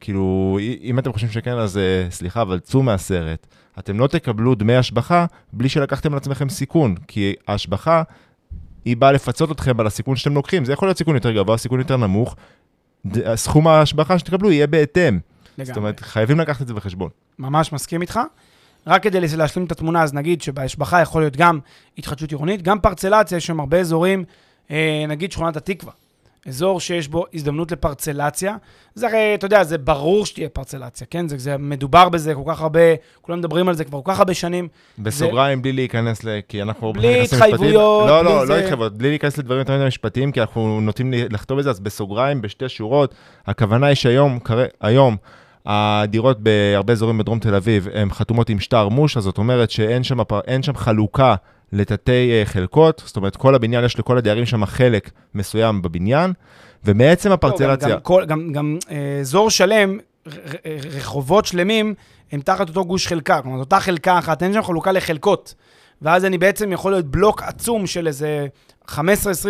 כאילו, 0.00 0.58
אם 0.82 0.98
אתם 0.98 1.12
חושבים 1.12 1.30
שכן, 1.30 1.58
אז 1.58 1.78
אה, 1.78 2.06
סליחה, 2.10 2.42
אבל 2.42 2.58
צאו 2.58 2.82
מהסרט. 2.82 3.46
אתם 3.78 3.98
לא 3.98 4.06
תקבלו 4.06 4.54
דמי 4.54 4.76
השבחה 4.76 5.26
בלי 5.52 5.68
שלקחתם 5.68 6.12
על 6.12 6.16
עצמכם 6.16 6.48
סיכון, 6.48 6.94
כי 7.08 7.34
ההשבחה, 7.48 8.02
היא 8.84 8.96
באה 8.96 9.12
לפצות 9.12 9.50
אתכם 9.50 9.80
על 9.80 9.86
הסיכון 9.86 10.16
שאתם 10.16 10.34
לוקחים. 10.34 10.64
זה 10.64 10.72
יכול 10.72 10.88
להיות 10.88 10.98
סיכון 10.98 11.14
יותר 11.14 11.32
גבוה, 11.32 11.56
סיכון 11.56 11.78
יותר 11.78 11.96
נמוך. 11.96 12.36
סכום 13.34 13.68
ההשבחה 13.68 14.18
שתקבלו 14.18 14.52
יהיה 14.52 14.66
בהתאם. 14.66 15.18
לגמרי. 15.58 15.66
זאת 15.66 15.76
אומרת, 15.76 16.00
חייבים 16.00 16.40
לקחת 16.40 16.62
את 16.62 16.66
זה 16.66 16.74
בחשבון. 16.74 17.10
ממש 17.38 17.72
מסכים 17.72 18.02
איתך. 18.02 18.20
רק 18.86 19.02
כדי 19.02 19.20
להשלים 19.20 19.66
את 19.66 19.72
התמונה, 19.72 20.02
אז 20.02 20.14
נגיד 20.14 20.42
שבהשבחה 20.42 21.00
יכול 21.00 21.22
להיות 21.22 21.36
גם 21.36 21.58
התחדשות 21.98 22.30
עירונית, 22.30 22.62
גם 22.62 22.80
פרצלציה, 22.80 23.36
יש 23.36 23.46
שם 23.46 23.60
הרבה 23.60 23.80
אזורים, 23.80 24.24
אה, 24.70 25.04
נגיד 25.08 25.32
שכונת 25.32 25.56
התקווה. 25.56 25.92
אזור 26.48 26.80
שיש 26.80 27.08
בו 27.08 27.24
הזדמנות 27.34 27.72
לפרצלציה. 27.72 28.56
זה 28.94 29.06
הרי, 29.06 29.34
אתה 29.34 29.46
יודע, 29.46 29.64
זה 29.64 29.78
ברור 29.78 30.26
שתהיה 30.26 30.48
פרצלציה, 30.48 31.06
כן? 31.10 31.28
זה, 31.28 31.38
זה 31.38 31.56
מדובר 31.56 32.08
בזה 32.08 32.34
כל 32.34 32.42
כך 32.46 32.60
הרבה, 32.60 32.80
כולם 33.20 33.38
מדברים 33.38 33.68
על 33.68 33.74
זה 33.74 33.84
כבר 33.84 34.02
כל 34.02 34.12
כך 34.12 34.18
הרבה 34.18 34.34
שנים. 34.34 34.68
בסוגריים, 34.98 35.58
זה... 35.58 35.62
בלי 35.62 35.72
להיכנס 35.72 36.24
ל... 36.24 36.40
כי 36.48 36.62
אנחנו... 36.62 36.92
בלי 36.92 37.22
התחייבויות, 37.22 38.08
לא, 38.08 38.24
לא, 38.24 38.46
לא 38.46 38.56
התחייבויות, 38.56 38.98
בלי 38.98 39.08
להיכנס 39.08 39.38
לדברים 39.38 39.58
יותר 39.58 39.76
מדי 39.76 39.86
משפטיים, 39.86 40.32
כי 40.32 40.40
אנחנו 40.40 40.80
נוטים 40.80 41.12
לכתוב 41.12 41.58
את 41.58 41.64
זה, 41.64 41.70
אז 41.70 41.80
בסוגריים, 41.80 42.42
בשתי 42.42 42.68
שורות, 42.68 43.14
הכוונה 43.46 43.86
היא 43.86 43.94
שהיום, 43.94 44.38
היום, 44.80 45.16
הדירות 45.66 46.40
בהרבה 46.40 46.92
אזורים 46.92 47.18
בדרום 47.18 47.38
תל 47.38 47.54
אביב, 47.54 47.88
הן 47.94 48.10
חתומות 48.10 48.48
עם 48.48 48.60
שטר 48.60 48.88
מוש, 48.88 49.16
אז 49.16 49.22
זאת 49.22 49.38
אומרת 49.38 49.70
שאין 49.70 50.02
שם, 50.02 50.18
שם 50.62 50.76
חלוקה 50.76 51.34
לתתי 51.72 52.30
אה, 52.32 52.42
חלקות, 52.44 53.02
זאת 53.06 53.16
אומרת, 53.16 53.36
כל 53.36 53.54
הבניין, 53.54 53.84
יש 53.84 53.98
לכל 53.98 54.18
הדיירים 54.18 54.46
שם 54.46 54.66
חלק 54.66 55.10
מסוים 55.34 55.82
בבניין, 55.82 56.32
ומעצם 56.84 57.32
הפרצלציה... 57.32 57.88
לא, 57.88 57.94
גם, 57.94 58.00
גם, 58.00 58.26
גם, 58.26 58.52
גם 58.52 58.78
אה, 58.90 59.18
אזור 59.20 59.50
שלם, 59.50 59.98
רחובות 60.96 61.46
שלמים, 61.46 61.94
הם 62.32 62.40
תחת 62.40 62.68
אותו 62.68 62.84
גוש 62.84 63.06
חלקה, 63.06 63.42
כלומר, 63.42 63.58
אותה 63.58 63.80
חלקה 63.80 64.18
אחת, 64.18 64.42
אין 64.42 64.52
שם 64.52 64.62
חלוקה 64.62 64.92
לחלקות. 64.92 65.54
ואז 66.02 66.24
אני 66.24 66.38
בעצם 66.38 66.72
יכול 66.72 66.92
להיות 66.92 67.06
בלוק 67.06 67.42
עצום 67.42 67.86
של 67.86 68.06
איזה 68.06 68.46
15-20 68.88 68.94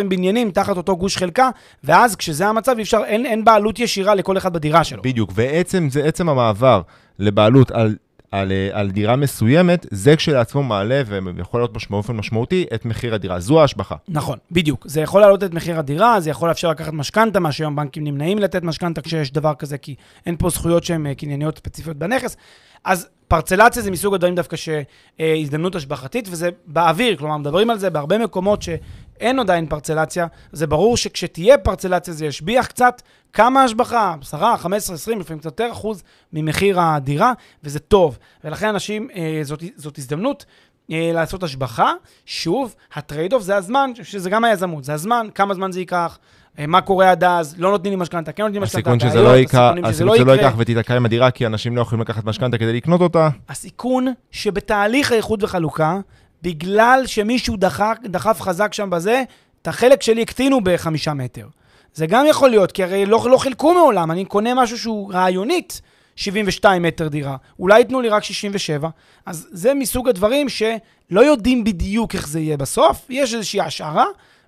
בניינים 0.09 0.51
תחת 0.51 0.77
אותו 0.77 0.97
גוש 0.97 1.17
חלקה, 1.17 1.49
ואז 1.83 2.15
כשזה 2.15 2.47
המצב, 2.47 2.75
אפשר, 2.81 3.01
אין, 3.05 3.25
אין 3.25 3.45
בעלות 3.45 3.79
ישירה 3.79 4.15
לכל 4.15 4.37
אחד 4.37 4.53
בדירה 4.53 4.83
שלו. 4.83 5.01
בדיוק, 5.01 5.31
ועצם 5.35 5.87
זה 5.91 6.03
עצם 6.03 6.29
המעבר 6.29 6.81
לבעלות 7.19 7.71
על 7.71 7.95
על, 8.31 8.51
אה, 8.51 8.69
על 8.71 8.91
דירה 8.91 9.15
מסוימת, 9.15 9.85
זה 9.91 10.15
כשלעצמו 10.15 10.63
מעלה 10.63 11.01
ויכול 11.07 11.59
להיות 11.59 11.89
באופן 11.89 12.15
משמעותי 12.15 12.65
את 12.73 12.85
מחיר 12.85 13.15
הדירה. 13.15 13.39
זו 13.39 13.61
ההשבחה. 13.61 13.95
נכון, 14.07 14.37
בדיוק. 14.51 14.87
זה 14.87 15.01
יכול 15.01 15.21
להעלות 15.21 15.43
את 15.43 15.53
מחיר 15.53 15.79
הדירה, 15.79 16.19
זה 16.19 16.29
יכול 16.29 16.49
לאפשר 16.49 16.69
לקחת 16.69 16.93
משכנתה, 16.93 17.39
מה 17.39 17.51
שהיום 17.51 17.75
בנקים 17.75 18.03
נמנעים 18.03 18.39
לתת 18.39 18.63
משכנתה 18.63 19.01
כשיש 19.01 19.31
דבר 19.31 19.53
כזה, 19.53 19.77
כי 19.77 19.95
אין 20.25 20.35
פה 20.37 20.49
זכויות 20.49 20.83
שהן 20.83 21.07
אה, 21.07 21.15
קנייניות 21.15 21.57
ספציפיות 21.57 21.97
בנכס. 21.97 22.37
אז 22.83 23.07
פרצלציה 23.27 23.81
זה 23.81 23.91
מסוג 23.91 24.13
הדברים 24.13 24.35
דווקא 24.35 24.57
שהזדמנות 24.57 25.75
השבחתית, 25.75 26.27
וזה 26.31 26.49
באוויר, 26.65 27.15
כלומר, 27.15 27.37
מדברים 27.37 27.69
על 27.69 27.79
זה 27.79 27.89
בהרבה 27.89 28.17
מקומות 28.17 28.61
שאין 28.61 29.39
עדיין 29.39 29.65
פרצלציה, 29.65 30.27
זה 30.51 30.67
ברור 30.67 30.97
שכשתהיה 30.97 31.57
פרצלציה 31.57 32.13
זה 32.13 32.25
ישביח 32.25 32.67
קצת, 32.67 33.01
כמה 33.33 33.63
השבחה? 33.63 34.15
10, 34.21 34.57
15, 34.57 34.95
20, 34.95 35.19
לפעמים 35.19 35.39
קצת 35.39 35.45
יותר 35.45 35.69
אחוז 35.71 36.03
ממחיר 36.33 36.81
הדירה, 36.81 37.33
וזה 37.63 37.79
טוב. 37.79 38.17
ולכן 38.43 38.67
אנשים, 38.67 39.09
אה, 39.15 39.39
זאת, 39.43 39.63
זאת 39.75 39.97
הזדמנות 39.97 40.45
אה, 40.91 41.11
לעשות 41.13 41.43
השבחה. 41.43 41.93
שוב, 42.25 42.75
ה 42.93 42.98
trade-off 42.98 43.43
זה 43.43 43.55
הזמן, 43.55 43.91
שזה 44.03 44.29
גם 44.29 44.43
היזמות, 44.43 44.83
זה 44.83 44.93
הזמן, 44.93 45.27
כמה 45.35 45.53
זמן 45.53 45.71
זה 45.71 45.79
ייקח. 45.79 46.19
אה, 46.59 46.67
מה 46.67 46.81
קורה 46.81 47.11
עד 47.11 47.23
אז, 47.23 47.55
לא 47.57 47.71
נותנים 47.71 47.93
לי 47.93 47.97
משכנתה, 47.97 48.31
כן 48.31 48.43
נותנים 48.43 48.61
משכנתה, 48.61 48.91
הסיכון 48.91 49.09
שזה 49.09 49.21
לא 49.21 49.37
ייקח, 49.37 49.71
הסיכון 49.83 50.15
שזה 50.15 50.25
לא 50.25 50.31
ייקח 50.31 50.53
ותיתקע 50.57 50.95
עם 50.95 51.05
הדירה, 51.05 51.31
כי 51.31 51.45
אנשים 51.45 51.75
לא 51.75 51.81
יכולים 51.81 52.01
לקחת 52.01 52.25
משכנתה 52.25 52.57
כדי 52.57 52.73
לקנות 52.73 53.01
אותה. 53.01 53.29
הסיכון 53.49 54.13
שבתהליך 54.31 55.11
האיחוד 55.11 55.43
וחלוקה, 55.43 55.99
בגלל 56.41 57.03
שמישהו 57.05 57.57
דחף, 57.57 57.97
דחף 58.03 58.41
חזק 58.41 58.73
שם 58.73 58.89
בזה, 58.89 59.23
את 59.61 59.67
החלק 59.67 60.01
שלי 60.01 60.21
הקטינו 60.21 60.61
בחמישה 60.63 61.13
מטר. 61.13 61.47
זה 61.93 62.07
גם 62.07 62.25
יכול 62.29 62.49
להיות, 62.49 62.71
כי 62.71 62.83
הרי 62.83 63.05
לא, 63.05 63.25
לא 63.29 63.37
חילקו 63.37 63.73
מעולם, 63.73 64.11
אני 64.11 64.25
קונה 64.25 64.53
משהו 64.53 64.77
שהוא 64.77 65.13
רעיונית, 65.13 65.81
72 66.15 66.81
מטר 66.81 67.07
דירה. 67.07 67.35
אולי 67.59 67.79
ייתנו 67.79 68.01
לי 68.01 68.09
רק 68.09 68.23
67. 68.23 68.89
אז 69.25 69.47
זה 69.51 69.73
מסוג 69.73 70.09
הדברים 70.09 70.49
שלא 70.49 71.21
יודעים 71.21 71.63
בדיוק 71.63 72.15
איך 72.15 72.27
זה 72.27 72.39
יהיה 72.39 72.57
בסוף, 72.57 73.05
יש 73.09 73.33
איזושהי 73.33 73.61
השערה, 73.61 74.05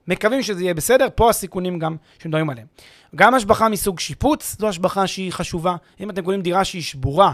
מקווים 0.07 0.43
שזה 0.43 0.63
יהיה 0.63 0.73
בסדר, 0.73 1.07
פה 1.15 1.29
הסיכונים 1.29 1.79
גם 1.79 1.95
שמדברים 2.23 2.49
עליהם. 2.49 2.67
גם 3.15 3.33
השבחה 3.33 3.69
מסוג 3.69 3.99
שיפוץ, 3.99 4.55
זו 4.59 4.67
השבחה 4.67 5.07
שהיא 5.07 5.31
חשובה. 5.31 5.75
אם 5.99 6.09
אתם 6.09 6.21
קונים 6.21 6.41
דירה 6.41 6.63
שהיא 6.63 6.81
שבורה, 6.81 7.31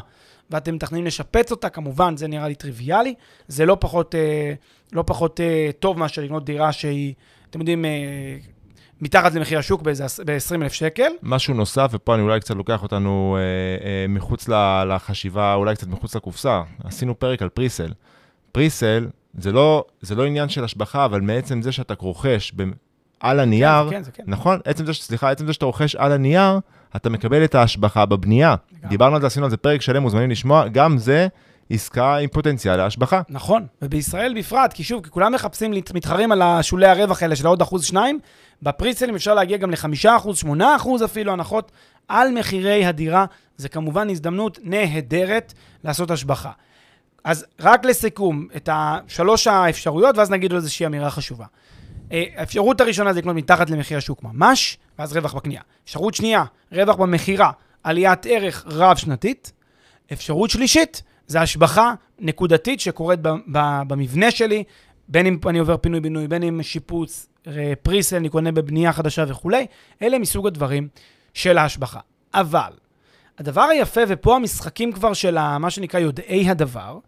ואתם 0.50 0.76
מתכננים 0.76 1.06
לשפץ 1.06 1.52
אותה, 1.52 1.70
כמובן, 1.70 2.18
זה 2.18 2.28
נראה 2.28 2.48
לי 2.48 2.56
טריוויאלי. 2.56 3.14
זה 3.48 3.66
לא 3.66 3.78
פחות, 3.80 4.16
אה, 4.16 4.54
לא 4.94 5.04
פחות 5.08 5.40
אה, 5.40 5.70
טוב 5.80 6.00
מאשר 6.00 6.22
לקנות 6.22 6.46
דירה 6.46 6.72
שהיא, 6.72 7.14
אתם 7.50 7.60
יודעים, 7.60 7.86
אה, 7.86 8.38
מתחת 9.02 9.34
למחיר 9.34 9.60
השוק 9.60 9.82
ב-20,000 9.82 10.70
שקל. 10.70 11.12
משהו 11.22 11.54
נוסף, 11.54 11.90
ופה 11.92 12.16
אני 12.16 12.24
אולי 12.24 12.40
קצת 12.40 12.56
לוקח 12.56 12.84
אותנו 12.84 13.38
אה, 13.40 13.42
אה, 13.88 14.06
מחוץ 14.10 14.50
לחשיבה, 14.88 15.54
אולי 15.54 15.76
קצת 15.76 15.88
מחוץ 15.88 16.16
לקופסה. 16.16 16.62
עשינו 16.84 17.20
פרק 17.20 17.42
על 17.42 17.50
פריסל. 17.50 17.92
פריסל 18.52 19.08
זה 19.38 19.52
לא, 19.52 19.86
זה 20.02 20.16
לא 20.16 20.26
עניין 20.26 20.50
של 20.50 20.64
השבחה, 20.64 21.06
אבל 21.06 21.22
מעצם 21.22 21.62
זה 21.62 21.72
שאתה 21.72 21.94
רוכש 22.00 22.52
ב, 22.56 22.64
על 23.20 23.40
הנייר, 23.40 23.90
כן, 23.90 23.90
זה 23.90 23.92
כן, 23.92 24.04
זה 24.04 24.12
כן. 24.12 24.24
נכון? 24.28 24.60
עצם 24.66 24.86
זה, 24.86 24.94
סליחה, 24.94 25.32
עצם 25.32 25.48
זה 25.48 25.54
שאתה 25.54 25.66
רוכש 25.66 25.96
על 25.96 26.12
הנייר, 26.12 26.60
אתה 26.96 27.10
מקבל 27.10 27.44
את 27.44 27.56
ההשבחה 27.56 28.06
בבנייה. 28.06 28.56
לגמרי. 28.72 28.90
דיברנו 28.90 29.16
על 29.16 29.22
זה, 29.22 29.28
עשינו 29.28 29.46
על 29.46 29.52
זה 29.52 29.58
פרק 29.58 29.82
שלם, 29.82 30.02
מוזמנים 30.02 30.30
לשמוע, 30.30 30.68
גם 30.68 30.98
זה 30.98 31.28
עסקה 31.70 32.18
עם 32.18 32.30
פוטנציאל 32.30 32.76
להשבחה. 32.76 33.22
נכון, 33.30 33.66
ובישראל 33.82 34.34
בפרט, 34.38 34.74
כי 34.74 34.84
שוב, 34.84 35.04
כי 35.04 35.10
כולם 35.10 35.34
מחפשים, 35.34 35.72
מתחרים 35.94 36.32
על 36.32 36.42
השולי 36.42 36.88
הרווח 36.88 37.24
האלה 37.24 37.36
של 37.36 37.46
העוד 37.46 37.62
אחוז 37.62 37.86
שניים, 37.86 38.20
בפריסלים 38.62 39.16
אפשר 39.16 39.34
להגיע 39.34 39.58
גם 39.58 39.72
לחמישה 39.72 40.16
אחוז, 40.16 40.38
שמונה 40.38 40.76
אחוז 40.76 41.04
אפילו, 41.04 41.32
הנחות 41.32 41.72
על 42.08 42.32
מחירי 42.32 42.86
הדירה. 42.86 43.26
זה 43.58 43.70
כמובן 43.70 44.10
הזדמנות 44.10 44.60
נהדרת 44.64 45.54
לעשות 45.84 46.12
השבחה. 46.12 46.52
אז 47.26 47.46
רק 47.60 47.86
לסיכום, 47.86 48.48
את 48.56 48.70
שלוש 49.08 49.48
האפשרויות, 49.48 50.18
ואז 50.18 50.30
נגיד 50.30 50.52
לו 50.52 50.58
איזושהי 50.58 50.86
אמירה 50.86 51.10
חשובה. 51.10 51.46
אה, 52.12 52.24
האפשרות 52.36 52.82
הראשונה 52.82 53.14
זה 53.14 53.20
לקנות 53.20 53.36
מתחת 53.36 53.70
למחיר 53.70 53.98
השוק 53.98 54.24
ממש, 54.24 54.78
ואז 55.00 55.18
רווח 55.18 55.34
בקנייה. 55.34 55.62
אפשרות 55.86 56.14
שנייה, 56.14 56.44
רווח 56.72 56.96
במכירה, 56.96 57.52
עליית 57.84 58.26
ערך 58.26 58.66
רב-שנתית. 58.68 59.52
אפשרות 60.14 60.50
שלישית, 60.50 61.04
זה 61.28 61.42
השבחה 61.42 61.94
נקודתית 62.20 62.80
שקורית 62.80 63.20
במבנה 63.88 64.32
שלי, 64.32 64.64
בין 65.08 65.26
אם 65.26 65.40
אני 65.46 65.60
עובר 65.60 65.78
פינוי-בינוי, 65.78 66.28
בין 66.28 66.44
אם 66.44 66.64
שיפוץ, 66.64 67.28
פריסל, 67.82 68.16
אני 68.16 68.30
קונה 68.30 68.52
בבנייה 68.52 68.94
חדשה 68.94 69.26
וכולי. 69.28 69.66
אלה 70.02 70.20
מסוג 70.20 70.48
הדברים 70.48 70.88
של 71.34 71.58
ההשבחה. 71.58 72.00
אבל, 72.34 72.72
הדבר 73.38 73.62
היפה, 73.62 74.02
ופה 74.08 74.36
המשחקים 74.36 74.92
כבר 74.92 75.14
של 75.14 75.38
ה, 75.38 75.58
מה 75.58 75.70
שנקרא 75.70 76.00
יודעי 76.00 76.50
הדבר, 76.50 77.00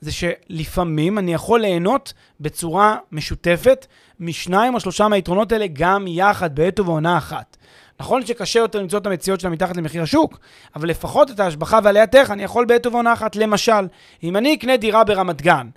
זה 0.00 0.12
שלפעמים 0.12 1.18
אני 1.18 1.34
יכול 1.34 1.60
ליהנות 1.60 2.12
בצורה 2.40 2.96
משותפת 3.12 3.86
משניים 4.20 4.74
או 4.74 4.80
שלושה 4.80 5.08
מהיתרונות 5.08 5.52
האלה 5.52 5.66
גם 5.72 6.06
יחד 6.08 6.54
בעת 6.54 6.80
ובעונה 6.80 7.18
אחת. 7.18 7.56
נכון 8.00 8.26
שקשה 8.26 8.58
יותר 8.58 8.78
למצוא 8.78 8.98
את 8.98 9.06
המציאות 9.06 9.40
שלה 9.40 9.50
מתחת 9.50 9.76
למחיר 9.76 10.02
השוק, 10.02 10.38
אבל 10.76 10.88
לפחות 10.88 11.30
את 11.30 11.40
ההשבחה 11.40 11.78
ועליית 11.82 12.14
ערך 12.14 12.30
אני 12.30 12.42
יכול 12.42 12.64
בעת 12.64 12.86
ובעונה 12.86 13.12
אחת. 13.12 13.36
למשל, 13.36 13.88
אם 14.22 14.36
אני 14.36 14.54
אקנה 14.54 14.76
דירה 14.76 15.04
ברמת 15.04 15.42
גן, 15.42 15.68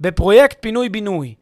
בפרויקט 0.00 0.56
פינוי-בינוי, 0.60 1.34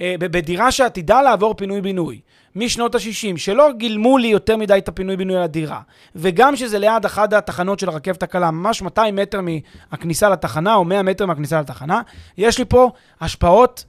אה, 0.00 0.14
בדירה 0.18 0.72
שעתידה 0.72 1.22
לעבור 1.22 1.54
פינוי-בינוי, 1.54 2.20
משנות 2.56 2.94
ה-60, 2.94 3.36
שלא 3.36 3.72
גילמו 3.72 4.18
לי 4.18 4.28
יותר 4.28 4.56
מדי 4.56 4.78
את 4.78 4.88
הפינוי-בינוי 4.88 5.36
על 5.36 5.42
הדירה, 5.42 5.80
וגם 6.16 6.56
שזה 6.56 6.78
ליד 6.78 7.04
אחת 7.04 7.32
התחנות 7.32 7.78
של 7.78 7.88
הרכבת 7.88 8.22
הקלה, 8.22 8.50
ממש 8.50 8.82
200 8.82 9.16
מטר 9.16 9.40
מהכניסה 9.40 10.28
לתחנה, 10.28 10.74
או 10.74 10.84
100 10.84 11.02
מטר 11.02 11.26
מהכניסה 11.26 11.60
לתחנה, 11.60 12.00
יש 12.38 12.58
לי 12.58 12.64
פה 12.64 12.90
השפעות 13.20 13.84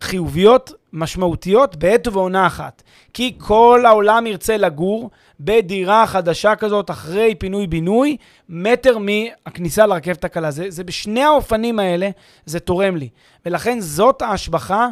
חיוביות 0.00 0.72
משמעותיות 0.92 1.76
בעת 1.76 2.06
ובעונה 2.06 2.46
אחת. 2.46 2.82
כי 3.14 3.34
כל 3.38 3.82
העולם 3.86 4.26
ירצה 4.26 4.56
לגור 4.56 5.10
בדירה 5.40 6.06
חדשה 6.06 6.56
כזאת 6.56 6.90
אחרי 6.90 7.34
פינוי-בינוי, 7.34 8.16
מטר 8.48 8.98
מהכניסה 8.98 9.86
לרכבת 9.86 10.24
הקלה. 10.24 10.50
זה, 10.50 10.70
זה 10.70 10.84
בשני 10.84 11.22
האופנים 11.22 11.78
האלה, 11.78 12.10
זה 12.46 12.60
תורם 12.60 12.96
לי. 12.96 13.08
ולכן 13.46 13.80
זאת 13.80 14.22
ההשבחה 14.22 14.88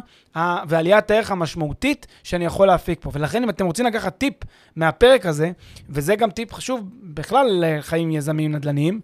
ועליית 0.67 1.11
הערך 1.11 1.31
המשמעותית 1.31 2.07
שאני 2.23 2.45
יכול 2.45 2.67
להפיק 2.67 2.99
פה. 3.01 3.09
ולכן 3.13 3.43
אם 3.43 3.49
אתם 3.49 3.65
רוצים 3.65 3.85
לקחת 3.85 4.17
טיפ 4.17 4.33
מהפרק 4.75 5.25
הזה, 5.25 5.51
וזה 5.89 6.15
גם 6.15 6.31
טיפ 6.31 6.53
חשוב 6.53 6.81
בכלל 7.03 7.47
לחיים 7.65 8.11
יזמיים 8.11 8.51
נדל"ניים, 8.51 8.99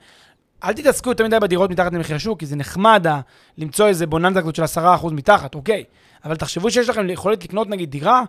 אל 0.64 0.74
תתעסקו 0.74 1.10
יותר 1.10 1.24
מדי 1.24 1.40
בדירות 1.40 1.70
מתחת 1.70 1.94
למחיר 1.94 2.16
השוק, 2.16 2.40
כי 2.40 2.46
זה 2.46 2.56
נחמד 2.56 3.06
למצוא 3.58 3.88
איזה 3.88 4.08
בוננדה 4.08 4.42
כזאת 4.42 4.56
של 4.56 4.64
10% 4.64 4.68
מתחת, 5.12 5.56
אוקיי. 5.56 5.84
אבל 6.26 6.36
תחשבו 6.36 6.72
שיש 6.72 6.90
לכם 6.90 7.10
יכולת 7.10 7.44
לקנות 7.44 7.70
נגיד 7.70 7.92
דירה 7.92 8.24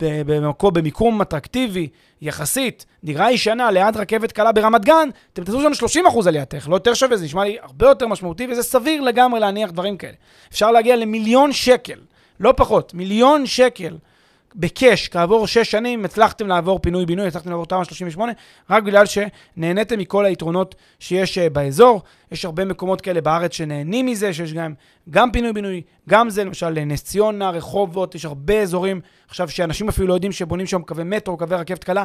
במקום, 0.00 0.74
במיקום 0.74 1.22
אטרקטיבי 1.22 1.88
יחסית, 2.22 2.86
דירה 3.04 3.32
ישנה 3.32 3.70
ליד 3.70 3.96
רכבת 3.96 4.32
קלה 4.32 4.52
ברמת 4.52 4.84
גן, 4.84 5.08
אתם 5.32 5.44
תעשו 5.44 5.60
לנו 5.60 5.74
30 5.74 6.06
אחוז 6.06 6.26
עליית 6.26 6.54
ערך, 6.54 6.68
לא 6.68 6.76
יותר 6.76 6.94
שווה, 6.94 7.16
זה 7.16 7.24
נשמע 7.24 7.44
לי 7.44 7.56
הרבה 7.62 7.88
יותר 7.88 8.06
משמעותי, 8.06 8.46
וזה 8.50 8.62
סביר 8.62 9.00
לגמרי 9.00 9.40
להניח 9.40 9.70
דברים 9.70 9.96
כאלה. 9.96 10.12
אפשר 10.50 10.70
להגיע 10.70 10.96
למיליון 10.96 11.52
שקל, 11.52 11.98
לא 12.40 12.54
פחות, 12.56 12.94
מיליון 12.94 13.46
שקל 13.46 13.96
בקאש, 14.54 15.08
כעבור 15.08 15.46
שש 15.46 15.70
שנים, 15.70 16.04
הצלחתם 16.04 16.46
לעבור 16.46 16.78
פינוי-בינוי, 16.78 17.26
הצלחתם 17.26 17.50
לעבור 17.50 17.66
תמ"א 17.66 17.84
38, 17.84 18.32
רק 18.70 18.82
בגלל 18.82 19.04
שנהניתם 19.06 19.98
מכל 19.98 20.24
היתרונות 20.24 20.74
שיש 20.98 21.38
uh, 21.38 21.40
באזור. 21.52 22.02
יש 22.32 22.44
הרבה 22.44 22.64
מקומות 22.64 23.00
כאלה 23.00 23.20
בארץ 23.20 23.52
שנהנים 23.52 24.06
מזה, 24.06 24.32
שיש 24.32 24.52
גם, 24.52 24.74
גם 25.10 25.32
פינוי-בינוי, 25.32 25.82
גם 26.08 26.30
זה, 26.30 26.44
למשל 26.44 26.84
נס 26.84 27.04
ציונה, 27.04 27.50
רחובות, 27.50 28.14
יש 28.14 28.24
הרבה 28.24 28.60
אזורים, 28.62 29.00
עכשיו 29.28 29.48
שאנשים 29.48 29.88
אפילו 29.88 30.08
לא 30.08 30.14
יודעים 30.14 30.32
שבונים 30.32 30.66
שם 30.66 30.82
קווי 30.82 31.04
מטרו, 31.04 31.36
קווי 31.36 31.56
רכבת 31.56 31.84
קלה. 31.84 32.04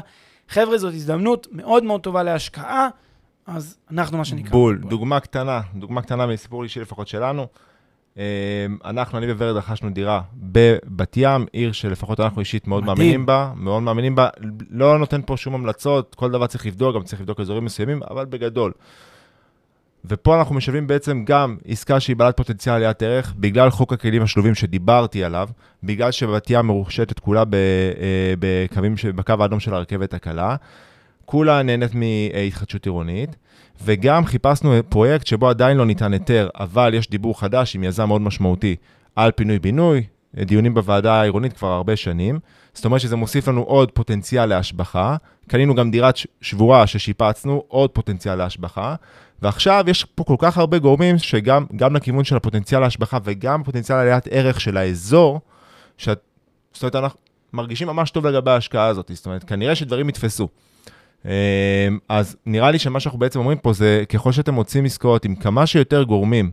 חבר'ה, 0.49 0.77
זאת 0.77 0.93
הזדמנות 0.93 1.47
מאוד 1.51 1.83
מאוד 1.83 2.01
טובה 2.01 2.23
להשקעה, 2.23 2.87
אז 3.47 3.77
אנחנו 3.91 4.17
מה 4.17 4.25
שנקרא. 4.25 4.51
בול, 4.51 4.75
בול. 4.75 4.89
דוגמה 4.89 5.19
קטנה, 5.19 5.61
דוגמה 5.75 6.01
קטנה 6.01 6.27
מסיפור 6.27 6.63
אישי 6.63 6.79
לפחות 6.79 7.07
שלנו. 7.07 7.47
אמ, 8.17 8.21
אנחנו, 8.85 9.17
אני 9.17 9.31
וורד 9.31 9.55
רכשנו 9.55 9.89
דירה 9.89 10.21
בבת 10.33 11.17
ים, 11.17 11.45
עיר 11.51 11.71
שלפחות 11.71 12.19
אנחנו 12.19 12.39
אישית 12.39 12.67
מאוד 12.67 12.83
מדהים. 12.83 12.97
מאמינים 12.97 13.25
בה, 13.25 13.51
מאוד 13.55 13.83
מאמינים 13.83 14.15
בה. 14.15 14.29
לא 14.69 14.99
נותן 14.99 15.21
פה 15.25 15.37
שום 15.37 15.55
המלצות, 15.55 16.15
כל 16.15 16.31
דבר 16.31 16.47
צריך 16.47 16.65
לבדוק, 16.65 16.95
גם 16.95 17.03
צריך 17.03 17.21
לבדוק 17.21 17.39
אזורים 17.39 17.65
מסוימים, 17.65 18.01
אבל 18.09 18.25
בגדול. 18.25 18.71
ופה 20.05 20.39
אנחנו 20.39 20.55
משלבים 20.55 20.87
בעצם 20.87 21.23
גם 21.25 21.57
עסקה 21.67 21.99
שהיא 21.99 22.15
בעלת 22.15 22.37
פוטנציאל 22.37 22.75
עליית 22.75 23.03
ערך, 23.03 23.33
בגלל 23.37 23.69
חוק 23.69 23.93
הכלים 23.93 24.21
השלובים 24.21 24.55
שדיברתי 24.55 25.23
עליו, 25.23 25.49
בגלל 25.83 26.11
שבת 26.11 26.47
ים 26.49 26.65
מרושתת 26.65 27.19
כולה 27.19 27.43
אה, 27.53 28.33
בקווים, 28.39 28.95
בקו 29.15 29.33
האדום 29.39 29.59
של 29.59 29.73
הרכבת 29.73 30.13
הקלה, 30.13 30.55
כולה 31.25 31.63
נהנית 31.63 31.91
מהתחדשות 31.93 32.85
עירונית. 32.85 33.35
וגם 33.83 34.25
חיפשנו 34.25 34.73
פרויקט 34.89 35.27
שבו 35.27 35.49
עדיין 35.49 35.77
לא 35.77 35.85
ניתן 35.85 36.13
היתר, 36.13 36.49
אבל 36.55 36.93
יש 36.93 37.09
דיבור 37.09 37.39
חדש 37.39 37.75
עם 37.75 37.83
יזם 37.83 38.07
מאוד 38.07 38.21
משמעותי 38.21 38.75
על 39.15 39.31
פינוי-בינוי, 39.31 40.03
דיונים 40.35 40.73
בוועדה 40.73 41.13
העירונית 41.13 41.53
כבר 41.53 41.67
הרבה 41.67 41.95
שנים. 41.95 42.39
זאת 42.73 42.85
אומרת 42.85 43.01
שזה 43.01 43.15
מוסיף 43.15 43.47
לנו 43.47 43.61
עוד 43.61 43.91
פוטנציאל 43.91 44.45
להשבחה. 44.45 45.15
קנינו 45.47 45.75
גם 45.75 45.91
דירת 45.91 46.15
שבורה 46.41 46.87
ששיפצנו, 46.87 47.63
עוד 47.67 47.89
פוטנציאל 47.89 48.35
להשבחה. 48.35 48.95
ועכשיו 49.41 49.85
יש 49.87 50.05
פה 50.05 50.23
כל 50.23 50.35
כך 50.39 50.57
הרבה 50.57 50.79
גורמים 50.79 51.17
שגם 51.17 51.95
לכיוון 51.95 52.23
של 52.23 52.35
הפוטנציאל 52.35 52.81
להשבחה 52.81 53.17
וגם 53.23 53.63
פוטנציאל 53.63 53.97
עליית 53.97 54.27
ערך 54.31 54.61
של 54.61 54.77
האזור, 54.77 55.41
שאת, 55.97 56.19
זאת 56.73 56.83
אומרת, 56.83 56.95
אנחנו 56.95 57.19
מרגישים 57.53 57.87
ממש 57.87 58.11
טוב 58.11 58.27
לגבי 58.27 58.51
ההשקעה 58.51 58.87
הזאת. 58.87 59.11
זאת 59.13 59.25
אומרת, 59.25 59.43
כנראה 59.43 59.75
שדברים 59.75 60.09
יתפסו. 60.09 60.47
אמ, 61.25 61.29
אז 62.09 62.35
נראה 62.45 62.71
לי 62.71 62.79
שמה 62.79 62.99
שאנחנו 62.99 63.19
בעצם 63.19 63.39
אומרים 63.39 63.57
פה 63.57 63.73
זה, 63.73 64.03
ככל 64.09 64.31
שאתם 64.31 64.53
מוצאים 64.53 64.85
עסקאות 64.85 65.25
עם 65.25 65.35
כמה 65.35 65.65
שיותר 65.65 66.03
גורמים, 66.03 66.51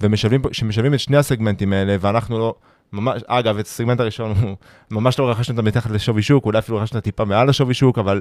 ומשלבים 0.00 0.94
את 0.94 1.00
שני 1.00 1.16
הסגמנטים 1.16 1.72
האלה, 1.72 1.96
ואנחנו 2.00 2.38
לא, 2.38 2.54
ממש, 2.92 3.22
אגב, 3.26 3.58
את 3.58 3.66
הסגמנט 3.66 4.00
הראשון, 4.00 4.34
ממש 4.90 5.18
לא 5.18 5.30
רכשנו 5.30 5.54
אותם 5.56 5.66
מתחת 5.66 5.90
לשווי 5.90 6.22
שוק, 6.22 6.44
אולי 6.44 6.58
אפילו 6.58 6.78
רכשנו 6.78 7.00
טיפה 7.00 7.24
מעל 7.24 7.48
לשווי 7.48 7.74
שוק, 7.74 7.98
אבל 7.98 8.20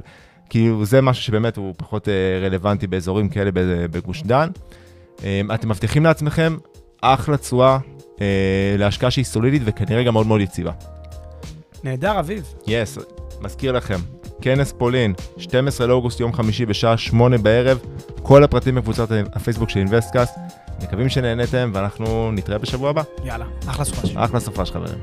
כאילו 0.49 0.85
זה 0.85 1.01
משהו 1.01 1.23
שבאמת 1.23 1.57
הוא 1.57 1.73
פחות 1.77 2.09
אה, 2.09 2.13
רלוונטי 2.41 2.87
באזורים 2.87 3.29
כאלה 3.29 3.51
בגוש 3.91 4.23
דן. 4.23 4.49
אמ, 5.23 5.51
אתם 5.53 5.69
מבטיחים 5.69 6.03
לעצמכם 6.03 6.57
אחלה 7.01 7.37
תשואה 7.37 7.77
אה, 8.21 8.75
להשקעה 8.77 9.11
שהיא 9.11 9.25
סולידית 9.25 9.61
וכנראה 9.65 10.03
גם 10.03 10.13
מאוד 10.13 10.27
מאוד 10.27 10.41
יציבה. 10.41 10.71
נהדר, 11.83 12.19
אביב. 12.19 12.53
יס, 12.67 12.97
yes, 12.97 13.01
מזכיר 13.41 13.71
לכם, 13.71 13.99
כנס 14.41 14.73
פולין, 14.77 15.13
12 15.37 15.87
לאוגוסט, 15.87 16.19
יום 16.19 16.33
חמישי 16.33 16.65
בשעה 16.65 16.97
8 16.97 17.37
בערב. 17.37 17.79
כל 18.23 18.43
הפרטים 18.43 18.75
בקבוצת 18.75 19.07
הפייסבוק 19.33 19.69
של 19.69 19.79
אינבסטקאסט. 19.79 20.35
מקווים 20.83 21.09
שנהנתם, 21.09 21.71
ואנחנו 21.73 22.31
נתראה 22.31 22.57
בשבוע 22.57 22.89
הבא. 22.89 23.03
יאללה, 23.23 23.45
אחלה 23.67 23.85
סופש. 23.85 24.15
אחלה 24.15 24.39
סופש, 24.39 24.71
חברים. 24.71 24.99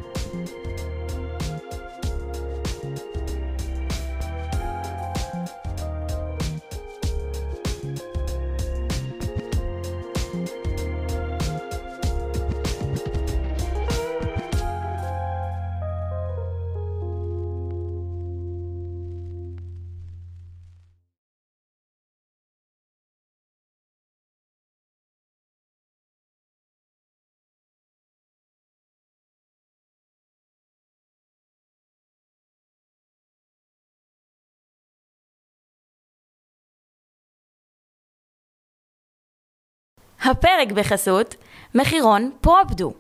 הפרק 40.39 40.72
בחסות 40.72 41.35
מחירון 41.74 42.30
פרופדו, 42.41 42.93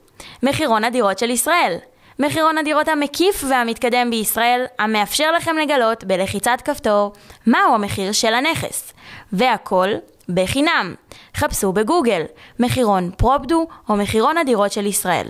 מחירון 0.42 0.84
הדירות 0.84 1.18
של 1.18 1.30
ישראל. 1.30 1.76
מחירון 2.18 2.58
הדירות 2.58 2.88
המקיף 2.88 3.44
והמתקדם 3.48 4.10
בישראל, 4.10 4.64
המאפשר 4.78 5.32
לכם 5.32 5.56
לגלות 5.56 6.04
בלחיצת 6.04 6.58
כפתור 6.64 7.12
מהו 7.46 7.74
המחיר 7.74 8.12
של 8.12 8.34
הנכס. 8.34 8.92
והכל 9.32 9.88
בחינם. 10.28 10.94
חפשו 11.36 11.72
בגוגל 11.72 12.22
מחירון 12.60 13.10
פרופדו 13.16 13.66
או 13.88 13.96
מחירון 13.96 14.38
הדירות 14.38 14.72
של 14.72 14.86
ישראל. 14.86 15.22